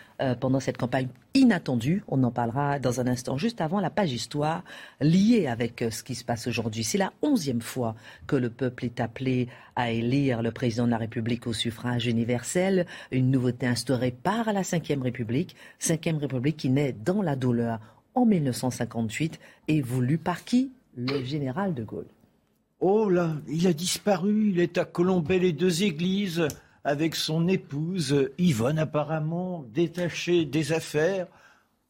pendant 0.41 0.61
cette 0.61 0.79
campagne 0.79 1.09
inattendue. 1.35 2.03
On 2.09 2.23
en 2.25 2.31
parlera 2.31 2.79
dans 2.79 3.01
un 3.01 3.07
instant, 3.07 3.37
juste 3.37 3.61
avant 3.61 3.81
la 3.81 3.91
page 3.91 4.13
histoire 4.13 4.65
liée 5.01 5.47
avec 5.47 5.85
ce 5.91 6.03
qui 6.03 6.15
se 6.15 6.25
passe 6.25 6.47
aujourd'hui. 6.47 6.85
C'est 6.85 6.99
la 6.99 7.13
onzième 7.23 7.61
fois 7.61 7.95
que 8.27 8.37
le 8.37 8.51
peuple 8.51 8.85
est 8.85 9.01
appelé 9.01 9.49
à 9.75 9.91
élire 9.91 10.43
le 10.43 10.51
président 10.51 10.87
de 10.87 10.91
la 10.91 10.99
République 10.99 11.47
au 11.47 11.53
suffrage 11.53 12.07
universel, 12.07 12.87
une 13.11 13.31
nouveauté 13.31 13.67
instaurée 13.67 14.11
par 14.11 14.53
la 14.53 14.63
Ve 14.63 15.03
République. 15.03 15.57
Cinquième 15.79 16.17
République 16.17 16.57
qui 16.57 16.71
naît 16.71 16.93
dans 17.05 17.23
la 17.23 17.37
douleur 17.37 17.81
en 18.15 18.25
1958 18.25 19.39
et 19.69 19.83
voulue 19.83 20.19
par 20.19 20.45
qui? 20.45 20.73
Le 20.97 21.23
général 21.23 21.75
de 21.75 21.85
Gaulle. 21.85 22.07
Oh 22.81 23.09
là, 23.09 23.37
il 23.49 23.67
a 23.67 23.73
disparu, 23.73 24.51
il 24.51 24.61
est 24.61 24.79
à 24.79 24.85
Colombey 24.85 25.39
les 25.39 25.53
deux 25.53 25.83
églises 25.83 26.47
avec 26.87 27.17
son 27.17 27.49
épouse 27.49 28.31
Yvonne 28.39 28.79
apparemment, 28.79 29.67
détachée 29.75 30.45
des 30.45 30.73
affaires. 30.73 31.27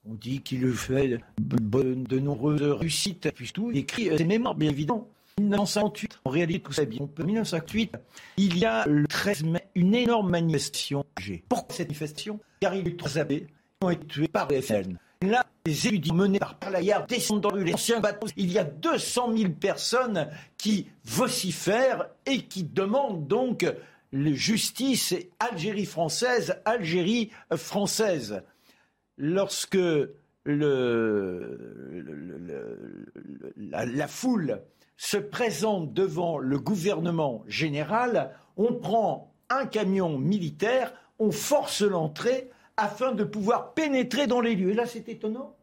On 0.08 0.14
dit 0.14 0.40
qu'il 0.40 0.72
fait 0.72 1.20
de 1.38 2.18
nombreuses 2.18 2.62
réussites, 2.62 3.30
puis 3.34 3.50
tout 3.52 3.70
écrit 3.72 4.16
ses 4.16 4.24
mémoires, 4.24 4.54
bien 4.54 4.70
évidemment. 4.70 5.06
1958, 5.38 6.20
en 6.24 6.30
réalité, 6.30 6.60
tout 6.60 6.72
ça 6.72 6.86
bien. 6.86 7.00
En 7.02 7.24
1958, 7.24 7.92
il 8.38 8.56
y 8.56 8.64
a 8.64 8.86
le 8.86 9.06
13 9.06 9.44
mai 9.44 9.66
une 9.74 9.94
énorme 9.94 10.30
manifestation. 10.30 11.04
Pourquoi 11.46 11.76
cette 11.76 11.88
manifestation? 11.88 12.40
Car 12.60 12.74
il 12.74 12.84
y 12.84 12.86
a 12.86 12.90
eu 12.90 12.96
trois 12.96 13.18
abbés 13.18 13.46
ont 13.82 13.90
été 13.90 14.06
tués 14.06 14.28
par 14.28 14.48
les 14.48 14.62
FN. 14.62 14.96
Là, 15.20 15.44
les 15.66 15.86
érudits 15.86 16.12
menés 16.12 16.38
par 16.38 16.54
Parlayard 16.54 17.06
descendent 17.06 17.42
dans 17.42 17.54
les 17.54 17.74
anciens 17.74 18.00
bateaux. 18.00 18.28
Il 18.38 18.50
y 18.50 18.58
a 18.58 18.64
200 18.64 19.36
000 19.36 19.52
personnes 19.52 20.30
qui 20.56 20.88
vocifèrent 21.04 22.06
et 22.24 22.42
qui 22.42 22.64
demandent 22.64 23.26
donc 23.26 23.66
justice 24.34 25.14
Algérie 25.38 25.86
française, 25.86 26.60
Algérie 26.64 27.30
française. 27.56 28.42
Lorsque 29.18 29.78
la, 30.44 30.66
la, 33.84 34.08
foule 34.08 34.62
se 34.96 35.16
présente 35.16 35.92
devant 35.92 36.38
le 36.38 36.58
gouvernement 36.58 37.44
général, 37.46 38.32
on 38.56 38.74
prend 38.74 39.32
un 39.50 39.66
camion 39.66 40.18
militaire, 40.18 40.92
on 41.18 41.30
force 41.30 41.82
l'entrée, 41.82 42.50
afin 42.76 43.12
de 43.12 43.24
pouvoir 43.24 43.74
pénétrer 43.74 44.26
dans 44.26 44.40
les 44.40 44.54
lieux. 44.54 44.70
Et 44.70 44.74
là, 44.74 44.86
c'est 44.86 45.08
étonnant. 45.08 45.56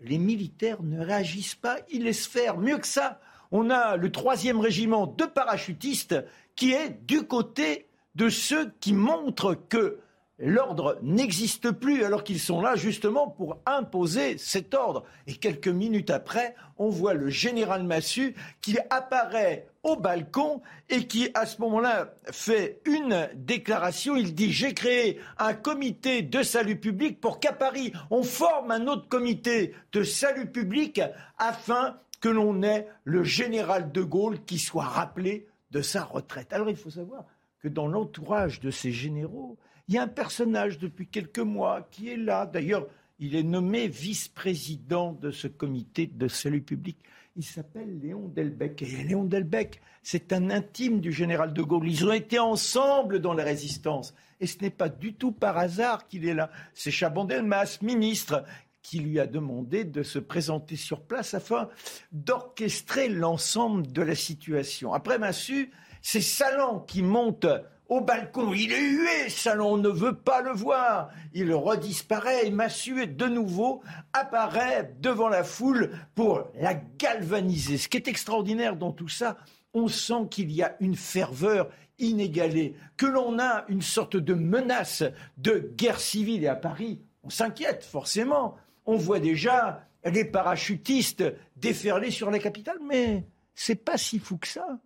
Les 0.00 0.18
militaires 0.18 0.82
ne 0.82 1.04
réagissent 1.04 1.54
pas, 1.54 1.78
ils 1.90 2.04
laissent 2.04 2.26
faire. 2.26 2.58
Mieux 2.58 2.78
que 2.78 2.86
ça, 2.86 3.20
on 3.50 3.70
a 3.70 3.96
le 3.96 4.12
troisième 4.12 4.60
régiment 4.60 5.06
de 5.06 5.24
parachutistes 5.24 6.16
qui 6.54 6.72
est 6.72 6.90
du 7.06 7.22
côté 7.22 7.87
de 8.18 8.28
ceux 8.28 8.72
qui 8.80 8.92
montrent 8.92 9.54
que 9.54 10.00
l'ordre 10.40 10.98
n'existe 11.02 11.70
plus 11.70 12.02
alors 12.02 12.24
qu'ils 12.24 12.40
sont 12.40 12.60
là 12.60 12.74
justement 12.74 13.28
pour 13.28 13.58
imposer 13.64 14.38
cet 14.38 14.74
ordre. 14.74 15.04
Et 15.28 15.34
quelques 15.34 15.68
minutes 15.68 16.10
après, 16.10 16.56
on 16.78 16.88
voit 16.88 17.14
le 17.14 17.28
général 17.28 17.84
Massu 17.84 18.34
qui 18.60 18.76
apparaît 18.90 19.68
au 19.84 19.94
balcon 19.94 20.62
et 20.90 21.06
qui 21.06 21.30
à 21.34 21.46
ce 21.46 21.60
moment-là 21.60 22.12
fait 22.32 22.80
une 22.86 23.28
déclaration. 23.36 24.16
Il 24.16 24.34
dit 24.34 24.52
j'ai 24.52 24.74
créé 24.74 25.20
un 25.38 25.54
comité 25.54 26.22
de 26.22 26.42
salut 26.42 26.78
public 26.78 27.20
pour 27.20 27.38
qu'à 27.38 27.52
Paris 27.52 27.92
on 28.10 28.24
forme 28.24 28.72
un 28.72 28.88
autre 28.88 29.08
comité 29.08 29.74
de 29.92 30.02
salut 30.02 30.50
public 30.50 31.00
afin 31.38 31.96
que 32.20 32.28
l'on 32.28 32.64
ait 32.64 32.88
le 33.04 33.22
général 33.22 33.92
de 33.92 34.02
Gaulle 34.02 34.44
qui 34.44 34.58
soit 34.58 34.82
rappelé 34.82 35.46
de 35.70 35.82
sa 35.82 36.02
retraite. 36.02 36.52
Alors 36.52 36.68
il 36.68 36.76
faut 36.76 36.90
savoir 36.90 37.24
que 37.60 37.68
dans 37.68 37.86
l'entourage 37.86 38.60
de 38.60 38.70
ces 38.70 38.92
généraux, 38.92 39.58
il 39.88 39.94
y 39.94 39.98
a 39.98 40.02
un 40.02 40.08
personnage 40.08 40.78
depuis 40.78 41.06
quelques 41.06 41.38
mois 41.38 41.88
qui 41.90 42.08
est 42.10 42.16
là. 42.16 42.46
D'ailleurs, 42.46 42.86
il 43.18 43.34
est 43.34 43.42
nommé 43.42 43.88
vice-président 43.88 45.12
de 45.12 45.30
ce 45.30 45.48
comité 45.48 46.06
de 46.06 46.28
salut 46.28 46.62
public. 46.62 46.98
Il 47.36 47.44
s'appelle 47.44 47.98
Léon 48.00 48.28
Delbecq. 48.28 48.82
Et 48.82 49.04
Léon 49.04 49.24
Delbecq, 49.24 49.80
c'est 50.02 50.32
un 50.32 50.50
intime 50.50 51.00
du 51.00 51.12
général 51.12 51.52
de 51.52 51.62
Gaulle. 51.62 51.88
Ils 51.88 52.04
ont 52.06 52.12
été 52.12 52.38
ensemble 52.38 53.20
dans 53.20 53.34
la 53.34 53.44
résistance. 53.44 54.14
Et 54.40 54.46
ce 54.46 54.58
n'est 54.60 54.70
pas 54.70 54.88
du 54.88 55.14
tout 55.14 55.32
par 55.32 55.56
hasard 55.56 56.06
qu'il 56.06 56.26
est 56.26 56.34
là. 56.34 56.50
C'est 56.74 56.90
Chabandelmas, 56.90 57.78
ministre, 57.82 58.44
qui 58.82 59.00
lui 59.00 59.20
a 59.20 59.26
demandé 59.26 59.84
de 59.84 60.02
se 60.02 60.18
présenter 60.18 60.76
sur 60.76 61.02
place 61.02 61.34
afin 61.34 61.68
d'orchestrer 62.12 63.08
l'ensemble 63.08 63.86
de 63.86 64.02
la 64.02 64.14
situation. 64.14 64.92
Après 64.92 65.18
Massu, 65.18 65.70
c'est 66.02 66.20
Salan 66.20 66.80
qui 66.80 67.02
monte 67.02 67.46
au 67.88 68.00
balcon. 68.00 68.52
Il 68.52 68.72
est 68.72 68.80
hué, 68.80 69.28
Salon 69.28 69.76
ne 69.78 69.88
veut 69.88 70.16
pas 70.16 70.42
le 70.42 70.52
voir. 70.52 71.10
Il 71.32 71.52
redisparaît 71.54 72.46
et 72.46 72.50
Massu 72.50 73.06
de 73.06 73.26
nouveau 73.26 73.82
apparaît 74.12 74.94
devant 75.00 75.28
la 75.28 75.44
foule 75.44 75.90
pour 76.14 76.48
la 76.54 76.74
galvaniser. 76.74 77.78
Ce 77.78 77.88
qui 77.88 77.96
est 77.96 78.08
extraordinaire 78.08 78.76
dans 78.76 78.92
tout 78.92 79.08
ça, 79.08 79.36
on 79.74 79.88
sent 79.88 80.28
qu'il 80.30 80.52
y 80.52 80.62
a 80.62 80.76
une 80.80 80.96
ferveur 80.96 81.70
inégalée, 81.98 82.74
que 82.96 83.06
l'on 83.06 83.38
a 83.38 83.64
une 83.68 83.82
sorte 83.82 84.16
de 84.16 84.34
menace 84.34 85.02
de 85.36 85.72
guerre 85.76 86.00
civile. 86.00 86.44
Et 86.44 86.48
à 86.48 86.56
Paris, 86.56 87.00
on 87.22 87.30
s'inquiète 87.30 87.84
forcément. 87.84 88.56
On 88.86 88.96
voit 88.96 89.20
déjà 89.20 89.84
les 90.04 90.24
parachutistes 90.24 91.24
déferler 91.56 92.10
sur 92.10 92.30
la 92.30 92.38
capitale, 92.38 92.78
mais 92.82 93.26
c'est 93.54 93.84
pas 93.84 93.98
si 93.98 94.18
fou 94.18 94.36
que 94.36 94.46
ça 94.46 94.78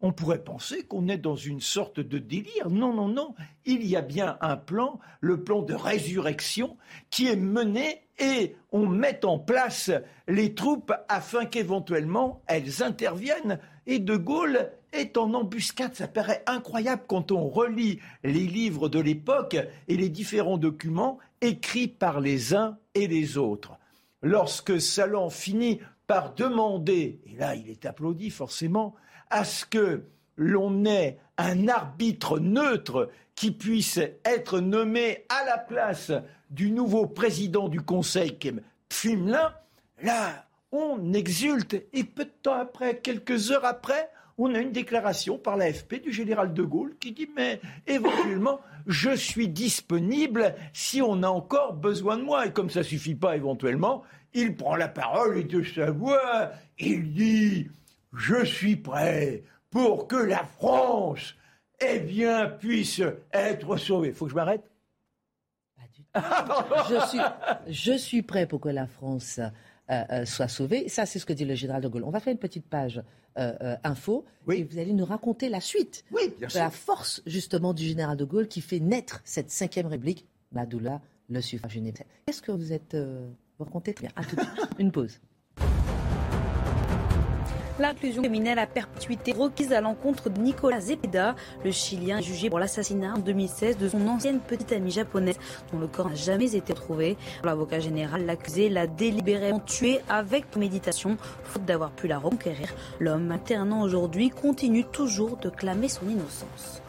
on 0.00 0.12
pourrait 0.12 0.44
penser 0.44 0.84
qu'on 0.84 1.08
est 1.08 1.18
dans 1.18 1.36
une 1.36 1.60
sorte 1.60 2.00
de 2.00 2.18
délire. 2.18 2.70
Non, 2.70 2.92
non, 2.92 3.08
non. 3.08 3.34
Il 3.64 3.84
y 3.84 3.96
a 3.96 4.00
bien 4.00 4.38
un 4.40 4.56
plan, 4.56 5.00
le 5.20 5.42
plan 5.42 5.62
de 5.62 5.74
résurrection, 5.74 6.76
qui 7.10 7.26
est 7.26 7.36
mené 7.36 8.02
et 8.18 8.56
on 8.72 8.86
met 8.86 9.24
en 9.24 9.38
place 9.38 9.90
les 10.26 10.54
troupes 10.54 10.92
afin 11.08 11.46
qu'éventuellement 11.46 12.42
elles 12.46 12.82
interviennent. 12.82 13.58
Et 13.86 13.98
De 13.98 14.16
Gaulle 14.16 14.70
est 14.92 15.16
en 15.16 15.34
embuscade. 15.34 15.94
Ça 15.94 16.08
paraît 16.08 16.42
incroyable 16.46 17.02
quand 17.08 17.32
on 17.32 17.48
relit 17.48 18.00
les 18.22 18.46
livres 18.46 18.88
de 18.88 19.00
l'époque 19.00 19.56
et 19.88 19.96
les 19.96 20.08
différents 20.08 20.58
documents 20.58 21.18
écrits 21.40 21.88
par 21.88 22.20
les 22.20 22.54
uns 22.54 22.78
et 22.94 23.06
les 23.06 23.36
autres. 23.36 23.78
Lorsque 24.22 24.80
Salon 24.80 25.30
finit 25.30 25.80
par 26.06 26.34
demander, 26.34 27.20
et 27.26 27.36
là 27.36 27.54
il 27.54 27.68
est 27.68 27.84
applaudi 27.86 28.30
forcément, 28.30 28.94
à 29.30 29.44
ce 29.44 29.64
que 29.64 30.02
l'on 30.36 30.84
ait 30.84 31.18
un 31.36 31.68
arbitre 31.68 32.38
neutre 32.38 33.10
qui 33.34 33.50
puisse 33.50 34.00
être 34.24 34.60
nommé 34.60 35.24
à 35.28 35.44
la 35.44 35.58
place 35.58 36.12
du 36.50 36.70
nouveau 36.70 37.06
président 37.06 37.68
du 37.68 37.80
Conseil, 37.80 38.38
Pfumelin, 38.88 39.54
là, 40.02 40.46
on 40.72 41.12
exulte. 41.12 41.76
Et 41.92 42.04
peu 42.04 42.24
de 42.24 42.32
temps 42.42 42.54
après, 42.54 42.98
quelques 42.98 43.50
heures 43.50 43.64
après, 43.64 44.10
on 44.38 44.54
a 44.54 44.60
une 44.60 44.72
déclaration 44.72 45.36
par 45.36 45.56
l'AFP 45.56 46.02
du 46.02 46.12
général 46.12 46.54
de 46.54 46.62
Gaulle 46.62 46.94
qui 47.00 47.12
dit 47.12 47.28
mais 47.36 47.60
éventuellement 47.86 48.60
je 48.86 49.14
suis 49.14 49.48
disponible 49.48 50.54
si 50.72 51.02
on 51.02 51.24
a 51.24 51.28
encore 51.28 51.74
besoin 51.74 52.16
de 52.16 52.22
moi 52.22 52.46
et 52.46 52.52
comme 52.52 52.70
ça 52.70 52.84
suffit 52.84 53.16
pas 53.16 53.36
éventuellement 53.36 54.04
il 54.34 54.54
prend 54.54 54.76
la 54.76 54.86
parole 54.86 55.38
et 55.38 55.44
de 55.44 55.62
sa 55.64 55.90
voix 55.90 56.52
il 56.78 57.12
dit 57.12 57.68
je 58.12 58.44
suis 58.44 58.76
prêt 58.76 59.42
pour 59.70 60.08
que 60.08 60.16
la 60.16 60.44
France, 60.44 61.34
eh 61.80 62.00
bien, 62.00 62.48
puisse 62.48 63.02
être 63.32 63.76
sauvée. 63.76 64.12
Faut 64.12 64.24
que 64.24 64.30
je 64.30 64.36
m'arrête 64.36 64.64
je, 66.14 67.06
suis, 67.06 67.20
je 67.68 67.92
suis 67.96 68.22
prêt 68.22 68.46
pour 68.46 68.60
que 68.60 68.68
la 68.68 68.86
France 68.86 69.38
euh, 69.38 70.04
euh, 70.10 70.24
soit 70.24 70.48
sauvée. 70.48 70.88
Ça, 70.88 71.06
c'est 71.06 71.18
ce 71.18 71.26
que 71.26 71.32
dit 71.32 71.44
le 71.44 71.54
général 71.54 71.82
de 71.82 71.88
Gaulle. 71.88 72.04
On 72.04 72.10
va 72.10 72.20
faire 72.20 72.32
une 72.32 72.38
petite 72.38 72.66
page 72.66 73.02
euh, 73.38 73.76
info 73.84 74.24
et 74.50 74.64
vous 74.64 74.78
allez 74.78 74.92
nous 74.92 75.04
raconter 75.04 75.48
la 75.48 75.60
suite 75.60 76.04
oui, 76.10 76.34
de 76.40 76.46
la 76.58 76.70
force 76.70 77.22
justement 77.26 77.72
du 77.72 77.84
général 77.84 78.16
de 78.16 78.24
Gaulle 78.24 78.48
qui 78.48 78.60
fait 78.60 78.80
naître 78.80 79.20
cette 79.24 79.50
cinquième 79.50 79.86
république, 79.86 80.26
Madoula, 80.50 81.00
le 81.28 81.40
suffrage 81.40 81.76
universel. 81.76 82.06
Qu'est-ce 82.26 82.42
que 82.42 82.52
vous 82.52 82.72
êtes 82.72 82.96
vous 82.96 83.64
racontez? 83.64 83.94
À 84.16 84.24
tout 84.24 84.36
de 84.36 84.40
suite. 84.40 84.70
Une 84.78 84.92
pause. 84.92 85.20
L'inclusion 87.78 88.22
criminelle 88.22 88.58
à 88.58 88.66
perpétuité 88.66 89.32
requise 89.32 89.72
à 89.72 89.80
l'encontre 89.80 90.30
de 90.30 90.40
Nicolas 90.40 90.80
Zepeda. 90.80 91.36
Le 91.64 91.70
Chilien 91.70 92.20
jugé 92.20 92.50
pour 92.50 92.58
l'assassinat 92.58 93.14
en 93.14 93.18
2016 93.18 93.78
de 93.78 93.88
son 93.88 94.04
ancienne 94.08 94.40
petite 94.40 94.72
amie 94.72 94.90
japonaise 94.90 95.38
dont 95.72 95.78
le 95.78 95.86
corps 95.86 96.08
n'a 96.08 96.16
jamais 96.16 96.56
été 96.56 96.74
trouvé. 96.74 97.16
L'avocat 97.44 97.78
général 97.78 98.26
l'accusé 98.26 98.68
l'a 98.68 98.88
délibérément 98.88 99.60
tué 99.60 100.00
avec 100.08 100.56
méditation, 100.56 101.18
faute 101.44 101.64
d'avoir 101.66 101.92
pu 101.92 102.08
la 102.08 102.18
reconquérir. 102.18 102.68
L'homme, 102.98 103.30
internant 103.30 103.82
aujourd'hui, 103.82 104.30
continue 104.30 104.84
toujours 104.84 105.36
de 105.36 105.48
clamer 105.48 105.88
son 105.88 106.08
innocence. 106.08 106.82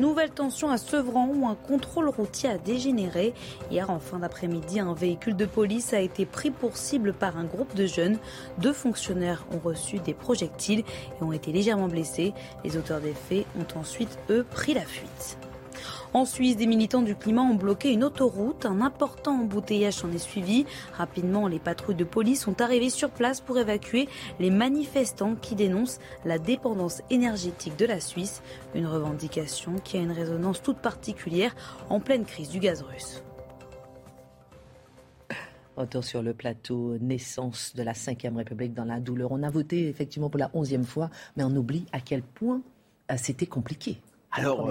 Nouvelle 0.00 0.30
tension 0.30 0.70
à 0.70 0.78
Sevran 0.78 1.28
où 1.28 1.46
un 1.46 1.54
contrôle 1.54 2.08
routier 2.08 2.48
a 2.48 2.56
dégénéré. 2.56 3.34
Hier 3.70 3.90
en 3.90 4.00
fin 4.00 4.20
d'après-midi, 4.20 4.80
un 4.80 4.94
véhicule 4.94 5.36
de 5.36 5.44
police 5.44 5.92
a 5.92 6.00
été 6.00 6.24
pris 6.24 6.50
pour 6.50 6.78
cible 6.78 7.12
par 7.12 7.36
un 7.36 7.44
groupe 7.44 7.74
de 7.74 7.84
jeunes. 7.84 8.16
Deux 8.56 8.72
fonctionnaires 8.72 9.44
ont 9.52 9.58
reçu 9.58 9.98
des 9.98 10.14
projectiles 10.14 10.84
et 11.20 11.22
ont 11.22 11.32
été 11.32 11.52
légèrement 11.52 11.88
blessés. 11.88 12.32
Les 12.64 12.78
auteurs 12.78 13.02
des 13.02 13.12
faits 13.12 13.44
ont 13.58 13.78
ensuite, 13.78 14.18
eux, 14.30 14.46
pris 14.50 14.72
la 14.72 14.86
fuite. 14.86 15.36
En 16.12 16.24
Suisse, 16.24 16.56
des 16.56 16.66
militants 16.66 17.02
du 17.02 17.14
climat 17.14 17.42
ont 17.42 17.54
bloqué 17.54 17.92
une 17.92 18.02
autoroute. 18.02 18.66
Un 18.66 18.80
important 18.80 19.42
embouteillage 19.42 19.94
s'en 19.94 20.10
est 20.10 20.18
suivi. 20.18 20.66
Rapidement, 20.94 21.46
les 21.46 21.60
patrouilles 21.60 21.94
de 21.94 22.04
police 22.04 22.42
sont 22.42 22.60
arrivées 22.60 22.90
sur 22.90 23.10
place 23.10 23.40
pour 23.40 23.58
évacuer 23.58 24.08
les 24.40 24.50
manifestants 24.50 25.36
qui 25.36 25.54
dénoncent 25.54 26.00
la 26.24 26.40
dépendance 26.40 27.02
énergétique 27.10 27.76
de 27.76 27.86
la 27.86 28.00
Suisse. 28.00 28.42
Une 28.74 28.86
revendication 28.86 29.76
qui 29.84 29.98
a 29.98 30.00
une 30.00 30.10
résonance 30.10 30.62
toute 30.62 30.78
particulière 30.78 31.54
en 31.90 32.00
pleine 32.00 32.24
crise 32.24 32.48
du 32.48 32.58
gaz 32.58 32.82
russe. 32.82 33.22
Retour 35.76 36.02
sur 36.02 36.22
le 36.22 36.34
plateau, 36.34 36.98
naissance 36.98 37.72
de 37.76 37.84
la 37.84 37.92
Ve 37.92 38.36
République 38.36 38.74
dans 38.74 38.84
la 38.84 38.98
douleur. 38.98 39.30
On 39.30 39.44
a 39.44 39.50
voté 39.50 39.88
effectivement 39.88 40.28
pour 40.28 40.40
la 40.40 40.50
onzième 40.54 40.84
fois, 40.84 41.08
mais 41.36 41.44
on 41.44 41.54
oublie 41.54 41.86
à 41.92 42.00
quel 42.00 42.22
point 42.22 42.62
euh, 43.10 43.14
c'était 43.16 43.46
compliqué. 43.46 44.00
Alors, 44.32 44.68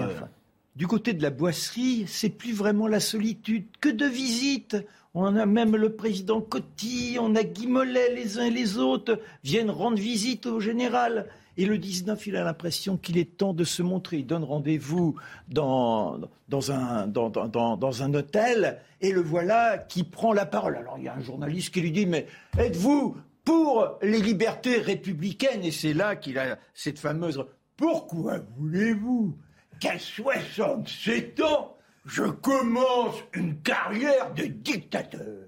du 0.76 0.86
côté 0.86 1.12
de 1.12 1.22
la 1.22 1.30
boisserie, 1.30 2.04
c'est 2.06 2.28
plus 2.30 2.52
vraiment 2.52 2.86
la 2.86 3.00
solitude 3.00 3.66
que 3.80 3.88
de 3.88 4.06
visites. 4.06 4.76
On 5.14 5.34
a 5.36 5.44
même 5.44 5.74
le 5.74 5.94
président 5.94 6.40
Coty, 6.40 7.18
on 7.20 7.34
a 7.34 7.42
Guy 7.42 7.66
Mollet, 7.66 8.14
les 8.14 8.38
uns 8.38 8.44
et 8.44 8.50
les 8.50 8.78
autres 8.78 9.20
viennent 9.42 9.70
rendre 9.70 9.98
visite 9.98 10.46
au 10.46 10.60
général. 10.60 11.26
Et 11.56 11.66
le 11.66 11.78
19, 11.78 12.26
il 12.28 12.36
a 12.36 12.44
l'impression 12.44 12.96
qu'il 12.96 13.18
est 13.18 13.36
temps 13.36 13.52
de 13.52 13.64
se 13.64 13.82
montrer. 13.82 14.18
Il 14.18 14.26
donne 14.26 14.44
rendez-vous 14.44 15.16
dans, 15.48 16.20
un, 16.68 17.08
dans, 17.08 17.28
dans, 17.28 17.76
dans, 17.76 18.02
un 18.02 18.14
hôtel 18.14 18.78
et 19.00 19.10
le 19.10 19.20
voilà 19.20 19.76
qui 19.76 20.04
prend 20.04 20.32
la 20.32 20.46
parole. 20.46 20.76
Alors 20.76 20.96
il 20.98 21.04
y 21.04 21.08
a 21.08 21.14
un 21.14 21.20
journaliste 21.20 21.74
qui 21.74 21.80
lui 21.80 21.90
dit, 21.90 22.06
mais 22.06 22.26
êtes-vous 22.56 23.16
pour 23.44 23.98
les 24.00 24.20
libertés 24.20 24.78
républicaines? 24.78 25.64
Et 25.64 25.72
c'est 25.72 25.94
là 25.94 26.16
qu'il 26.16 26.38
a 26.38 26.58
cette 26.72 26.98
fameuse... 26.98 27.44
Pourquoi 27.76 28.40
voulez-vous 28.58 29.34
qu'à 29.80 29.98
67 29.98 31.40
ans, 31.40 31.76
je 32.06 32.24
commence 32.24 33.16
une 33.34 33.60
carrière 33.60 34.32
de 34.34 34.44
dictateur. 34.44 35.46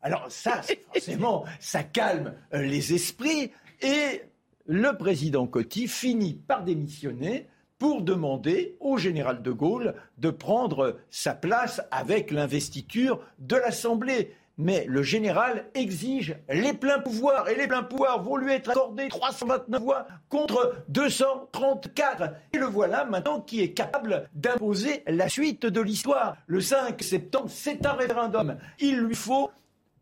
Alors 0.00 0.30
ça, 0.30 0.62
forcément, 0.92 1.44
ça 1.60 1.82
calme 1.82 2.34
euh, 2.54 2.62
les 2.62 2.94
esprits 2.94 3.52
et 3.82 4.22
le 4.66 4.96
président 4.96 5.46
Coty 5.46 5.88
finit 5.88 6.34
par 6.34 6.64
démissionner 6.64 7.48
pour 7.78 8.02
demander 8.02 8.76
au 8.80 8.96
général 8.96 9.42
de 9.42 9.50
Gaulle 9.50 9.94
de 10.18 10.30
prendre 10.30 10.98
sa 11.10 11.34
place 11.34 11.82
avec 11.90 12.30
l'investiture 12.30 13.20
de 13.38 13.56
l'Assemblée 13.56 14.34
mais 14.58 14.86
le 14.88 15.02
général 15.02 15.66
exige 15.74 16.36
les 16.48 16.72
pleins 16.72 16.98
pouvoirs, 16.98 17.48
et 17.48 17.56
les 17.56 17.66
pleins 17.66 17.82
pouvoirs 17.82 18.22
vont 18.22 18.36
lui 18.36 18.52
être 18.52 18.70
accordés 18.70 19.08
329 19.08 19.82
voix 19.82 20.06
contre 20.28 20.76
234. 20.88 22.34
Et 22.52 22.58
le 22.58 22.66
voilà 22.66 23.04
maintenant 23.04 23.40
qui 23.40 23.60
est 23.60 23.72
capable 23.72 24.28
d'imposer 24.34 25.02
la 25.06 25.28
suite 25.28 25.66
de 25.66 25.80
l'histoire. 25.80 26.36
Le 26.46 26.60
5 26.60 27.02
septembre, 27.02 27.50
c'est 27.50 27.84
un 27.84 27.92
référendum. 27.92 28.56
Il 28.80 28.98
lui 28.98 29.14
faut 29.14 29.50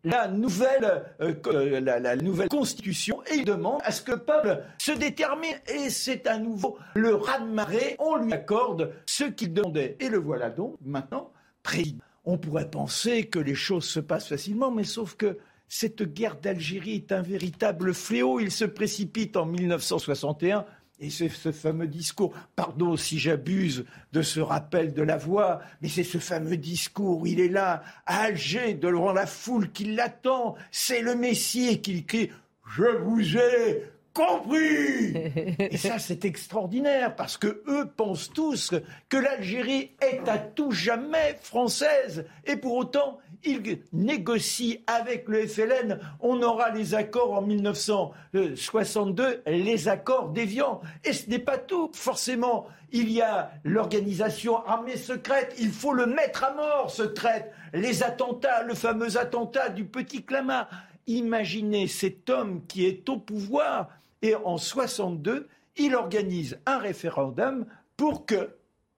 la 0.05 0.29
nouvelle, 0.29 1.03
euh, 1.21 1.81
la, 1.81 2.17
nouvelle 2.17 2.49
constitution 2.49 3.23
et 3.33 3.37
il 3.37 3.45
demande 3.45 3.81
à 3.85 3.91
ce 3.91 4.03
que 4.03 4.13
le 4.13 4.19
peuple 4.19 4.63
se 4.79 4.93
détermine. 4.93 5.57
Et 5.67 5.91
c'est 5.91 6.27
à 6.27 6.39
nouveau 6.39 6.79
le 6.95 7.15
raz-de-marée. 7.15 7.97
On 7.99 8.17
lui 8.17 8.33
accorde 8.33 8.93
ce 9.07 9.25
qu'il 9.25 9.53
demandait. 9.53 9.97
Et 10.01 10.09
le 10.09 10.19
voilà 10.19 10.51
donc 10.51 10.77
maintenant 10.85 11.33
président 11.63 12.05
on 12.25 12.39
pourrait 12.39 12.71
penser 12.71 13.27
que 13.27 13.39
les 13.39 13.55
choses 13.55 13.85
se 13.85 14.01
passent 14.01 14.29
facilement, 14.29 14.71
mais 14.71 14.85
sauf 14.85 15.15
que 15.15 15.39
cette 15.69 16.03
guerre 16.03 16.37
d'Algérie 16.37 16.97
est 16.97 17.13
un 17.13 17.23
véritable 17.23 17.95
fléau. 17.95 18.41
Il 18.41 18.51
se 18.51 18.65
précipite 18.65 19.37
en 19.37 19.47
1961 19.47 20.65
et 21.01 21.11
c'est 21.11 21.29
ce 21.29 21.51
fameux 21.51 21.89
discours, 21.89 22.33
pardon 22.55 22.97
si 22.97 23.19
j'abuse 23.19 23.85
de 24.13 24.23
ce 24.23 24.41
rappel 24.41 24.95
de 24.95 25.03
la 25.03 25.17
voix, 25.17 25.61
mais 25.83 25.89
c'est 25.89 26.05
ce 26.05 26.19
fameux 26.19 26.57
discours 26.57 27.27
il 27.27 27.41
est 27.41 27.49
là, 27.49 27.83
à 28.07 28.23
Alger, 28.23 28.75
devant 28.75 29.13
la 29.13 29.27
foule 29.27 29.73
qui 29.73 29.87
l'attend, 29.87 30.55
c'est 30.71 31.01
le 31.01 31.17
Messie 31.17 31.81
qui 31.81 32.05
crie 32.05 32.31
Je 32.77 32.85
vous 32.85 33.37
ai 33.37 33.91
compris 34.15 35.13
Et 35.59 35.77
ça, 35.77 35.99
c'est 35.99 36.25
extraordinaire, 36.25 37.15
parce 37.17 37.37
que 37.37 37.63
eux 37.67 37.91
pensent 37.97 38.31
tous 38.33 38.73
que 39.09 39.17
l'Algérie 39.17 39.91
est 40.01 40.29
à 40.29 40.39
tout 40.39 40.71
jamais 40.71 41.39
française. 41.43 42.25
Et 42.47 42.57
pour 42.57 42.77
autant, 42.77 43.19
ils 43.45 43.81
négocient 43.93 44.79
avec 44.87 45.29
le 45.29 45.47
FLN. 45.47 45.99
On 46.21 46.41
aura 46.43 46.71
les 46.71 46.95
accords 46.95 47.35
en 47.35 47.43
1962, 47.43 49.43
les 49.47 49.89
accords 49.89 50.31
déviants. 50.31 50.81
Et 51.05 51.13
ce 51.13 51.29
n'est 51.29 51.39
pas 51.39 51.59
tout, 51.59 51.91
forcément. 51.93 52.67
Il 52.93 53.11
y 53.11 53.21
a 53.21 53.51
l'organisation 53.65 54.65
armée 54.65 54.97
secrète. 54.97 55.55
Il 55.59 55.73
faut 55.73 55.93
le 55.93 56.07
mettre 56.07 56.45
à 56.45 56.55
mort, 56.55 56.91
ce 56.91 57.03
traite. 57.03 57.53
Les 57.73 58.03
attentats, 58.03 58.63
le 58.63 58.75
fameux 58.75 59.19
attentat 59.19 59.69
du 59.69 59.85
petit 59.85 60.23
Clamart. 60.23 60.69
Imaginez 61.07 61.87
cet 61.87 62.31
homme 62.31 62.63
qui 62.67 62.87
est 62.87 63.07
au 63.11 63.19
pouvoir 63.19 63.91
et 64.25 64.35
en 64.35 64.57
62, 64.57 65.49
il 65.77 65.95
organise 65.95 66.59
un 66.65 66.79
référendum 66.79 67.67
pour 67.99 68.25
que, 68.25 68.57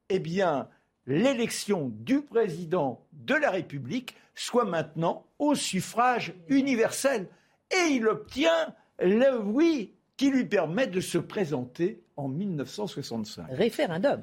eh 0.08 0.20
bien, 0.20 0.68
l'élection 1.04 1.90
du 1.92 2.20
président 2.20 3.04
de 3.12 3.34
la 3.34 3.50
République 3.50 4.14
soit 4.36 4.64
maintenant 4.64 5.26
au 5.40 5.56
suffrage 5.56 6.32
universel. 6.46 7.26
Et 7.72 7.88
il 7.90 8.06
obtient 8.06 8.72
le 9.00 9.42
oui 9.42 9.94
qui 10.16 10.30
lui 10.30 10.44
permet 10.44 10.86
de 10.86 11.00
se 11.00 11.18
présenter 11.18 12.00
en 12.16 12.28
1965. 12.28 13.46
Référendum. 13.50 14.22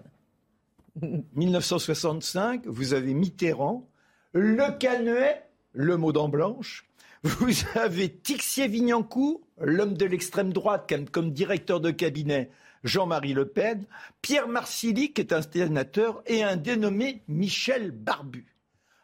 1965, 1.36 2.66
vous 2.66 2.94
avez 2.94 3.14
Mitterrand, 3.14 3.86
Le 4.32 4.72
Canuet, 4.78 5.44
le 5.74 5.98
mot 5.98 6.14
dent 6.14 6.30
blanche, 6.30 6.90
vous 7.24 7.54
avez 7.76 8.10
Tixier-Vignancourt, 8.10 9.42
l'homme 9.62 9.96
de 9.96 10.06
l'extrême 10.06 10.52
droite 10.52 10.92
comme, 11.12 11.32
directeur 11.32 11.80
de 11.80 11.90
cabinet, 11.90 12.50
Jean-Marie 12.84 13.34
Le 13.34 13.48
Pen, 13.48 13.86
Pierre 14.22 14.50
Marsili, 14.50 15.14
qui 15.14 15.22
est 15.22 15.32
un 15.32 15.42
sénateur, 15.42 16.22
et 16.28 16.44
un 16.44 16.58
dénommé 16.58 17.22
Michel 17.30 17.92
Barbu. 17.92 18.46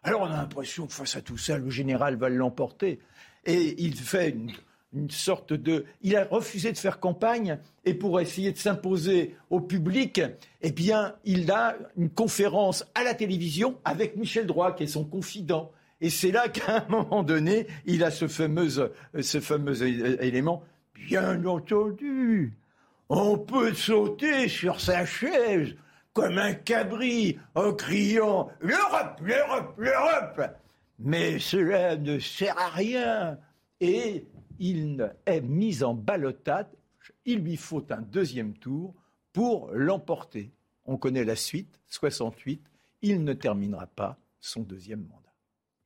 Alors 0.03 0.21
on 0.21 0.25
a 0.25 0.35
l'impression 0.35 0.87
que 0.87 0.93
face 0.93 1.15
à 1.15 1.21
tout 1.21 1.37
ça, 1.37 1.57
le 1.57 1.69
général 1.69 2.17
va 2.17 2.27
l'emporter. 2.27 2.99
Et 3.45 3.81
il 3.81 3.95
fait 3.95 4.31
une, 4.31 4.51
une, 4.93 5.09
sorte 5.09 5.53
de... 5.53 5.85
Il 6.01 6.17
a 6.17 6.25
refusé 6.25 6.73
de 6.73 6.77
faire 6.77 6.99
campagne, 6.99 7.57
et 7.85 7.93
pour 7.93 8.19
essayer 8.19 8.51
de 8.51 8.57
s'imposer 8.57 9.37
au 9.49 9.61
public, 9.61 10.21
eh 10.61 10.71
bien, 10.71 11.15
il 11.23 11.49
a 11.51 11.77
une 11.95 12.09
conférence 12.09 12.85
à 12.95 13.05
la 13.05 13.13
télévision 13.13 13.77
avec 13.85 14.17
Michel 14.17 14.45
Droit, 14.45 14.75
qui 14.75 14.83
est 14.83 14.87
son 14.87 15.05
confident. 15.05 15.71
Et 16.01 16.09
c'est 16.09 16.31
là 16.31 16.47
qu'à 16.47 16.77
un 16.77 16.87
moment 16.89 17.23
donné, 17.23 17.67
il 17.85 18.03
a 18.03 18.11
ce 18.11 18.27
fameux, 18.27 18.69
ce 18.69 19.39
fameux 19.39 19.81
élément. 19.83 20.63
Bien 20.95 21.43
entendu, 21.45 22.53
on 23.09 23.37
peut 23.37 23.73
sauter 23.73 24.47
sur 24.47 24.79
sa 24.79 25.05
chaise 25.05 25.75
comme 26.13 26.37
un 26.37 26.53
cabri 26.53 27.37
en 27.55 27.73
criant 27.73 28.49
L'Europe, 28.59 29.19
l'Europe, 29.21 29.73
l'Europe 29.77 30.41
Mais 30.99 31.39
cela 31.39 31.95
ne 31.95 32.19
sert 32.19 32.57
à 32.57 32.69
rien. 32.69 33.37
Et 33.79 34.25
il 34.59 35.09
est 35.25 35.41
mis 35.41 35.83
en 35.83 35.93
ballotade. 35.93 36.69
Il 37.25 37.39
lui 37.39 37.57
faut 37.57 37.85
un 37.89 38.01
deuxième 38.01 38.53
tour 38.53 38.93
pour 39.33 39.69
l'emporter. 39.71 40.51
On 40.85 40.97
connaît 40.97 41.23
la 41.23 41.35
suite, 41.35 41.79
68. 41.87 42.61
Il 43.01 43.23
ne 43.23 43.33
terminera 43.33 43.87
pas 43.87 44.17
son 44.41 44.61
deuxième 44.61 45.01
mandat. 45.01 45.18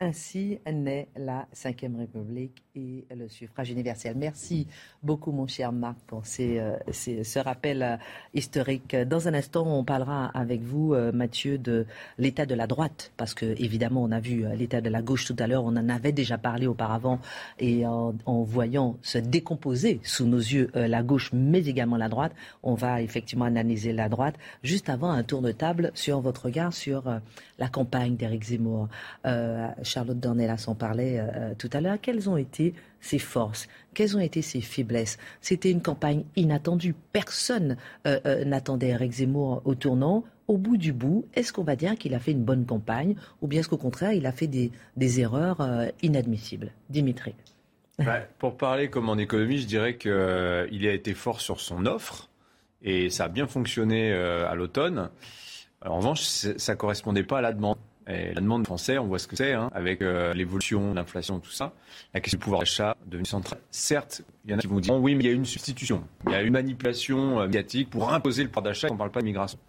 Ainsi 0.03 0.59
naît 0.69 1.07
la 1.15 1.47
Ve 1.53 1.97
République 1.97 2.61
et 2.75 3.05
le 3.15 3.29
suffrage 3.29 3.69
universel. 3.69 4.15
Merci 4.17 4.67
beaucoup, 5.03 5.31
mon 5.31 5.45
cher 5.45 5.71
Marc, 5.71 5.97
pour 6.07 6.23
euh, 6.39 6.77
ce 6.91 7.39
rappel 7.39 7.83
euh, 7.83 7.97
historique. 8.33 8.95
Dans 8.95 9.27
un 9.27 9.35
instant, 9.35 9.67
on 9.67 9.83
parlera 9.83 10.31
avec 10.33 10.61
vous, 10.61 10.93
euh, 10.93 11.11
Mathieu, 11.11 11.59
de 11.59 11.85
l'état 12.17 12.47
de 12.47 12.55
la 12.55 12.65
droite, 12.65 13.11
parce 13.15 13.35
que 13.35 13.45
évidemment, 13.61 14.01
on 14.01 14.11
a 14.11 14.19
vu 14.19 14.45
l'état 14.57 14.81
de 14.81 14.89
la 14.89 15.03
gauche 15.03 15.25
tout 15.25 15.35
à 15.37 15.45
l'heure. 15.45 15.63
On 15.63 15.75
en 15.75 15.87
avait 15.87 16.13
déjà 16.13 16.39
parlé 16.39 16.65
auparavant, 16.65 17.19
et 17.59 17.85
en, 17.85 18.13
voyant 18.25 18.97
se 19.03 19.19
décomposer 19.19 19.99
sous 20.03 20.25
nos 20.25 20.37
yeux 20.37 20.71
la 20.73 21.03
gauche, 21.03 21.31
mais 21.31 21.65
également 21.65 21.97
la 21.97 22.09
droite, 22.09 22.33
on 22.63 22.73
va 22.73 23.01
effectivement 23.01 23.45
analyser 23.45 23.93
la 23.93 24.09
droite. 24.09 24.35
Juste 24.63 24.89
avant, 24.89 25.11
un 25.11 25.23
tour 25.23 25.41
de 25.41 25.51
table 25.51 25.91
sur 25.93 26.21
votre 26.21 26.45
regard 26.45 26.73
sur 26.73 27.03
la 27.59 27.67
campagne 27.67 28.15
d'Éric 28.15 28.43
Zemmour. 28.43 28.89
Charlotte 29.83 30.19
Dornelas 30.19 30.65
en 30.67 30.75
parlait 30.75 31.23
tout 31.57 31.69
à 31.73 31.81
l'heure. 31.81 31.97
Quelles 32.01 32.29
ont 32.29 32.37
été 32.37 32.62
ses 33.03 33.19
forces 33.19 33.67
Quelles 33.93 34.17
ont 34.17 34.19
été 34.19 34.41
ses 34.41 34.61
faiblesses? 34.61 35.17
C'était 35.41 35.69
une 35.69 35.81
campagne 35.81 36.23
inattendue. 36.35 36.95
Personne 37.11 37.77
euh, 38.07 38.45
n'attendait 38.45 38.89
Eric 38.89 39.11
Zemmour 39.11 39.61
au 39.65 39.75
tournant. 39.75 40.23
au 40.47 40.57
bout 40.57 40.77
du 40.77 40.93
bout, 40.93 41.25
est-ce 41.35 41.53
qu'on 41.53 41.63
va 41.63 41.75
dire 41.75 41.95
qu'il 41.95 42.15
a 42.15 42.19
fait 42.19 42.31
une 42.31 42.43
bonne 42.43 42.65
campagne 42.65 43.15
ou 43.41 43.47
bien 43.47 43.59
est-ce 43.59 43.69
qu'au 43.69 43.77
contraire, 43.77 44.13
il 44.13 44.25
a 44.25 44.31
fait 44.31 44.47
des, 44.47 44.71
erreurs 45.19 45.61
euh, 45.61 45.87
inadmissibles? 46.01 46.71
Dimitri. 46.89 47.35
Bah, 47.99 48.21
pour 48.39 48.57
parler 48.57 48.89
comme 48.89 49.09
en 49.09 49.17
économie, 49.17 49.59
je 49.59 49.67
dirais 49.67 49.97
qu'il 49.97 50.11
a 50.11 50.93
été 50.93 51.13
fort 51.13 51.41
sur 51.41 51.59
son 51.59 51.85
offre 51.85 52.29
et 52.81 53.09
ça 53.09 53.25
a 53.25 53.29
bien 53.29 53.47
fonctionné 53.47 54.11
à 54.11 54.55
l'automne. 54.55 55.09
En 55.85 55.97
revanche, 55.97 56.21
ça 56.21 56.73
ne 56.73 56.77
correspondait 56.77 57.23
pas 57.23 57.37
à 57.37 57.41
la 57.41 57.53
demande. 57.53 57.77
La 58.07 58.41
demande 58.41 58.65
française, 58.65 58.99
on 58.99 59.05
voit 59.05 59.19
ce 59.19 59.27
que 59.27 59.35
c'est, 59.35 59.53
hein, 59.53 59.69
avec 59.73 60.01
euh, 60.01 60.33
l'évolution 60.33 60.93
l'inflation, 60.93 61.39
tout 61.39 61.51
ça. 61.51 61.73
La 62.13 62.19
question 62.19 62.37
du 62.37 62.43
pouvoir 62.43 62.61
d'achat 62.61 62.97
devenue 63.05 63.25
centrale. 63.25 63.59
Certes, 63.71 64.23
il 64.45 64.51
y 64.51 64.53
en 64.53 64.57
a 64.57 64.61
qui 64.61 64.67
vont 64.67 64.79
dire 64.79 64.95
oui, 64.95 65.15
mais 65.15 65.23
il 65.23 65.27
y 65.27 65.29
a 65.29 65.33
une 65.33 65.45
substitution. 65.45 66.03
Il 66.27 66.33
y 66.33 66.35
a 66.35 66.41
une 66.41 66.53
manipulation 66.53 67.39
euh, 67.39 67.45
médiatique 67.45 67.89
pour 67.89 68.13
imposer 68.13 68.43
le 68.43 68.49
pouvoir 68.49 68.63
d'achat. 68.63 68.87
On 68.89 68.93
ne 68.93 68.97
parle 68.97 69.11
pas 69.11 69.21
de 69.21 69.25
migration. 69.25 69.59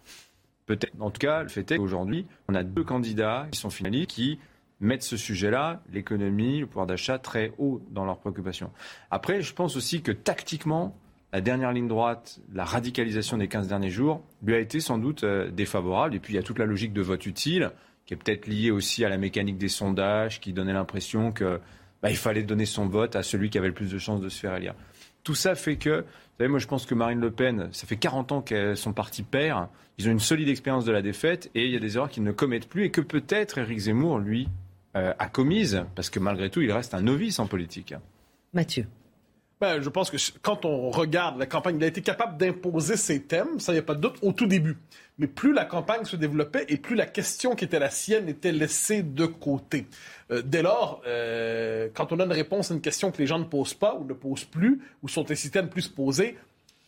Peut-être. 0.65 0.93
En 0.99 1.11
tout 1.11 1.19
cas, 1.19 1.43
le 1.43 1.49
fait 1.49 1.71
est 1.71 1.77
qu'aujourd'hui, 1.77 2.25
on 2.49 2.55
a 2.55 2.63
deux 2.63 2.83
candidats 2.83 3.47
qui 3.51 3.59
sont 3.59 3.69
finalistes 3.69 4.09
qui 4.09 4.39
mettent 4.81 5.03
ce 5.03 5.17
sujet-là, 5.17 5.81
l'économie, 5.93 6.59
le 6.59 6.67
pouvoir 6.67 6.87
d'achat, 6.87 7.17
très 7.19 7.53
haut 7.57 7.81
dans 7.91 8.05
leurs 8.05 8.17
préoccupations. 8.17 8.71
Après, 9.11 9.41
je 9.41 9.53
pense 9.53 9.75
aussi 9.77 10.01
que 10.01 10.11
tactiquement, 10.11 10.97
la 11.31 11.41
dernière 11.41 11.71
ligne 11.71 11.87
droite, 11.87 12.39
la 12.53 12.65
radicalisation 12.65 13.37
des 13.37 13.47
15 13.47 13.67
derniers 13.67 13.89
jours, 13.89 14.21
lui 14.43 14.55
a 14.55 14.59
été 14.59 14.79
sans 14.79 14.97
doute 14.97 15.23
euh, 15.23 15.49
défavorable. 15.51 16.15
Et 16.15 16.19
puis 16.19 16.33
il 16.33 16.35
y 16.35 16.39
a 16.39 16.43
toute 16.43 16.59
la 16.59 16.65
logique 16.65 16.93
de 16.93 17.01
vote 17.01 17.25
utile 17.25 17.71
qui 18.05 18.13
est 18.13 18.17
peut-être 18.17 18.47
lié 18.47 18.71
aussi 18.71 19.03
à 19.03 19.09
la 19.09 19.17
mécanique 19.17 19.57
des 19.57 19.69
sondages, 19.69 20.39
qui 20.39 20.53
donnait 20.53 20.73
l'impression 20.73 21.31
que 21.31 21.59
bah, 22.01 22.09
il 22.09 22.17
fallait 22.17 22.43
donner 22.43 22.65
son 22.65 22.87
vote 22.87 23.15
à 23.15 23.23
celui 23.23 23.49
qui 23.49 23.57
avait 23.57 23.67
le 23.67 23.73
plus 23.73 23.91
de 23.91 23.97
chances 23.97 24.21
de 24.21 24.29
se 24.29 24.39
faire 24.39 24.55
élire. 24.55 24.75
Tout 25.23 25.35
ça 25.35 25.55
fait 25.55 25.77
que, 25.77 26.01
vous 26.01 26.37
savez, 26.37 26.49
moi 26.49 26.59
je 26.59 26.67
pense 26.67 26.85
que 26.85 26.93
Marine 26.93 27.19
Le 27.19 27.31
Pen, 27.31 27.69
ça 27.71 27.87
fait 27.87 27.97
40 27.97 28.31
ans 28.31 28.41
que 28.41 28.75
son 28.75 28.93
parti 28.93 29.23
perd, 29.23 29.67
ils 29.97 30.07
ont 30.07 30.11
une 30.11 30.19
solide 30.19 30.49
expérience 30.49 30.85
de 30.85 30.91
la 30.91 31.01
défaite 31.01 31.49
et 31.55 31.65
il 31.65 31.71
y 31.71 31.75
a 31.75 31.79
des 31.79 31.97
erreurs 31.97 32.09
qu'ils 32.09 32.23
ne 32.23 32.31
commettent 32.31 32.69
plus 32.69 32.83
et 32.83 32.91
que 32.91 33.01
peut-être 33.01 33.57
Éric 33.57 33.79
Zemmour, 33.79 34.19
lui, 34.19 34.49
euh, 34.95 35.13
a 35.17 35.27
commises, 35.27 35.83
parce 35.95 36.09
que 36.09 36.19
malgré 36.19 36.49
tout, 36.49 36.61
il 36.61 36.71
reste 36.71 36.93
un 36.93 37.01
novice 37.01 37.39
en 37.39 37.47
politique. 37.47 37.93
Mathieu. 38.53 38.85
Ben, 39.59 39.81
je 39.81 39.89
pense 39.89 40.11
que 40.11 40.17
quand 40.41 40.65
on 40.65 40.91
regarde 40.91 41.37
la 41.39 41.45
campagne, 41.45 41.77
il 41.77 41.83
a 41.83 41.87
été 41.87 42.01
capable 42.01 42.37
d'imposer 42.37 42.97
ses 42.97 43.23
thèmes, 43.23 43.59
ça 43.59 43.71
n'y 43.71 43.79
a 43.79 43.81
pas 43.81 43.95
de 43.95 44.01
doute, 44.01 44.17
au 44.21 44.31
tout 44.31 44.47
début. 44.47 44.77
Mais 45.17 45.27
plus 45.27 45.53
la 45.53 45.63
campagne 45.63 46.03
se 46.03 46.17
développait 46.17 46.65
et 46.67 46.77
plus 46.77 46.95
la 46.95 47.05
question 47.05 47.55
qui 47.55 47.63
était 47.65 47.79
la 47.79 47.89
sienne 47.89 48.27
était 48.27 48.51
laissée 48.51 49.01
de 49.01 49.25
côté. 49.25 49.87
Euh, 50.31 50.41
dès 50.43 50.61
lors, 50.61 51.01
euh, 51.07 51.87
quand 51.93 52.11
on 52.11 52.19
a 52.19 52.25
une 52.25 52.33
réponse 52.33 52.71
à 52.71 52.73
une 52.73 52.81
question 52.81 53.11
que 53.11 53.19
les 53.19 53.27
gens 53.27 53.39
ne 53.39 53.45
posent 53.45 53.73
pas 53.73 53.95
ou 53.95 54.05
ne 54.05 54.13
posent 54.13 54.43
plus, 54.43 54.81
ou 55.03 55.07
sont 55.07 55.29
incités 55.31 55.59
à 55.59 55.61
ne 55.61 55.67
plus 55.67 55.83
se 55.83 55.89
poser, 55.89 56.35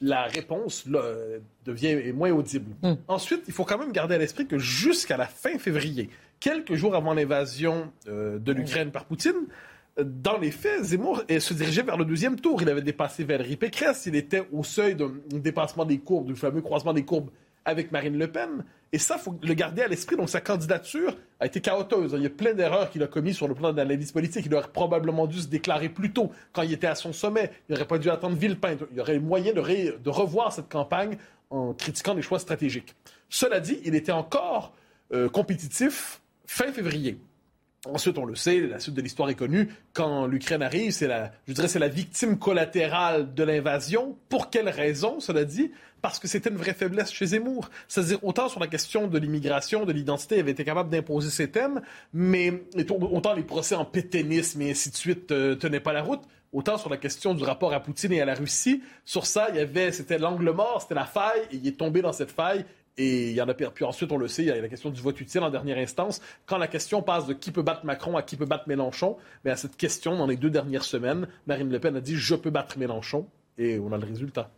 la 0.01 0.23
réponse 0.25 0.85
devient 1.65 2.11
moins 2.13 2.31
audible. 2.31 2.75
Hmm. 2.83 2.95
Ensuite, 3.07 3.43
il 3.47 3.53
faut 3.53 3.63
quand 3.63 3.79
même 3.79 3.91
garder 3.91 4.15
à 4.15 4.17
l'esprit 4.17 4.45
que 4.45 4.59
jusqu'à 4.59 5.17
la 5.17 5.25
fin 5.25 5.57
février, 5.57 6.09
quelques 6.39 6.75
jours 6.75 6.95
avant 6.95 7.13
l'invasion 7.13 7.91
euh, 8.07 8.37
de 8.37 8.51
l'Ukraine 8.51 8.91
par 8.91 9.05
Poutine, 9.05 9.47
dans 9.99 10.37
les 10.37 10.51
faits, 10.51 10.83
Zemmour 10.83 11.23
se 11.27 11.53
dirigeait 11.55 11.81
vers 11.81 11.97
le 11.97 12.05
deuxième 12.05 12.39
tour. 12.39 12.61
Il 12.61 12.69
avait 12.69 12.83
dépassé 12.83 13.23
Valérie 13.23 13.55
Pécresse. 13.55 14.05
Il 14.05 14.15
était 14.15 14.43
au 14.51 14.63
seuil 14.63 14.93
d'un 14.93 15.11
dépassement 15.31 15.85
des 15.85 15.97
courbes, 15.97 16.27
du 16.27 16.35
fameux 16.35 16.61
croisement 16.61 16.93
des 16.93 17.03
courbes 17.03 17.31
avec 17.67 17.91
Marine 17.91 18.17
Le 18.17 18.31
Pen. 18.31 18.63
Et 18.93 18.97
ça, 18.97 19.15
il 19.19 19.21
faut 19.21 19.35
le 19.43 19.53
garder 19.53 19.81
à 19.81 19.87
l'esprit. 19.87 20.15
Donc, 20.15 20.29
sa 20.29 20.39
candidature 20.39 21.15
a 21.41 21.45
été 21.45 21.59
chaoteuse. 21.59 22.13
Il 22.15 22.23
y 22.23 22.25
a 22.25 22.29
plein 22.29 22.53
d'erreurs 22.53 22.89
qu'il 22.89 23.03
a 23.03 23.07
commises 23.07 23.35
sur 23.35 23.47
le 23.47 23.53
plan 23.53 23.73
de 23.73 24.11
politique. 24.13 24.45
Il 24.45 24.55
aurait 24.55 24.69
probablement 24.69 25.27
dû 25.27 25.39
se 25.39 25.47
déclarer 25.47 25.89
plus 25.89 26.13
tôt, 26.13 26.31
quand 26.53 26.61
il 26.61 26.71
était 26.71 26.87
à 26.87 26.95
son 26.95 27.11
sommet. 27.11 27.51
Il 27.67 27.73
n'aurait 27.73 27.87
pas 27.87 27.97
dû 27.97 28.09
attendre 28.09 28.37
Villepin. 28.37 28.77
Il 28.91 28.97
y 28.97 29.01
aurait 29.01 29.19
moyen 29.19 29.51
de, 29.51 29.97
de, 29.97 30.09
revoir 30.09 30.53
cette 30.53 30.69
campagne 30.69 31.17
en 31.49 31.73
critiquant 31.73 32.13
les 32.13 32.21
choix 32.21 32.39
stratégiques. 32.39 32.95
Cela 33.29 33.59
dit, 33.59 33.79
il 33.83 33.93
était 33.93 34.13
encore 34.13 34.73
euh, 35.13 35.27
compétitif 35.27 36.21
fin 36.45 36.71
février. 36.71 37.19
Ensuite, 37.85 38.17
on 38.17 38.25
le 38.25 38.35
sait, 38.35 38.59
la 38.61 38.79
suite 38.79 38.95
de 38.95 39.01
l'histoire 39.01 39.29
est 39.29 39.35
connue. 39.35 39.69
Quand 39.93 40.25
l'Ukraine 40.25 40.63
arrive, 40.63 40.91
c'est 40.91 41.07
la, 41.07 41.31
je 41.47 41.53
dirais, 41.53 41.67
c'est 41.67 41.79
la 41.79 41.87
victime 41.87 42.37
collatérale 42.37 43.33
de 43.33 43.43
l'invasion. 43.43 44.17
Pour 44.29 44.49
quelle 44.49 44.67
raison, 44.67 45.19
cela 45.19 45.45
dit? 45.45 45.71
Parce 46.01 46.19
que 46.19 46.27
c'était 46.27 46.49
une 46.49 46.57
vraie 46.57 46.73
faiblesse 46.73 47.11
chez 47.11 47.27
Zemmour. 47.27 47.69
C'est-à-dire, 47.87 48.23
autant 48.23 48.49
sur 48.49 48.59
la 48.59 48.67
question 48.67 49.07
de 49.07 49.17
l'immigration, 49.17 49.85
de 49.85 49.93
l'identité, 49.93 50.35
il 50.35 50.39
avait 50.39 50.51
été 50.51 50.63
capable 50.63 50.89
d'imposer 50.89 51.29
ses 51.29 51.49
thèmes, 51.49 51.81
mais 52.13 52.63
autant 52.89 53.33
les 53.33 53.43
procès 53.43 53.75
en 53.75 53.85
pétainisme 53.85 54.61
et 54.63 54.71
ainsi 54.71 54.89
de 54.89 54.95
suite 54.95 55.31
euh, 55.31 55.55
tenaient 55.55 55.79
pas 55.79 55.93
la 55.93 56.01
route. 56.01 56.21
Autant 56.53 56.77
sur 56.77 56.89
la 56.89 56.97
question 56.97 57.33
du 57.33 57.43
rapport 57.43 57.73
à 57.73 57.79
Poutine 57.79 58.13
et 58.13 58.21
à 58.21 58.25
la 58.25 58.33
Russie, 58.33 58.81
sur 59.05 59.25
ça, 59.25 59.47
il 59.49 59.57
y 59.57 59.59
avait, 59.59 59.91
c'était 59.91 60.17
l'angle 60.17 60.49
mort, 60.51 60.81
c'était 60.81 60.95
la 60.95 61.05
faille, 61.05 61.41
et 61.51 61.57
il 61.57 61.67
est 61.67 61.77
tombé 61.77 62.01
dans 62.01 62.13
cette 62.13 62.31
faille, 62.31 62.65
et 62.97 63.29
il 63.29 63.35
y 63.35 63.41
en 63.41 63.47
a 63.47 63.53
puis 63.53 63.85
ensuite, 63.85 64.11
on 64.11 64.17
le 64.17 64.27
sait, 64.27 64.43
il 64.43 64.47
y 64.47 64.51
a 64.51 64.59
la 64.59 64.67
question 64.67 64.89
du 64.89 65.01
vote 65.01 65.19
utile 65.21 65.41
en 65.41 65.49
dernière 65.49 65.77
instance. 65.77 66.21
Quand 66.45 66.57
la 66.57 66.67
question 66.67 67.01
passe 67.01 67.27
de 67.27 67.33
qui 67.33 67.51
peut 67.51 67.61
battre 67.61 67.85
Macron 67.85 68.17
à 68.17 68.23
qui 68.23 68.35
peut 68.35 68.45
battre 68.45 68.67
Mélenchon, 68.67 69.17
mais 69.45 69.51
à 69.51 69.55
cette 69.55 69.77
question, 69.77 70.17
dans 70.17 70.27
les 70.27 70.37
deux 70.37 70.49
dernières 70.49 70.83
semaines, 70.83 71.27
Marine 71.45 71.69
Le 71.69 71.79
Pen 71.79 71.95
a 71.95 72.01
dit 72.01 72.15
je 72.15 72.35
peux 72.35 72.49
battre 72.49 72.77
Mélenchon 72.77 73.27
et 73.57 73.79
on 73.79 73.91
a 73.91 73.97
le 73.97 74.05
résultat. 74.05 74.49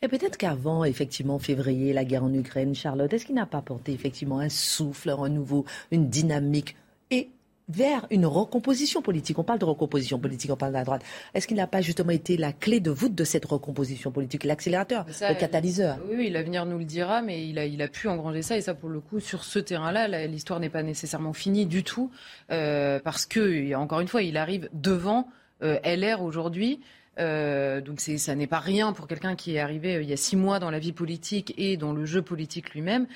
Et 0.00 0.08
peut-être 0.08 0.36
qu'avant, 0.36 0.84
effectivement, 0.84 1.38
février, 1.38 1.92
la 1.92 2.04
guerre 2.04 2.24
en 2.24 2.34
Ukraine, 2.34 2.74
Charlotte, 2.74 3.12
est-ce 3.12 3.26
qu'il 3.26 3.36
n'a 3.36 3.46
pas 3.46 3.58
apporté 3.58 3.92
effectivement 3.92 4.40
un 4.40 4.48
souffle, 4.48 5.10
un 5.10 5.14
renouveau, 5.14 5.64
une 5.92 6.08
dynamique 6.08 6.76
et 7.10 7.28
vers 7.68 8.06
une 8.10 8.26
recomposition 8.26 9.02
politique. 9.02 9.38
On 9.38 9.44
parle 9.44 9.58
de 9.58 9.64
recomposition 9.64 10.18
politique, 10.18 10.50
on 10.50 10.56
parle 10.56 10.72
de 10.72 10.78
la 10.78 10.84
droite. 10.84 11.02
Est-ce 11.34 11.46
qu'il 11.46 11.56
n'a 11.56 11.66
pas 11.66 11.80
justement 11.80 12.10
été 12.10 12.36
la 12.36 12.52
clé 12.52 12.80
de 12.80 12.90
voûte 12.90 13.14
de 13.14 13.24
cette 13.24 13.44
recomposition 13.44 14.10
politique, 14.10 14.44
l'accélérateur, 14.44 15.06
le 15.06 15.38
catalyseur? 15.38 15.98
Oui, 16.10 16.30
l'avenir 16.30 16.66
nous 16.66 16.78
le 16.78 16.84
dira, 16.84 17.22
mais 17.22 17.46
il 17.46 17.58
a, 17.58 17.66
il 17.66 17.80
a 17.82 17.88
pu 17.88 18.08
engranger 18.08 18.42
ça. 18.42 18.56
Et 18.56 18.60
ça, 18.60 18.74
pour 18.74 18.88
le 18.88 19.00
coup, 19.00 19.20
sur 19.20 19.44
ce 19.44 19.58
terrain-là, 19.58 20.26
l'histoire 20.26 20.60
n'est 20.60 20.70
pas 20.70 20.82
nécessairement 20.82 21.32
finie 21.32 21.66
du 21.66 21.84
tout, 21.84 22.10
euh, 22.50 23.00
parce 23.00 23.26
que, 23.26 23.74
encore 23.74 24.00
une 24.00 24.08
fois, 24.08 24.22
il 24.22 24.36
arrive 24.36 24.68
devant 24.72 25.28
euh, 25.62 25.78
LR 25.84 26.22
aujourd'hui. 26.22 26.80
Euh, 27.18 27.82
donc 27.82 28.00
ça 28.00 28.34
n'est 28.34 28.46
pas 28.46 28.58
rien 28.58 28.94
pour 28.94 29.06
quelqu'un 29.06 29.36
qui 29.36 29.54
est 29.54 29.58
arrivé 29.58 29.98
il 30.02 30.08
y 30.08 30.14
a 30.14 30.16
six 30.16 30.34
mois 30.34 30.58
dans 30.58 30.70
la 30.70 30.78
vie 30.78 30.92
politique 30.92 31.52
et 31.58 31.76
dans 31.76 31.92
le 31.92 32.06
jeu 32.06 32.22
politique 32.22 32.72
lui-même. 32.72 33.06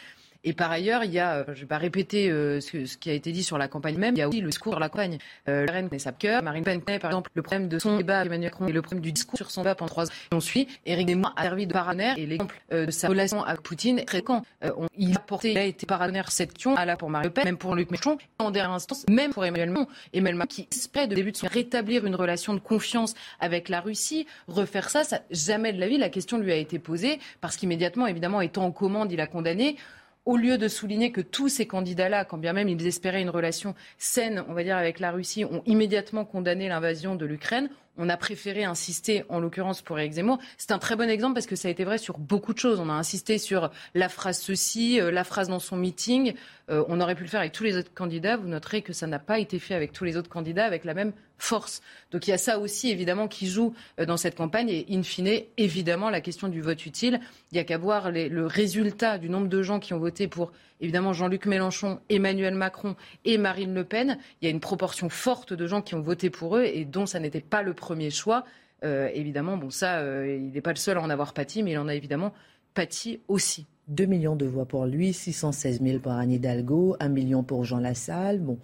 Et 0.47 0.53
par 0.53 0.71
ailleurs, 0.71 1.03
il 1.03 1.13
y 1.13 1.19
a, 1.19 1.39
euh, 1.39 1.45
je 1.49 1.51
ne 1.51 1.57
vais 1.57 1.67
pas 1.67 1.77
répéter 1.77 2.31
euh, 2.31 2.61
ce, 2.61 2.97
qui 2.97 3.11
a 3.11 3.13
été 3.13 3.33
dit 3.33 3.43
sur 3.43 3.59
la 3.59 3.67
campagne 3.67 3.99
même, 3.99 4.15
il 4.15 4.19
y 4.19 4.23
a 4.23 4.29
aussi 4.29 4.41
le 4.41 4.47
discours 4.47 4.75
sur 4.75 4.81
la 4.81 4.89
campagne. 4.89 5.19
Euh, 5.49 5.67
la 5.67 5.99
sa 5.99 6.13
cœur. 6.13 6.43
Marine 6.43 6.65
Le 6.65 6.81
Pen 6.81 7.01
par 7.01 7.11
exemple 7.11 7.31
le 7.35 7.43
problème 7.43 7.69
de 7.69 7.79
son 7.81 7.97
débat 7.97 8.21
avec 8.21 8.29
Emmanuel 8.29 8.51
Macron 8.53 8.69
et 8.69 8.73
le 8.73 8.81
problème 8.81 9.03
du 9.03 9.11
discours 9.11 9.37
sur 9.37 9.51
son 9.51 9.63
débat 9.63 9.75
pendant 9.75 9.89
trois 9.89 10.07
ans. 10.07 10.13
on 10.31 10.41
suit. 10.41 10.69
Éric 10.85 11.09
Zemmour 11.09 11.33
a 11.37 11.43
servi 11.43 11.67
de 11.67 11.73
partenaire 11.73 12.17
et 12.17 12.27
l'exemple 12.27 12.55
de 12.71 12.91
sa 12.91 13.09
relation 13.09 13.43
avec 13.43 13.63
Poutine 13.63 14.05
très 14.05 14.23
quand 14.23 14.45
il 14.97 15.17
a 15.17 15.19
porté, 15.19 15.51
il 15.53 15.59
a 15.59 15.65
été 15.65 15.85
partenaire 15.85 16.31
cette 16.31 16.53
question 16.53 16.77
à 16.77 16.85
la 16.85 16.97
pour 16.97 17.11
Marine 17.11 17.29
Le 17.29 17.33
Pen, 17.33 17.45
même 17.45 17.57
pour 17.57 17.75
Luc 17.75 17.91
Mélenchon, 17.91 18.19
en 18.39 18.53
dernière 18.53 18.73
instance, 18.73 19.05
même 19.09 19.33
pour 19.33 19.45
Emmanuel 19.45 19.71
Macron. 19.71 19.89
Emmanuel 20.13 20.37
Macron 20.37 20.55
qui 20.55 20.69
espère 20.71 21.09
de 21.09 21.15
début 21.15 21.33
de 21.33 21.37
son 21.37 21.49
rétablir 21.49 22.07
une 22.07 22.15
relation 22.15 22.55
de 22.55 22.61
confiance 22.61 23.15
avec 23.41 23.69
la 23.69 23.81
Russie, 23.81 24.27
refaire 24.47 24.91
ça, 24.91 25.03
ça 25.03 25.23
jamais 25.31 25.73
de 25.73 25.81
la 25.81 25.89
vie 25.89 25.99
la 25.99 26.09
question 26.09 26.39
lui 26.39 26.53
a 26.53 26.57
été 26.57 26.79
posée 26.79 27.19
parce 27.41 27.57
qu'immédiatement, 27.57 28.07
évidemment, 28.07 28.41
étant 28.41 28.65
en 28.65 28.71
commande, 28.71 29.11
il 29.11 29.21
a 29.21 29.27
condamné 29.27 29.77
au 30.27 30.37
lieu 30.37 30.59
de 30.59 30.69
souligner 30.69 31.13
que 31.13 31.21
tous 31.21 31.49
ces 31.49 31.67
candidats-là, 31.67 32.25
quand 32.25 32.37
bien 32.37 32.53
même 32.53 32.69
ils 32.69 32.87
espéraient 32.87 33.23
une 33.23 33.31
relation 33.31 33.75
saine, 33.97 34.45
on 34.49 34.53
va 34.55 34.65
dire, 34.65 34.77
avec 34.77 35.01
la 35.01 35.13
Russie, 35.13 35.45
ont 35.45 35.63
immédiatement 35.67 36.25
condamné 36.25 36.69
l'invasion 36.69 37.15
de 37.15 37.25
l'Ukraine, 37.25 37.71
on 37.99 38.09
a 38.09 38.17
préféré 38.17 38.65
insister, 38.65 39.25
en 39.29 39.41
l'occurrence 39.41 39.83
pour 39.83 39.99
Eric 39.99 40.13
Zemmour. 40.13 40.39
C'est 40.59 40.73
un 40.73 40.79
très 40.79 40.97
bon 40.97 41.09
exemple 41.09 41.35
parce 41.35 41.47
que 41.47 41.57
ça 41.57 41.69
a 41.69 41.71
été 41.71 41.85
vrai 41.85 41.99
sur 41.99 42.19
beaucoup 42.19 42.53
de 42.53 42.59
choses. 42.59 42.81
On 42.81 42.89
a 42.89 42.93
insisté 42.93 43.39
sur 43.39 43.71
la 43.95 44.09
phrase 44.09 44.39
ceci, 44.39 45.01
euh, 45.01 45.11
la 45.11 45.25
phrase 45.25 45.49
dans 45.49 45.59
son 45.59 45.77
meeting. 45.77 46.35
Euh, 46.69 46.85
on 46.89 47.01
aurait 47.01 47.15
pu 47.15 47.23
le 47.23 47.29
faire 47.29 47.41
avec 47.41 47.53
tous 47.53 47.65
les 47.65 47.77
autres 47.77 47.93
candidats. 47.95 48.37
Vous 48.37 48.49
noterez 48.49 48.83
que 48.83 48.93
ça 48.93 49.07
n'a 49.07 49.19
pas 49.19 49.39
été 49.39 49.59
fait 49.59 49.75
avec 49.75 49.93
tous 49.93 50.05
les 50.05 50.17
autres 50.17 50.29
candidats 50.29 50.65
avec 50.65 50.85
la 50.85 50.95
même 50.95 51.13
force. 51.39 51.83
Donc 52.11 52.27
il 52.27 52.31
y 52.31 52.33
a 52.33 52.39
ça 52.39 52.59
aussi, 52.59 52.91
évidemment, 52.91 53.29
qui 53.29 53.47
joue 53.47 53.75
euh, 54.01 54.07
dans 54.07 54.17
cette 54.17 54.37
campagne. 54.37 54.69
Et 54.69 54.87
in 54.91 55.03
fine, 55.03 55.43
évidemment, 55.57 56.11
la 56.11 56.21
question 56.21 56.49
du 56.49 56.61
vote 56.61 56.85
utile. 56.87 57.21
Il 57.53 57.55
n'y 57.55 57.61
a 57.61 57.65
qu'à 57.65 57.79
voir 57.79 58.11
le 58.11 58.47
résultat 58.47 59.19
du 59.19 59.29
nombre 59.29 59.49
de 59.49 59.63
gens 59.63 59.79
qui 59.79 59.95
ont 59.95 59.99
voté 59.99 60.29
pour, 60.29 60.53
évidemment, 60.81 61.13
Jean-Luc 61.13 61.47
Mélenchon, 61.47 62.01
Emmanuel 62.09 62.55
Macron 62.55 62.97
et 63.25 63.39
Marine 63.39 63.75
Le 63.75 63.85
Pen. 63.85 64.19
Il 64.41 64.47
y 64.47 64.49
a 64.49 64.51
une 64.51 64.61
proportion 64.61 65.09
forte 65.09 65.53
de 65.53 65.67
gens 65.67 65.83
qui 65.83 65.95
ont 65.95 66.01
voté 66.01 66.31
pour 66.31 66.57
eux 66.57 66.65
et 66.65 66.85
dont 66.85 67.07
ça 67.07 67.21
n'était 67.21 67.41
pas 67.41 67.63
le 67.63 67.75
premier 67.75 67.86
choix. 68.11 68.45
Euh, 68.85 69.09
évidemment, 69.15 69.57
bon, 69.57 69.71
ça, 69.71 69.99
euh, 69.99 70.37
il 70.37 70.53
n'est 70.53 70.61
pas 70.61 70.71
le 70.71 70.77
seul 70.77 70.99
à 70.99 71.03
en 71.03 71.11
avoir 71.11 71.33
pâti, 71.33 71.63
mais 71.63 71.73
il 71.73 71.79
en 71.79 71.89
a 71.89 71.95
évidemment 71.95 72.33
pâti 72.75 73.21
aussi. 73.29 73.67
2 73.89 74.05
millions 74.07 74.37
de 74.37 74.47
voix 74.47 74.67
pour 74.67 74.85
lui, 74.87 75.13
616 75.13 75.81
000 75.83 75.99
pour 76.01 76.13
Anne 76.13 76.33
Hidalgo, 76.33 76.97
1 77.01 77.09
million 77.09 77.43
pour 77.43 77.65
Jean 77.65 77.79
Lassalle. 77.79 78.41
Bon, 78.41 78.59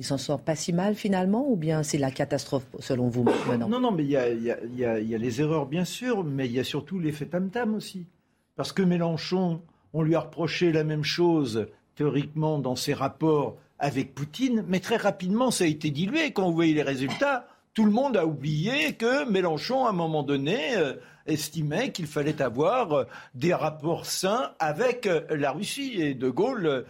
il 0.00 0.04
s'en 0.04 0.16
sort 0.16 0.40
pas 0.40 0.54
si 0.54 0.72
mal 0.72 0.94
finalement 0.94 1.46
ou 1.46 1.56
bien 1.56 1.82
c'est 1.82 1.98
la 1.98 2.10
catastrophe 2.10 2.66
selon 2.78 3.08
vous 3.08 3.24
maintenant? 3.24 3.68
Non, 3.68 3.80
non, 3.80 3.92
mais 3.92 4.04
il 4.04 4.10
y 4.10 4.16
a, 4.16 4.30
y 4.30 4.84
a, 4.84 4.98
les 4.98 5.40
erreurs 5.42 5.66
bien 5.66 5.84
sûr, 5.84 6.24
mais 6.24 6.46
il 6.46 6.52
y 6.52 6.58
a 6.58 6.64
surtout 6.64 6.98
l'effet 6.98 7.26
tam-tam 7.26 7.74
aussi. 7.74 8.06
Parce 8.56 8.72
que 8.72 8.80
Mélenchon, 8.80 9.60
on 9.92 10.02
lui 10.02 10.14
a 10.14 10.20
reproché 10.20 10.72
la 10.72 10.84
même 10.84 11.04
chose 11.04 11.66
théoriquement 11.96 12.58
dans 12.58 12.76
ses 12.76 12.94
rapports 12.94 13.58
avec 13.78 14.14
Poutine, 14.14 14.64
mais 14.68 14.80
très 14.80 14.96
rapidement 14.96 15.50
ça 15.50 15.64
a 15.64 15.66
été 15.66 15.90
dilué 15.90 16.32
quand 16.32 16.48
vous 16.48 16.54
voyez 16.54 16.72
les 16.72 16.82
résultats. 16.82 17.46
Tout 17.72 17.84
le 17.84 17.92
monde 17.92 18.16
a 18.16 18.26
oublié 18.26 18.94
que 18.94 19.28
Mélenchon, 19.30 19.86
à 19.86 19.90
un 19.90 19.92
moment 19.92 20.24
donné, 20.24 20.76
euh, 20.76 20.94
estimait 21.26 21.92
qu'il 21.92 22.08
fallait 22.08 22.42
avoir 22.42 22.92
euh, 22.92 23.04
des 23.36 23.54
rapports 23.54 24.06
sains 24.06 24.54
avec 24.58 25.06
euh, 25.06 25.20
la 25.30 25.52
Russie. 25.52 25.92
Et 26.00 26.14
De 26.14 26.28
Gaulle 26.30 26.84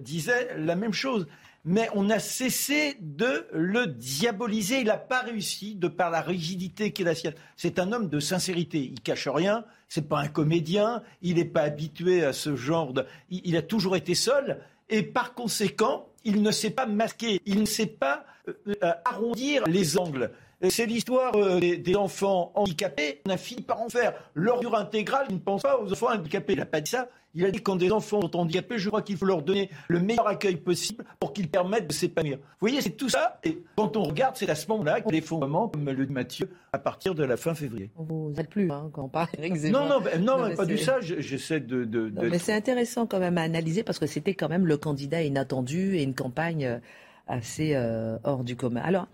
disait 0.00 0.54
la 0.58 0.76
même 0.76 0.92
chose. 0.92 1.26
Mais 1.64 1.88
on 1.94 2.10
a 2.10 2.18
cessé 2.18 2.98
de 3.00 3.46
le 3.52 3.86
diaboliser. 3.86 4.80
Il 4.80 4.86
n'a 4.86 4.98
pas 4.98 5.22
réussi 5.22 5.74
de 5.74 5.88
par 5.88 6.10
la 6.10 6.20
rigidité 6.20 6.92
qui 6.92 7.00
est 7.00 7.06
la 7.06 7.14
sienne. 7.14 7.34
C'est 7.56 7.78
un 7.78 7.90
homme 7.92 8.08
de 8.10 8.20
sincérité. 8.20 8.78
Il 8.78 9.00
cache 9.00 9.28
rien. 9.28 9.64
C'est 9.88 10.06
pas 10.06 10.20
un 10.20 10.28
comédien. 10.28 11.02
Il 11.22 11.36
n'est 11.36 11.46
pas 11.46 11.62
habitué 11.62 12.24
à 12.24 12.34
ce 12.34 12.56
genre 12.56 12.92
de. 12.92 13.06
il 13.30 13.56
a 13.56 13.62
toujours 13.62 13.96
été 13.96 14.14
seul. 14.14 14.60
Et 14.90 15.02
par 15.02 15.34
conséquent, 15.34 16.08
il 16.26 16.42
ne 16.42 16.50
sait 16.50 16.70
pas 16.70 16.86
masquer. 16.86 17.40
Il 17.46 17.60
ne 17.60 17.64
sait 17.64 17.86
pas 17.86 18.26
euh, 18.48 18.52
euh, 18.82 18.92
arrondir 19.04 19.64
les 19.66 19.96
angles. 19.96 20.30
C'est 20.62 20.86
l'histoire 20.86 21.34
euh, 21.36 21.60
des, 21.60 21.96
enfants 21.96 22.52
handicapés. 22.54 23.20
On 23.26 23.30
a 23.30 23.36
fini 23.36 23.62
par 23.62 23.82
en 23.82 23.88
faire 23.88 24.14
l'ordure 24.34 24.74
intégrale. 24.74 25.26
Il 25.28 25.36
ne 25.36 25.40
pense 25.40 25.62
pas 25.62 25.78
aux 25.78 25.92
enfants 25.92 26.10
handicapés. 26.10 26.54
Il 26.54 26.58
n'a 26.58 26.66
pas 26.66 26.80
dit 26.80 26.90
ça. 26.90 27.08
Il 27.34 27.44
a 27.44 27.50
dit 27.50 27.58
que 27.58 27.64
quand 27.64 27.76
des 27.76 27.92
enfants 27.92 28.22
sont 28.22 28.34
handicapés, 28.34 28.78
je 28.78 28.88
crois 28.88 29.02
qu'il 29.02 29.18
faut 29.18 29.26
leur 29.26 29.42
donner 29.42 29.68
le 29.88 30.00
meilleur 30.00 30.26
accueil 30.26 30.56
possible 30.56 31.04
pour 31.20 31.34
qu'ils 31.34 31.50
permettent 31.50 31.86
de 31.86 31.92
s'épanouir. 31.92 32.38
Vous 32.38 32.42
voyez, 32.60 32.80
c'est 32.80 32.96
tout 32.96 33.10
ça. 33.10 33.38
Et 33.44 33.58
quand 33.76 33.98
on 33.98 34.04
regarde, 34.04 34.36
c'est 34.36 34.48
à 34.48 34.54
ce 34.54 34.66
moment-là 34.68 35.02
que 35.02 35.10
l'effondrement, 35.10 35.68
comme 35.68 35.84
le 35.84 36.06
dit 36.06 36.12
Mathieu, 36.14 36.48
à 36.72 36.78
partir 36.78 37.14
de 37.14 37.22
la 37.22 37.36
fin 37.36 37.54
février. 37.54 37.90
On 37.96 38.04
vous 38.04 38.32
aide 38.38 38.48
plus 38.48 38.72
hein, 38.72 38.88
quand 38.90 39.04
on 39.04 39.08
parle 39.10 39.28
Non, 39.70 39.86
non, 39.86 40.00
ben, 40.00 40.24
non, 40.24 40.56
pas 40.56 40.64
du 40.64 40.78
ça. 40.78 41.00
J'essaie 41.02 41.60
de. 41.60 41.84
de, 41.84 42.10
mais 42.22 42.38
c'est 42.38 42.54
intéressant 42.54 43.06
quand 43.06 43.18
même 43.18 43.36
à 43.36 43.42
analyser 43.42 43.82
parce 43.82 43.98
que 43.98 44.06
c'était 44.06 44.32
quand 44.32 44.48
même 44.48 44.66
le 44.66 44.78
candidat 44.78 45.22
inattendu 45.22 45.96
et 45.96 46.02
une 46.02 46.14
campagne 46.14 46.80
assez 47.26 47.74
euh, 47.74 48.16
hors 48.24 48.44
du 48.44 48.56
commun. 48.56 48.80
Alors, 48.82 49.08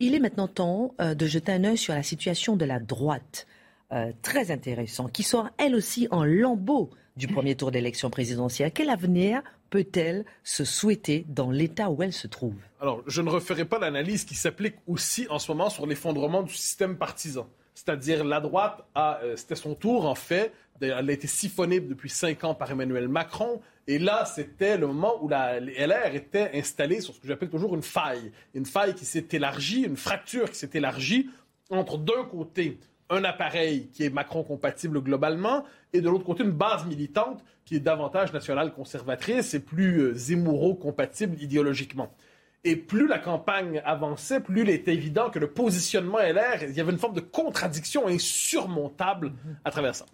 il 0.00 0.14
est 0.14 0.18
maintenant 0.18 0.48
temps 0.48 0.94
euh, 1.00 1.14
de 1.14 1.26
jeter 1.26 1.52
un 1.52 1.64
œil 1.64 1.78
sur 1.78 1.94
la 1.94 2.02
situation 2.02 2.56
de 2.56 2.64
la 2.64 2.80
droite, 2.80 3.46
euh, 3.92 4.12
très 4.22 4.50
intéressant, 4.50 5.08
qui 5.08 5.22
sort 5.22 5.50
elle 5.58 5.74
aussi 5.74 6.08
en 6.10 6.24
lambeau 6.24 6.90
du 7.16 7.28
premier 7.28 7.54
tour 7.54 7.70
d'élection 7.70 8.08
présidentielle. 8.08 8.72
Quel 8.72 8.88
avenir 8.88 9.42
peut-elle 9.68 10.24
se 10.42 10.64
souhaiter 10.64 11.26
dans 11.28 11.50
l'état 11.50 11.90
où 11.90 12.02
elle 12.02 12.14
se 12.14 12.26
trouve? 12.26 12.54
Alors, 12.80 13.02
je 13.06 13.20
ne 13.20 13.28
referai 13.28 13.66
pas 13.66 13.78
l'analyse 13.78 14.24
qui 14.24 14.34
s'applique 14.34 14.76
aussi 14.86 15.26
en 15.28 15.38
ce 15.38 15.52
moment 15.52 15.68
sur 15.68 15.86
l'effondrement 15.86 16.42
du 16.42 16.54
système 16.54 16.96
partisan. 16.96 17.46
C'est-à-dire 17.74 18.24
la 18.24 18.40
droite 18.40 18.84
a, 18.94 19.20
c'était 19.36 19.54
son 19.54 19.74
tour 19.74 20.06
en 20.06 20.14
fait, 20.14 20.52
elle 20.80 21.10
a 21.10 21.12
été 21.12 21.26
siphonnée 21.26 21.80
depuis 21.80 22.10
cinq 22.10 22.44
ans 22.44 22.54
par 22.54 22.70
Emmanuel 22.70 23.08
Macron. 23.08 23.60
Et 23.90 23.98
là, 23.98 24.24
c'était 24.24 24.78
le 24.78 24.86
moment 24.86 25.20
où 25.20 25.26
la 25.26 25.58
LR 25.58 26.14
était 26.14 26.52
installée 26.54 27.00
sur 27.00 27.12
ce 27.12 27.18
que 27.18 27.26
j'appelle 27.26 27.50
toujours 27.50 27.74
une 27.74 27.82
faille. 27.82 28.30
Une 28.54 28.64
faille 28.64 28.94
qui 28.94 29.04
s'est 29.04 29.26
élargie, 29.32 29.82
une 29.82 29.96
fracture 29.96 30.48
qui 30.48 30.58
s'est 30.58 30.70
élargie 30.74 31.28
entre 31.70 31.98
d'un 31.98 32.22
côté 32.30 32.78
un 33.08 33.24
appareil 33.24 33.88
qui 33.88 34.04
est 34.04 34.10
Macron 34.10 34.44
compatible 34.44 35.02
globalement 35.02 35.64
et 35.92 36.00
de 36.00 36.08
l'autre 36.08 36.22
côté 36.22 36.44
une 36.44 36.52
base 36.52 36.86
militante 36.86 37.42
qui 37.64 37.74
est 37.74 37.80
davantage 37.80 38.32
nationale 38.32 38.72
conservatrice 38.72 39.54
et 39.54 39.60
plus 39.60 39.98
euh, 39.98 40.14
Zemmouro 40.14 40.76
compatible 40.76 41.36
idéologiquement. 41.42 42.14
Et 42.62 42.76
plus 42.76 43.08
la 43.08 43.18
campagne 43.18 43.82
avançait, 43.84 44.38
plus 44.38 44.62
il 44.62 44.70
était 44.70 44.94
évident 44.94 45.30
que 45.30 45.40
le 45.40 45.50
positionnement 45.50 46.18
LR, 46.18 46.62
il 46.62 46.76
y 46.76 46.80
avait 46.80 46.92
une 46.92 46.98
forme 46.98 47.14
de 47.14 47.20
contradiction 47.20 48.06
insurmontable 48.06 49.32
à 49.64 49.72
travers 49.72 49.96
ça. 49.96 50.06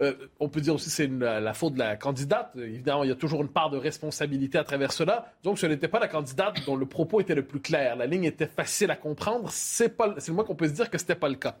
Euh, 0.00 0.14
on 0.38 0.48
peut 0.48 0.60
dire 0.60 0.74
aussi 0.74 0.86
que 0.86 0.92
c'est 0.92 1.08
la 1.08 1.54
faute 1.54 1.74
de 1.74 1.78
la 1.78 1.96
candidate. 1.96 2.52
Évidemment, 2.56 3.04
il 3.04 3.08
y 3.08 3.12
a 3.12 3.16
toujours 3.16 3.42
une 3.42 3.48
part 3.48 3.70
de 3.70 3.76
responsabilité 3.76 4.58
à 4.58 4.64
travers 4.64 4.92
cela. 4.92 5.32
Donc, 5.42 5.58
ce 5.58 5.66
n'était 5.66 5.88
pas 5.88 5.98
la 5.98 6.08
candidate 6.08 6.64
dont 6.66 6.76
le 6.76 6.86
propos 6.86 7.20
était 7.20 7.34
le 7.34 7.44
plus 7.44 7.60
clair. 7.60 7.96
La 7.96 8.06
ligne 8.06 8.24
était 8.24 8.46
facile 8.46 8.90
à 8.90 8.96
comprendre. 8.96 9.48
C'est, 9.50 9.96
le 9.98 10.32
moins 10.32 10.44
qu'on 10.44 10.54
peut 10.54 10.68
se 10.68 10.72
dire 10.72 10.90
que 10.90 10.98
ce 10.98 11.04
n'était 11.04 11.16
pas 11.16 11.28
le 11.28 11.34
cas. 11.34 11.56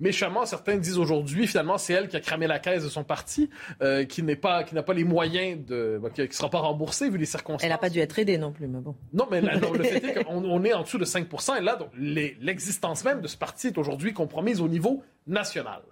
Méchamment, 0.00 0.46
certains 0.46 0.78
disent 0.78 0.98
aujourd'hui, 0.98 1.46
finalement, 1.46 1.78
c'est 1.78 1.92
elle 1.92 2.08
qui 2.08 2.16
a 2.16 2.20
cramé 2.20 2.46
la 2.46 2.58
caisse 2.58 2.82
de 2.82 2.88
son 2.88 3.04
parti, 3.04 3.50
euh, 3.82 4.04
qui 4.04 4.22
n'est 4.22 4.36
pas, 4.36 4.64
qui 4.64 4.74
n'a 4.74 4.82
pas 4.82 4.94
les 4.94 5.04
moyens 5.04 5.64
de, 5.64 6.00
qui 6.14 6.22
ne 6.22 6.26
sera 6.32 6.48
pas 6.50 6.58
remboursée 6.58 7.08
vu 7.08 7.18
les 7.18 7.26
circonstances. 7.26 7.62
Elle 7.62 7.68
n'a 7.68 7.78
pas 7.78 7.90
dû 7.90 8.00
être 8.00 8.18
aidée 8.18 8.38
non 8.38 8.52
plus, 8.52 8.66
mais 8.66 8.80
bon. 8.80 8.96
Non, 9.12 9.28
mais 9.30 9.40
le 9.40 9.84
fait 9.84 10.04
est 10.04 10.24
qu'on 10.24 10.42
on 10.44 10.64
est 10.64 10.72
en 10.72 10.82
dessous 10.82 10.98
de 10.98 11.04
5% 11.04 11.58
et 11.58 11.60
là, 11.60 11.76
donc, 11.76 11.90
l'existence 11.96 13.04
même 13.04 13.20
de 13.20 13.28
ce 13.28 13.36
parti 13.36 13.68
est 13.68 13.78
aujourd'hui 13.78 14.12
compromise 14.12 14.60
au 14.60 14.66
niveau 14.66 15.02
national. 15.26 15.82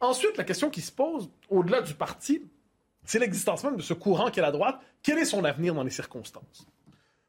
Ensuite, 0.00 0.36
la 0.36 0.44
question 0.44 0.70
qui 0.70 0.80
se 0.80 0.92
pose, 0.92 1.30
au-delà 1.48 1.82
du 1.82 1.94
parti, 1.94 2.42
c'est 3.04 3.18
l'existence 3.18 3.64
même 3.64 3.76
de 3.76 3.82
ce 3.82 3.94
courant 3.94 4.30
qu'est 4.30 4.40
la 4.40 4.52
droite. 4.52 4.78
Quel 5.02 5.18
est 5.18 5.24
son 5.24 5.44
avenir 5.44 5.74
dans 5.74 5.82
les 5.82 5.90
circonstances? 5.90 6.66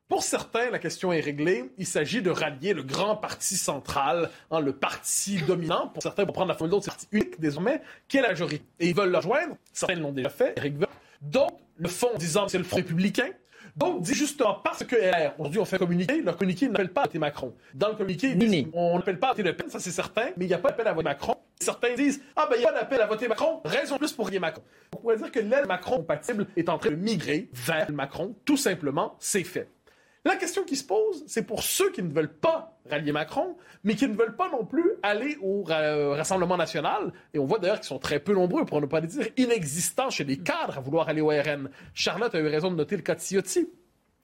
Pour 0.07 0.23
certains, 0.23 0.71
la 0.71 0.79
question 0.79 1.13
est 1.13 1.19
réglée. 1.19 1.71
Il 1.77 1.85
s'agit 1.85 2.21
de 2.23 2.31
rallier 2.31 2.73
le 2.73 2.81
grand 2.81 3.15
parti 3.15 3.55
central, 3.55 4.31
hein, 4.49 4.59
le 4.59 4.73
parti 4.73 5.37
dominant. 5.43 5.87
Pour 5.87 6.01
certains, 6.01 6.25
pour 6.25 6.33
prendre 6.33 6.47
la 6.49 6.55
formule 6.55 6.71
d'autres, 6.71 6.85
c'est 6.85 6.91
parti 6.91 7.07
unique 7.11 7.39
désormais, 7.39 7.81
qui 8.07 8.17
est 8.17 8.21
la 8.21 8.29
majorité? 8.29 8.65
Et 8.79 8.89
ils 8.89 8.95
veulent 8.95 9.11
le 9.11 9.17
rejoindre. 9.17 9.55
Certains 9.71 9.95
l'ont 9.95 10.11
déjà 10.11 10.29
fait, 10.29 10.53
Eric 10.57 10.75
D'autres 11.21 11.53
le 11.77 11.87
font 11.87 12.15
en 12.15 12.17
disant 12.17 12.45
que 12.45 12.51
c'est 12.51 12.57
le 12.57 12.63
Front 12.63 12.77
républicain. 12.77 13.29
Donc, 13.75 14.01
dit 14.01 14.13
justement, 14.13 14.55
parce 14.63 14.83
que 14.83 14.95
LR, 14.95 15.33
aujourd'hui, 15.37 15.59
on 15.59 15.65
fait 15.65 15.77
communiquer, 15.77 16.21
leur 16.21 16.37
communiqué 16.37 16.67
n'appelle 16.67 16.91
pas 16.91 17.01
à 17.01 17.05
voter 17.05 17.19
Macron. 17.19 17.53
Dans 17.73 17.89
le 17.89 17.95
communiqué, 17.95 18.35
on 18.73 18.97
n'appelle 18.97 19.19
pas 19.19 19.27
à 19.27 19.31
voter 19.31 19.43
Le 19.43 19.55
Pen, 19.55 19.69
ça 19.69 19.79
c'est 19.79 19.91
certain, 19.91 20.27
mais 20.37 20.45
il 20.45 20.47
n'y 20.47 20.53
a 20.53 20.57
pas 20.57 20.69
d'appel 20.69 20.87
à 20.87 20.93
voter 20.93 21.05
Macron. 21.05 21.35
Certains 21.59 21.93
disent, 21.93 22.21
ah 22.35 22.47
ben 22.49 22.55
il 22.55 22.59
n'y 22.59 22.65
a 22.65 22.71
pas 22.71 22.79
d'appel 22.79 23.01
à 23.01 23.05
voter 23.05 23.27
Macron, 23.27 23.61
raison 23.65 23.97
plus 23.97 24.13
pour 24.13 24.27
rien 24.27 24.39
Macron. 24.39 24.63
On 24.93 24.97
pourrait 24.97 25.17
dire 25.17 25.31
que 25.31 25.39
l'aile 25.39 25.65
Macron 25.67 25.97
compatible 25.97 26.47
est 26.55 26.69
en 26.69 26.77
train 26.77 26.91
de 26.91 26.95
migrer 26.95 27.49
vers 27.53 27.91
Macron, 27.91 28.35
tout 28.45 28.57
simplement, 28.57 29.15
c'est 29.19 29.43
fait. 29.43 29.67
La 30.29 30.35
question 30.35 30.63
qui 30.63 30.75
se 30.75 30.83
pose, 30.83 31.23
c'est 31.25 31.41
pour 31.41 31.63
ceux 31.63 31.91
qui 31.91 32.03
ne 32.03 32.13
veulent 32.13 32.31
pas 32.31 32.77
rallier 32.87 33.11
Macron, 33.11 33.57
mais 33.83 33.95
qui 33.95 34.07
ne 34.07 34.13
veulent 34.13 34.35
pas 34.35 34.47
non 34.51 34.63
plus 34.63 34.91
aller 35.01 35.39
au 35.41 35.63
Rassemblement 35.63 36.55
national. 36.55 37.11
Et 37.33 37.39
on 37.39 37.45
voit 37.45 37.57
d'ailleurs 37.57 37.79
qu'ils 37.79 37.87
sont 37.87 37.97
très 37.97 38.19
peu 38.19 38.35
nombreux, 38.35 38.63
pour 38.63 38.79
ne 38.79 38.85
pas 38.85 39.01
dire 39.01 39.25
inexistants 39.37 40.11
chez 40.11 40.23
les 40.23 40.37
cadres 40.37 40.77
à 40.77 40.81
vouloir 40.81 41.09
aller 41.09 41.21
au 41.21 41.29
RN. 41.29 41.71
Charlotte 41.95 42.35
a 42.35 42.39
eu 42.39 42.45
raison 42.45 42.69
de 42.69 42.75
noter 42.75 42.95
le 42.95 43.01
cas 43.01 43.15
de 43.15 43.21
Ciotti. 43.21 43.69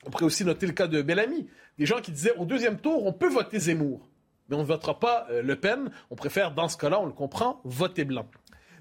On 0.06 0.12
pourrait 0.12 0.26
aussi 0.26 0.46
noter 0.46 0.68
le 0.68 0.74
cas 0.74 0.86
de 0.86 1.02
Bellamy. 1.02 1.48
Des 1.80 1.88
gens 1.88 2.00
qui 2.02 2.12
disaient 2.12 2.36
au 2.38 2.46
deuxième 2.46 2.78
tour, 2.78 3.04
on 3.04 3.12
peut 3.12 3.30
voter 3.30 3.58
Zemmour, 3.58 4.08
mais 4.48 4.58
on 4.58 4.62
ne 4.62 4.68
votera 4.68 5.00
pas 5.00 5.26
euh, 5.32 5.42
Le 5.42 5.56
Pen. 5.56 5.90
On 6.12 6.16
préfère, 6.16 6.54
dans 6.54 6.68
ce 6.68 6.78
cas-là, 6.78 7.02
on 7.02 7.08
le 7.08 7.14
comprend, 7.14 7.62
voter 7.64 8.06
blanc. 8.06 8.28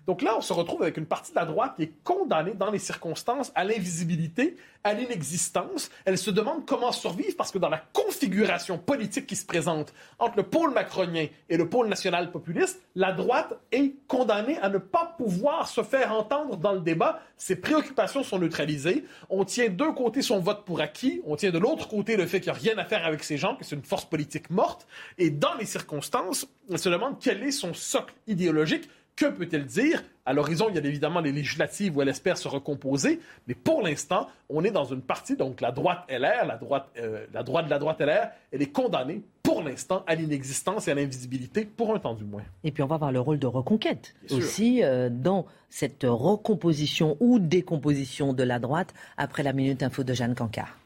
Donc 0.07 0.21
là, 0.21 0.37
on 0.37 0.41
se 0.41 0.53
retrouve 0.53 0.83
avec 0.83 0.97
une 0.97 1.07
partie 1.07 1.33
de 1.33 1.37
la 1.37 1.47
droite 1.47 1.75
qui 1.77 1.85
est 1.85 1.93
condamnée 2.05 2.55
dans 2.55 2.71
les 2.71 2.79
circonstances 2.79 3.53
à 3.55 3.65
l'invisibilité, 3.65 4.57
à 4.83 4.93
l'inexistence. 4.93 5.91
Elle 6.05 6.19
se 6.19 6.31
demande 6.31 6.67
comment 6.67 6.93
survivre 6.93 7.35
parce 7.39 7.51
que 7.51 7.59
dans 7.59 7.71
la 7.71 7.83
configuration 7.93 8.77
politique 8.77 9.27
qui 9.27 9.37
se 9.37 9.47
présente 9.47 9.95
entre 10.19 10.37
le 10.37 10.43
pôle 10.43 10.73
macronien 10.75 11.27
et 11.49 11.57
le 11.57 11.69
pôle 11.69 11.89
national 11.89 12.31
populiste, 12.31 12.83
la 12.95 13.13
droite 13.13 13.59
est 13.73 13.95
condamnée 14.07 14.59
à 14.59 14.69
ne 14.69 14.79
pas 14.79 15.15
pouvoir 15.17 15.69
se 15.69 15.83
faire 15.83 16.13
entendre 16.13 16.59
dans 16.59 16.73
le 16.73 16.81
débat. 16.81 17.21
Ses 17.39 17.57
préoccupations 17.57 18.23
sont 18.23 18.39
neutralisées. 18.39 19.05
On 19.31 19.45
tient 19.45 19.71
d'un 19.71 19.93
côté 19.93 20.21
son 20.21 20.39
vote 20.39 20.65
pour 20.67 20.81
acquis, 20.81 21.23
on 21.27 21.37
tient 21.37 21.51
de 21.51 21.59
l'autre 21.59 21.89
côté 21.89 22.17
le 22.17 22.27
fait 22.27 22.41
qu'il 22.41 22.53
n'y 22.53 22.59
a 22.59 22.61
rien 22.61 22.79
à 22.79 22.85
faire 22.85 23.07
avec 23.07 23.25
ces 23.25 23.39
gens, 23.39 23.57
que 23.57 23.65
c'est 23.65 23.77
une 23.77 23.83
force 23.83 24.05
politique 24.05 24.51
morte. 24.51 24.87
Et 25.17 25.31
dans 25.31 25.55
les 25.55 25.67
circonstances, 25.67 26.47
on 26.69 26.77
se 26.77 26.89
demande 26.91 27.17
quel 27.21 27.43
est 27.43 27.53
son 27.53 27.73
socle 27.73 28.15
idéologique 28.27 28.89
que 29.17 29.27
peut-elle 29.27 29.67
dire? 29.67 30.03
À 30.27 30.33
l'horizon, 30.33 30.67
il 30.71 30.75
y 30.75 30.79
a 30.79 30.85
évidemment 30.85 31.21
les 31.21 31.33
législatives 31.33 31.97
où 31.97 32.03
elle 32.03 32.09
espère 32.09 32.39
se 32.39 32.49
recomposer, 32.49 33.21
mais 33.47 33.55
pour 33.55 33.83
l'instant, 33.83 34.29
on 34.49 34.65
est 34.65 34.71
dans 34.71 34.85
une 34.85 35.03
partie, 35.03 35.37
donc 35.37 35.61
la 35.61 35.71
droite 35.71 36.05
LR, 36.09 36.47
la 36.47 36.57
droite, 36.57 36.89
euh, 36.99 37.27
la 37.33 37.43
droite 37.43 37.67
de 37.67 37.71
la 37.71 37.79
droite 37.79 38.01
LR, 38.01 38.29
elle 38.51 38.63
est 38.63 38.73
condamnée 38.73 39.23
pour 39.43 39.63
l'instant 39.63 40.03
à 40.07 40.15
l'inexistence 40.15 40.89
et 40.89 40.93
à 40.93 40.95
l'invisibilité, 40.95 41.67
pour 41.67 41.95
un 41.95 41.99
temps 41.99 42.15
du 42.15 42.25
moins. 42.25 42.43
Et 42.65 42.73
puis 42.73 42.83
on 42.83 42.87
va 42.87 42.97
voir 42.97 43.13
le 43.13 43.21
rôle 43.21 43.39
de 43.39 43.47
reconquête 43.47 44.15
aussi 44.31 44.83
euh, 44.83 45.11
dans 45.11 45.45
cette 45.69 46.05
recomposition 46.05 47.19
ou 47.21 47.39
décomposition 47.39 48.33
de 48.33 48.43
la 48.43 48.59
droite 48.59 48.95
après 49.19 49.43
la 49.43 49.53
Minute 49.53 49.83
Info 49.83 50.05
de 50.05 50.15
Jeanne 50.15 50.35
Cancard. 50.35 50.79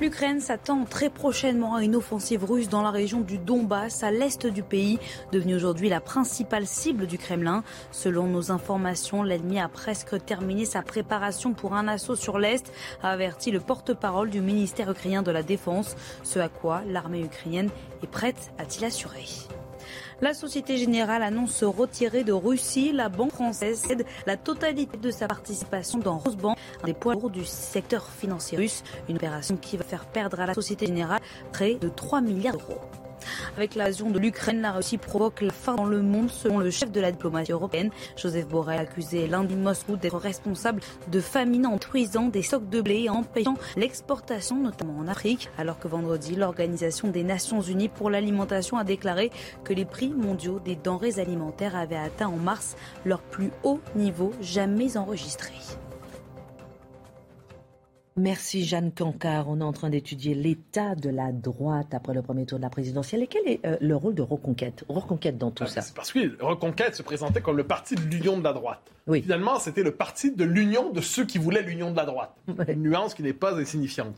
L'Ukraine 0.00 0.40
s'attend 0.40 0.84
très 0.84 1.10
prochainement 1.10 1.74
à 1.74 1.82
une 1.82 1.96
offensive 1.96 2.44
russe 2.44 2.68
dans 2.68 2.82
la 2.82 2.92
région 2.92 3.20
du 3.20 3.36
Donbass, 3.36 4.04
à 4.04 4.12
l'est 4.12 4.46
du 4.46 4.62
pays, 4.62 5.00
devenue 5.32 5.56
aujourd'hui 5.56 5.88
la 5.88 6.00
principale 6.00 6.68
cible 6.68 7.08
du 7.08 7.18
Kremlin. 7.18 7.64
Selon 7.90 8.28
nos 8.28 8.52
informations, 8.52 9.24
l'ennemi 9.24 9.58
a 9.58 9.66
presque 9.66 10.24
terminé 10.24 10.64
sa 10.66 10.82
préparation 10.82 11.52
pour 11.52 11.74
un 11.74 11.88
assaut 11.88 12.14
sur 12.14 12.38
l'est, 12.38 12.72
a 13.02 13.10
averti 13.10 13.50
le 13.50 13.58
porte-parole 13.58 14.30
du 14.30 14.40
ministère 14.40 14.88
ukrainien 14.88 15.22
de 15.22 15.32
la 15.32 15.42
Défense, 15.42 15.96
ce 16.22 16.38
à 16.38 16.48
quoi 16.48 16.82
l'armée 16.86 17.22
ukrainienne 17.22 17.70
est 18.04 18.06
prête, 18.06 18.52
a-t-il 18.58 18.84
assuré. 18.84 19.24
La 20.20 20.34
Société 20.34 20.76
Générale 20.76 21.22
annonce 21.22 21.62
retirer 21.64 22.24
de 22.24 22.32
Russie. 22.32 22.92
La 22.92 23.08
banque 23.08 23.32
française 23.32 23.78
cède 23.78 24.04
la 24.26 24.36
totalité 24.36 24.96
de 24.96 25.10
sa 25.10 25.28
participation 25.28 25.98
dans 25.98 26.18
Rosebank, 26.18 26.56
un 26.82 26.86
des 26.86 26.94
poids 26.94 27.14
lourds 27.14 27.30
du 27.30 27.44
secteur 27.44 28.08
financier 28.08 28.58
russe. 28.58 28.82
Une 29.08 29.16
opération 29.16 29.56
qui 29.56 29.76
va 29.76 29.84
faire 29.84 30.06
perdre 30.06 30.40
à 30.40 30.46
la 30.46 30.54
Société 30.54 30.86
Générale 30.86 31.20
près 31.52 31.74
de 31.74 31.88
3 31.88 32.20
milliards 32.20 32.56
d'euros. 32.56 32.80
Avec 33.56 33.74
l'invasion 33.74 34.10
de 34.10 34.18
l'Ukraine, 34.18 34.60
la 34.60 34.72
Russie 34.72 34.98
provoque 34.98 35.40
la 35.40 35.52
faim 35.52 35.76
dans 35.76 35.84
le 35.84 36.02
monde, 36.02 36.30
selon 36.30 36.58
le 36.58 36.70
chef 36.70 36.92
de 36.92 37.00
la 37.00 37.10
diplomatie 37.10 37.52
européenne. 37.52 37.90
Joseph 38.16 38.48
Borrell 38.48 38.78
accusé 38.78 39.26
lundi 39.26 39.56
Moscou 39.56 39.96
d'être 39.96 40.18
responsable 40.18 40.80
de 41.10 41.20
famine 41.20 41.66
en 41.66 41.78
truisant 41.78 42.28
des 42.28 42.42
stocks 42.42 42.68
de 42.68 42.80
blé 42.80 43.04
et 43.04 43.10
empêchant 43.10 43.56
l'exportation, 43.76 44.56
notamment 44.56 44.98
en 44.98 45.08
Afrique. 45.08 45.50
Alors 45.58 45.78
que 45.78 45.88
vendredi, 45.88 46.36
l'Organisation 46.36 47.08
des 47.08 47.24
Nations 47.24 47.60
Unies 47.60 47.88
pour 47.88 48.10
l'alimentation 48.10 48.76
a 48.76 48.84
déclaré 48.84 49.30
que 49.64 49.72
les 49.72 49.84
prix 49.84 50.10
mondiaux 50.10 50.60
des 50.60 50.76
denrées 50.76 51.18
alimentaires 51.18 51.76
avaient 51.76 51.96
atteint 51.96 52.28
en 52.28 52.36
mars 52.36 52.76
leur 53.04 53.20
plus 53.20 53.50
haut 53.62 53.80
niveau 53.94 54.32
jamais 54.40 54.96
enregistré. 54.96 55.52
Merci 58.18 58.64
Jeanne 58.64 58.90
Cancard. 58.92 59.48
On 59.48 59.60
est 59.60 59.64
en 59.64 59.72
train 59.72 59.90
d'étudier 59.90 60.34
l'état 60.34 60.96
de 60.96 61.08
la 61.08 61.30
droite 61.30 61.94
après 61.94 62.14
le 62.14 62.22
premier 62.22 62.46
tour 62.46 62.58
de 62.58 62.64
la 62.64 62.70
présidentielle. 62.70 63.22
Et 63.22 63.26
quel 63.28 63.46
est 63.46 63.64
euh, 63.64 63.76
le 63.80 63.94
rôle 63.94 64.14
de 64.14 64.22
Reconquête? 64.22 64.84
Reconquête 64.88 65.38
dans 65.38 65.52
tout 65.52 65.64
ah, 65.64 65.68
ça 65.68 65.92
Parce 65.94 66.12
que 66.12 66.42
Reconquête 66.42 66.96
se 66.96 67.02
présentait 67.02 67.40
comme 67.40 67.56
le 67.56 67.64
parti 67.64 67.94
de 67.94 68.00
l'union 68.00 68.36
de 68.36 68.42
la 68.42 68.52
droite. 68.52 68.90
Oui. 69.06 69.22
Finalement, 69.22 69.60
c'était 69.60 69.84
le 69.84 69.92
parti 69.92 70.32
de 70.32 70.44
l'union 70.44 70.90
de 70.90 71.00
ceux 71.00 71.24
qui 71.24 71.38
voulaient 71.38 71.62
l'union 71.62 71.92
de 71.92 71.96
la 71.96 72.06
droite. 72.06 72.34
Une 72.68 72.82
nuance 72.82 73.14
qui 73.14 73.22
n'est 73.22 73.32
pas 73.32 73.54
insignifiante. 73.54 74.16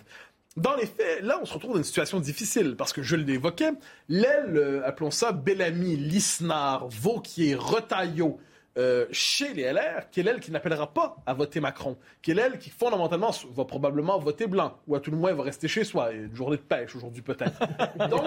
Dans 0.56 0.74
les 0.76 0.86
faits, 0.86 1.22
là, 1.22 1.38
on 1.42 1.44
se 1.44 1.52
retrouve 1.52 1.72
dans 1.72 1.78
une 1.78 1.84
situation 1.84 2.20
difficile 2.20 2.76
parce 2.76 2.92
que 2.92 3.02
je 3.02 3.16
l'évoquais, 3.16 3.70
l'aile, 4.08 4.56
euh, 4.56 4.82
appelons 4.86 5.10
ça 5.10 5.32
Bellamy, 5.32 5.96
Lisnard, 5.96 6.88
Vauquier, 6.88 7.54
Retailleau, 7.54 8.38
euh, 8.78 9.06
chez 9.10 9.52
les 9.52 9.72
LR, 9.72 10.10
qui 10.10 10.20
est 10.20 10.22
l'aile 10.22 10.40
qui 10.40 10.52
n'appellera 10.52 10.92
pas 10.92 11.16
à 11.26 11.34
voter 11.34 11.60
Macron, 11.60 11.96
qui 12.22 12.30
est 12.30 12.34
l'aile 12.34 12.58
qui 12.58 12.70
fondamentalement 12.70 13.32
va 13.52 13.64
probablement 13.64 14.18
voter 14.18 14.46
blanc, 14.46 14.78
ou 14.86 14.94
à 14.94 15.00
tout 15.00 15.10
le 15.10 15.16
moins 15.16 15.32
va 15.32 15.42
rester 15.42 15.66
chez 15.68 15.84
soi. 15.84 16.12
Une 16.12 16.34
journée 16.34 16.56
de 16.56 16.62
pêche 16.62 16.94
aujourd'hui 16.94 17.22
peut-être. 17.22 17.58
Donc, 18.08 18.22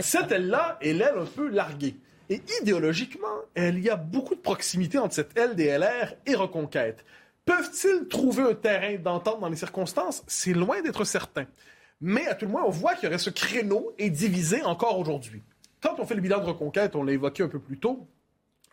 cette 0.00 0.30
aile-là 0.30 0.78
est 0.80 0.92
l'aile 0.92 1.18
un 1.18 1.26
peu 1.26 1.48
larguée. 1.48 1.96
Et 2.30 2.40
idéologiquement, 2.60 3.26
il 3.56 3.80
y 3.80 3.90
a 3.90 3.96
beaucoup 3.96 4.34
de 4.34 4.40
proximité 4.40 4.98
entre 4.98 5.14
cette 5.14 5.36
aile 5.36 5.56
des 5.56 5.76
LR 5.76 6.14
et 6.26 6.34
Reconquête. 6.34 7.04
Peuvent-ils 7.44 8.06
trouver 8.08 8.44
un 8.44 8.54
terrain 8.54 8.96
d'entente 8.96 9.40
dans 9.40 9.48
les 9.48 9.56
circonstances? 9.56 10.22
C'est 10.28 10.52
loin 10.52 10.80
d'être 10.80 11.04
certain. 11.04 11.46
Mais 12.00 12.26
à 12.26 12.34
tout 12.34 12.46
le 12.46 12.52
moins, 12.52 12.64
on 12.64 12.70
voit 12.70 12.94
qu'il 12.94 13.04
y 13.04 13.08
aurait 13.08 13.18
ce 13.18 13.30
créneau 13.30 13.92
est 13.98 14.10
divisé 14.10 14.62
encore 14.62 14.98
aujourd'hui. 14.98 15.42
Quand 15.80 15.96
on 15.98 16.06
fait 16.06 16.14
le 16.14 16.20
bilan 16.20 16.38
de 16.38 16.44
Reconquête, 16.44 16.94
on 16.94 17.02
l'a 17.02 17.12
évoqué 17.12 17.42
un 17.42 17.48
peu 17.48 17.58
plus 17.58 17.78
tôt, 17.78 18.06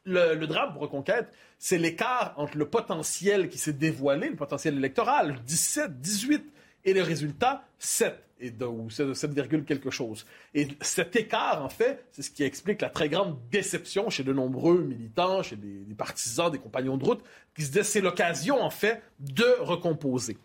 le, 0.06 0.46
drame 0.46 0.74
pour 0.74 0.82
Reconquête, 0.84 1.28
c'est 1.58 1.78
l'écart 1.78 2.34
entre 2.38 2.58
le 2.58 2.68
potentiel 2.68 3.50
qui 3.50 3.58
s'est 3.58 3.74
dévoilé, 3.74 4.30
le 4.30 4.36
potentiel 4.36 4.78
électoral, 4.78 5.40
17, 5.46 6.00
18, 6.00 6.44
et 6.86 6.94
le 6.94 7.02
résultat, 7.04 7.64
7, 7.80 8.16
et 8.40 8.54
ou 8.64 8.90
7, 8.90 9.66
quelque 9.66 9.90
chose. 9.90 10.26
Et 10.54 10.70
cet 10.82 11.16
écart, 11.16 11.64
en 11.64 11.70
fait, 11.70 12.06
c'est 12.12 12.22
ce 12.22 12.32
qui 12.32 12.44
explique 12.44 12.82
la 12.82 12.90
très 12.90 13.10
grande 13.10 13.38
déception 13.52 14.10
chez 14.10 14.24
de 14.24 14.32
nombreux 14.32 14.82
militants, 14.82 15.44
chez 15.44 15.58
des, 15.58 15.94
partisans, 15.96 16.50
des 16.50 16.60
compagnons 16.60 16.98
de 16.98 17.04
route, 17.04 17.22
qui 17.56 17.64
se 17.64 17.72
disent 17.72 17.84
c'est 17.84 18.02
l'occasion, 18.02 18.62
en 18.62 18.70
fait, 18.70 19.02
de 19.20 19.58
recomposer. 19.60 20.38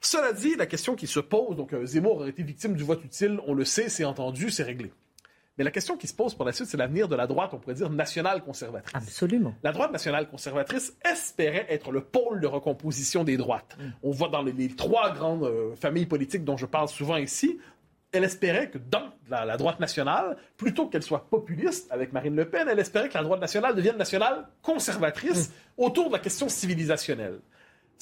Cela 0.00 0.32
dit, 0.32 0.56
la 0.56 0.66
question 0.66 0.96
qui 0.96 1.06
se 1.06 1.20
pose, 1.20 1.56
donc 1.56 1.72
euh, 1.74 1.86
Zemmour 1.86 2.16
aurait 2.16 2.30
été 2.30 2.42
victime 2.42 2.74
du 2.74 2.82
vote 2.82 3.04
utile, 3.04 3.38
on 3.46 3.54
le 3.54 3.64
sait, 3.64 3.88
c'est 3.88 4.04
entendu, 4.04 4.50
c'est 4.50 4.64
réglé. 4.64 4.90
Mais 5.58 5.64
la 5.64 5.70
question 5.70 5.96
qui 5.96 6.06
se 6.06 6.14
pose 6.14 6.34
pour 6.34 6.46
la 6.46 6.52
suite, 6.52 6.68
c'est 6.68 6.78
l'avenir 6.78 7.08
de 7.08 7.16
la 7.16 7.26
droite, 7.26 7.50
on 7.52 7.58
pourrait 7.58 7.74
dire, 7.74 7.90
nationale 7.90 8.42
conservatrice. 8.42 8.94
Absolument. 8.94 9.54
La 9.62 9.72
droite 9.72 9.92
nationale 9.92 10.28
conservatrice 10.28 10.96
espérait 11.04 11.66
être 11.68 11.92
le 11.92 12.00
pôle 12.00 12.40
de 12.40 12.46
recomposition 12.46 13.22
des 13.22 13.36
droites. 13.36 13.76
Mm. 13.78 13.82
On 14.02 14.10
voit 14.12 14.28
dans 14.28 14.42
les, 14.42 14.68
trois 14.68 15.12
grandes 15.12 15.44
euh, 15.44 15.74
familles 15.76 16.06
politiques 16.06 16.44
dont 16.44 16.56
je 16.56 16.64
parle 16.64 16.88
souvent 16.88 17.16
ici, 17.16 17.58
elle 18.12 18.24
espérait 18.24 18.70
que 18.70 18.78
dans 18.78 19.10
la, 19.28 19.56
droite 19.56 19.80
nationale, 19.80 20.36
plutôt 20.56 20.86
qu'elle 20.86 21.02
soit 21.02 21.28
populiste 21.30 21.90
avec 21.90 22.12
Marine 22.12 22.36
Le 22.36 22.48
Pen, 22.48 22.68
elle 22.70 22.78
espérait 22.78 23.08
que 23.08 23.14
la 23.14 23.22
droite 23.22 23.40
nationale 23.40 23.74
devienne 23.74 23.96
nationale 23.96 24.48
conservatrice 24.62 25.48
mm. 25.48 25.52
autour 25.82 26.08
de 26.08 26.12
la 26.14 26.18
question 26.18 26.48
civilisationnelle. 26.48 27.40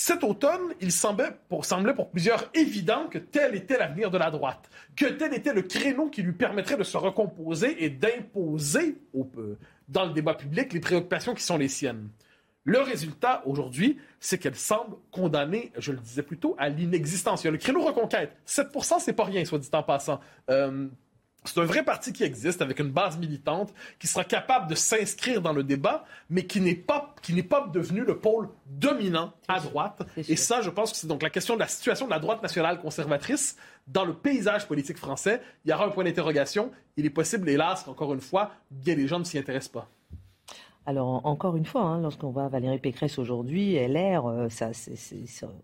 Cet 0.00 0.24
automne, 0.24 0.72
il 0.80 0.92
semblait 0.92 1.28
pour, 1.50 1.62
plusieurs 2.10 2.48
évident 2.54 3.06
que 3.08 3.18
tel 3.18 3.54
était 3.54 3.76
l'avenir 3.76 4.10
de 4.10 4.16
la 4.16 4.30
droite, 4.30 4.70
que 4.96 5.04
tel 5.04 5.34
était 5.34 5.52
le 5.52 5.60
créneau 5.60 6.08
qui 6.08 6.22
lui 6.22 6.32
permettrait 6.32 6.78
de 6.78 6.84
se 6.84 6.96
recomposer 6.96 7.84
et 7.84 7.90
d'imposer 7.90 8.96
dans 9.88 10.06
le 10.06 10.14
débat 10.14 10.32
public 10.32 10.72
les 10.72 10.80
préoccupations 10.80 11.34
qui 11.34 11.42
sont 11.42 11.58
les 11.58 11.68
siennes. 11.68 12.08
Le 12.64 12.80
résultat 12.80 13.42
aujourd'hui, 13.44 13.98
c'est 14.20 14.38
qu'elle 14.38 14.56
semble 14.56 14.96
condamnée, 15.10 15.70
je 15.76 15.92
le 15.92 15.98
disais 15.98 16.22
plus 16.22 16.38
tôt, 16.38 16.56
à 16.58 16.70
l'inexistence. 16.70 17.42
Il 17.42 17.48
y 17.48 17.48
a 17.48 17.50
le 17.50 17.58
créneau 17.58 17.82
reconquête. 17.84 18.34
7% 18.46 19.00
c'est 19.00 19.12
pas 19.12 19.24
rien, 19.24 19.44
soit 19.44 19.58
dit 19.58 19.68
en 19.74 19.82
passant. 19.82 20.18
Euh, 20.48 20.88
c'est 21.44 21.58
un 21.58 21.64
vrai 21.64 21.82
parti 21.82 22.12
qui 22.12 22.22
existe 22.22 22.60
avec 22.60 22.78
une 22.80 22.90
base 22.90 23.18
militante 23.18 23.72
qui 23.98 24.06
sera 24.06 24.24
capable 24.24 24.68
de 24.68 24.74
s'inscrire 24.74 25.40
dans 25.40 25.52
le 25.52 25.62
débat, 25.62 26.04
mais 26.28 26.44
qui 26.44 26.60
n'est 26.60 26.74
pas 26.74 27.14
qui 27.22 27.32
n'est 27.32 27.42
pas 27.42 27.66
devenu 27.72 28.02
le 28.02 28.18
pôle 28.18 28.48
dominant 28.66 29.32
à 29.48 29.60
droite. 29.60 30.02
Et 30.16 30.36
ça, 30.36 30.60
je 30.60 30.70
pense 30.70 30.92
que 30.92 30.98
c'est 30.98 31.06
donc 31.06 31.22
la 31.22 31.30
question 31.30 31.54
de 31.54 31.60
la 31.60 31.68
situation 31.68 32.06
de 32.06 32.10
la 32.10 32.18
droite 32.18 32.42
nationale 32.42 32.80
conservatrice 32.80 33.56
dans 33.88 34.04
le 34.04 34.14
paysage 34.14 34.66
politique 34.68 34.98
français. 34.98 35.40
Il 35.64 35.70
y 35.70 35.74
aura 35.74 35.86
un 35.86 35.90
point 35.90 36.04
d'interrogation. 36.04 36.70
Il 36.96 37.06
est 37.06 37.10
possible, 37.10 37.48
hélas, 37.48 37.84
qu'encore 37.84 38.12
une 38.12 38.20
fois, 38.20 38.52
bien 38.70 38.94
les 38.94 39.08
gens 39.08 39.18
ne 39.18 39.24
s'y 39.24 39.38
intéressent 39.38 39.72
pas. 39.72 39.88
Alors, 40.86 41.24
encore 41.26 41.56
une 41.56 41.66
fois, 41.66 41.82
hein, 41.82 42.00
lorsqu'on 42.00 42.30
voit 42.30 42.48
Valérie 42.48 42.78
Pécresse 42.78 43.18
aujourd'hui, 43.18 43.74
LR, 43.74 44.26
euh, 44.26 44.48
ça, 44.48 44.70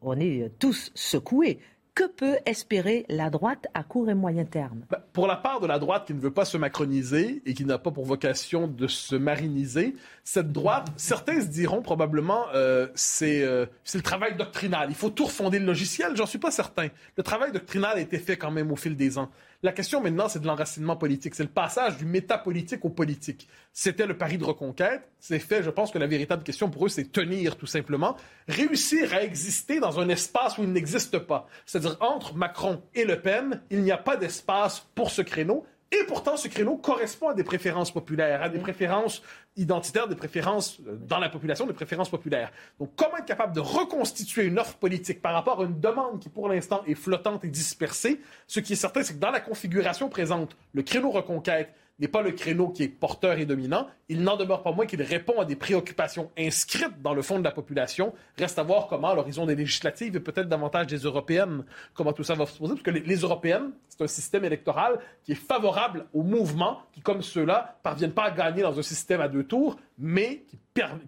on 0.03 0.19
est 0.21 0.51
tous 0.59 0.93
secoués 0.95 1.59
que 1.97 2.07
peut 2.07 2.37
espérer 2.45 3.07
la 3.09 3.31
droite 3.31 3.67
à 3.73 3.83
court 3.83 4.11
et 4.11 4.15
moyen 4.15 4.45
terme? 4.45 4.83
Ben, 4.91 4.99
Pour 5.15 5.27
la 5.27 5.35
part 5.35 5.61
de 5.61 5.67
la 5.67 5.79
droite 5.79 6.07
qui 6.07 6.13
ne 6.13 6.21
veut 6.21 6.31
pas 6.31 6.45
se 6.45 6.59
macroniser 6.59 7.43
et 7.47 7.55
qui 7.55 7.65
n'a 7.65 7.79
pas 7.79 7.91
pour 7.91 8.05
vocation 8.05 8.69
de 8.69 8.87
se 8.87 9.17
mariniser, 9.17 9.97
cette 10.23 10.53
droite, 10.53 10.89
certains 10.99 11.41
se 11.41 11.47
diront 11.47 11.81
probablement 11.81 12.45
euh, 12.55 12.87
c'est 12.95 13.43
euh, 13.43 13.65
c'est 13.83 13.97
le 13.97 14.05
travail 14.05 14.37
doctrinal. 14.37 14.89
Il 14.91 14.95
faut 14.95 15.09
tout 15.09 15.25
refonder 15.25 15.59
le 15.59 15.65
logiciel. 15.65 16.15
J'en 16.17 16.27
suis 16.27 16.39
pas 16.39 16.51
certain. 16.51 16.89
Le 17.17 17.23
travail 17.23 17.51
doctrinal 17.51 17.97
a 17.97 18.01
été 18.01 18.19
fait 18.19 18.37
quand 18.37 18.51
même 18.51 18.71
au 18.71 18.77
fil 18.77 18.95
des 18.95 19.17
ans. 19.17 19.31
La 19.67 19.73
question 19.73 20.01
maintenant, 20.01 20.29
c'est 20.29 20.39
de 20.39 20.47
l'enracinement 20.47 20.95
politique. 20.95 21.35
C'est 21.35 21.43
le 21.43 21.49
passage 21.49 21.97
du 21.97 22.05
métapolitique 22.05 22.85
au 22.85 22.89
politique. 22.89 23.49
C'était 23.73 24.07
le 24.07 24.17
pari 24.17 24.39
de 24.39 24.45
reconquête. 24.45 25.03
C'est 25.19 25.41
fait. 25.41 25.65
Je 25.65 25.71
pense 25.71 25.91
que 25.91 25.99
la 25.99 26.07
véritable 26.07 26.45
question 26.45 26.71
pour 26.71 26.87
eux, 26.87 26.89
c'est 26.89 27.11
tenir 27.11 27.57
tout 27.57 27.67
simplement, 27.67 28.17
réussir 28.47 29.13
à 29.13 29.25
exister 29.25 29.81
dans 29.81 29.99
un 29.99 30.09
espace 30.09 30.57
où 30.57 30.63
il 30.63 30.71
n'existe 30.71 31.19
pas. 31.19 31.49
C'est-à-dire 31.65 31.97
entre 31.99 32.37
Macron 32.37 32.81
et 32.95 33.05
Le 33.05 33.21
Pen, 33.21 33.61
il 33.71 33.83
n'y 33.83 33.91
a 33.91 33.99
pas 33.99 34.17
d'espace 34.17 34.87
pour 34.95 35.11
ce 35.11 35.23
créneau. 35.23 35.67
Et 35.93 36.05
pourtant, 36.09 36.37
ce 36.37 36.49
créneau 36.49 36.77
correspond 36.77 37.29
à 37.29 37.35
des 37.35 37.45
préférences 37.45 37.93
populaires, 37.93 38.43
à 38.43 38.49
des 38.49 38.59
préférences 38.59 39.23
identitaires, 39.57 40.09
des 40.09 40.17
préférences 40.17 40.79
euh, 40.87 40.97
dans 40.97 41.19
la 41.19 41.29
population, 41.29 41.65
des 41.65 41.73
préférences 41.73 42.11
populaires. 42.11 42.51
Donc, 42.81 42.91
comment 42.97 43.17
être 43.19 43.25
capable 43.25 43.55
de 43.55 43.61
reconstituer 43.61 44.45
une 44.45 44.59
offre 44.59 44.75
politique 44.75 45.23
par 45.23 45.33
rapport 45.33 45.61
à 45.61 45.65
une 45.65 45.79
demande 45.79 46.21
qui, 46.21 46.29
pour 46.29 46.49
l'instant, 46.49 46.83
est 46.87 46.95
flottante 46.95 47.45
et 47.45 47.49
dispersée? 47.49 48.21
Ce 48.49 48.59
qui 48.59 48.73
est 48.73 48.77
certain, 48.77 49.05
c'est 49.05 49.15
que 49.15 49.21
dans 49.21 49.31
la 49.31 49.41
configuration 49.41 50.09
présente, 50.09 50.57
le 50.75 50.83
créneau 50.83 51.11
reconquête, 51.11 51.73
n'est 51.99 52.09
pas 52.09 52.23
le 52.23 52.33
créneau 52.33 52.69
qui 52.69 52.83
est 52.83 52.89
porteur 52.89 53.39
et 53.39 53.47
dominant. 53.47 53.87
Il 54.09 54.23
n'en 54.23 54.37
demeure 54.37 54.63
pas 54.63 54.73
moins 54.73 54.87
qu'il 54.87 55.03
répond 55.03 55.41
à 55.41 55.45
des 55.45 55.57
préoccupations 55.57 56.31
inscrites 56.39 57.01
dans 57.03 57.15
le 57.15 57.23
fond 57.23 57.39
de 57.39 57.45
la 57.45 57.51
population. 57.51 58.13
Reste 58.39 58.59
à 58.59 58.63
voir 58.63 58.87
comment, 58.87 59.09
à 59.09 59.15
l'horizon 59.15 59.47
des 59.47 59.55
législatives 59.55 60.15
et 60.15 60.21
peut-être 60.21 60.49
davantage 60.49 60.87
des 60.87 60.99
européennes, 60.99 61.65
comment 61.95 62.13
tout 62.13 62.25
ça 62.25 62.35
va 62.35 62.47
se 62.47 62.59
poser. 62.59 62.75
Parce 62.75 62.83
que 62.83 62.91
les, 62.91 63.17
européennes, 63.17 63.71
c'est 63.89 64.03
un 64.03 64.07
système 64.07 64.45
électoral 64.45 64.99
qui 65.25 65.33
est 65.33 65.37
favorable 65.37 66.07
aux 66.13 66.23
mouvements 66.23 66.83
qui, 66.93 67.01
comme 67.01 67.23
ceux-là, 67.23 67.79
parviennent 67.83 68.13
pas 68.13 68.25
à 68.25 68.31
gagner 68.31 68.63
dans 68.63 68.79
un 68.79 68.83
système 68.83 69.23
à 69.23 69.29
deux 69.29 69.45
tours, 69.45 69.77
mais 69.99 70.45
qui, 70.49 70.59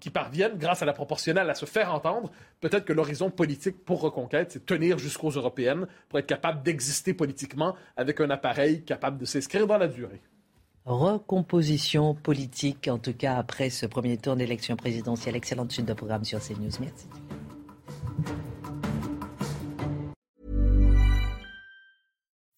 qui 0.01 0.11
parviennent, 0.11 0.57
grâce 0.57 0.83
à 0.83 0.87
la 0.87 0.95
proportionnelle, 0.95 1.51
à 1.51 1.55
se 1.55 1.67
faire 1.67 1.93
entendre. 1.93 2.31
Peut-être 2.61 2.87
que 2.87 2.95
l'horizon 2.95 3.31
politique 3.31 3.85
pour 3.85 4.01
Reconquête, 4.01 4.53
c'est 4.53 4.65
tenir 4.65 4.99
jusqu'aux 4.99 5.31
européennes 5.31 5.87
pour 6.09 6.19
être 6.19 6.27
capable 6.27 6.63
d'exister 6.63 7.13
politiquement 7.13 7.77
avec 7.97 8.21
un 8.21 8.31
appareil 8.31 8.83
capable 8.85 9.19
de 9.19 9.27
s'inscrire 9.27 9.67
dans 9.67 9.77
la 9.77 9.89
durée 9.89 10.23
recomposition 10.89 12.15
politique, 12.15 12.89
en 12.89 12.99
tout 12.99 13.13
cas 13.13 13.37
après 13.37 13.71
ce 13.71 13.87
premier 13.87 14.17
tour 14.17 14.37
d'élection 14.37 14.77
présidentielle. 14.77 15.37
Excellente 15.37 15.73
suite 15.73 15.87
de 15.87 15.95
programme 15.95 16.25
sur 16.25 16.41
CNews. 16.41 16.71
Merci. 16.81 17.07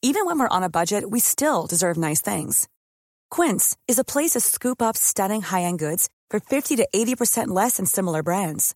Even 0.03 0.24
when 0.24 0.39
we're 0.39 0.49
on 0.49 0.62
a 0.62 0.70
budget, 0.70 1.05
we 1.11 1.20
still 1.20 1.66
deserve 1.66 1.99
nice 1.99 2.22
things. 2.22 2.68
Quince 3.31 3.76
is 3.87 3.99
a 3.99 4.05
place 4.05 4.31
to 4.31 4.41
scoop 4.41 4.81
up 4.81 4.97
stunning 4.97 5.43
high-end 5.43 5.78
goods 5.78 6.09
for 6.31 6.41
50 6.41 6.76
to 6.76 6.89
80% 6.95 7.49
less 7.49 7.76
than 7.76 7.87
similar 7.87 8.22
brands. 8.22 8.74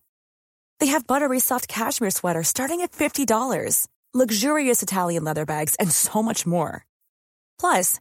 They 0.81 0.89
have 0.89 1.07
buttery 1.07 1.41
soft 1.41 1.67
cashmere 1.67 2.11
sweaters 2.11 2.49
starting 2.49 2.83
at 2.83 2.93
$50, 2.93 3.87
luxurious 4.13 4.83
Italian 4.83 5.25
leather 5.25 5.47
bags, 5.47 5.75
and 5.77 5.91
so 5.91 6.23
much 6.23 6.47
more. 6.47 6.85
Plus, 7.59 8.01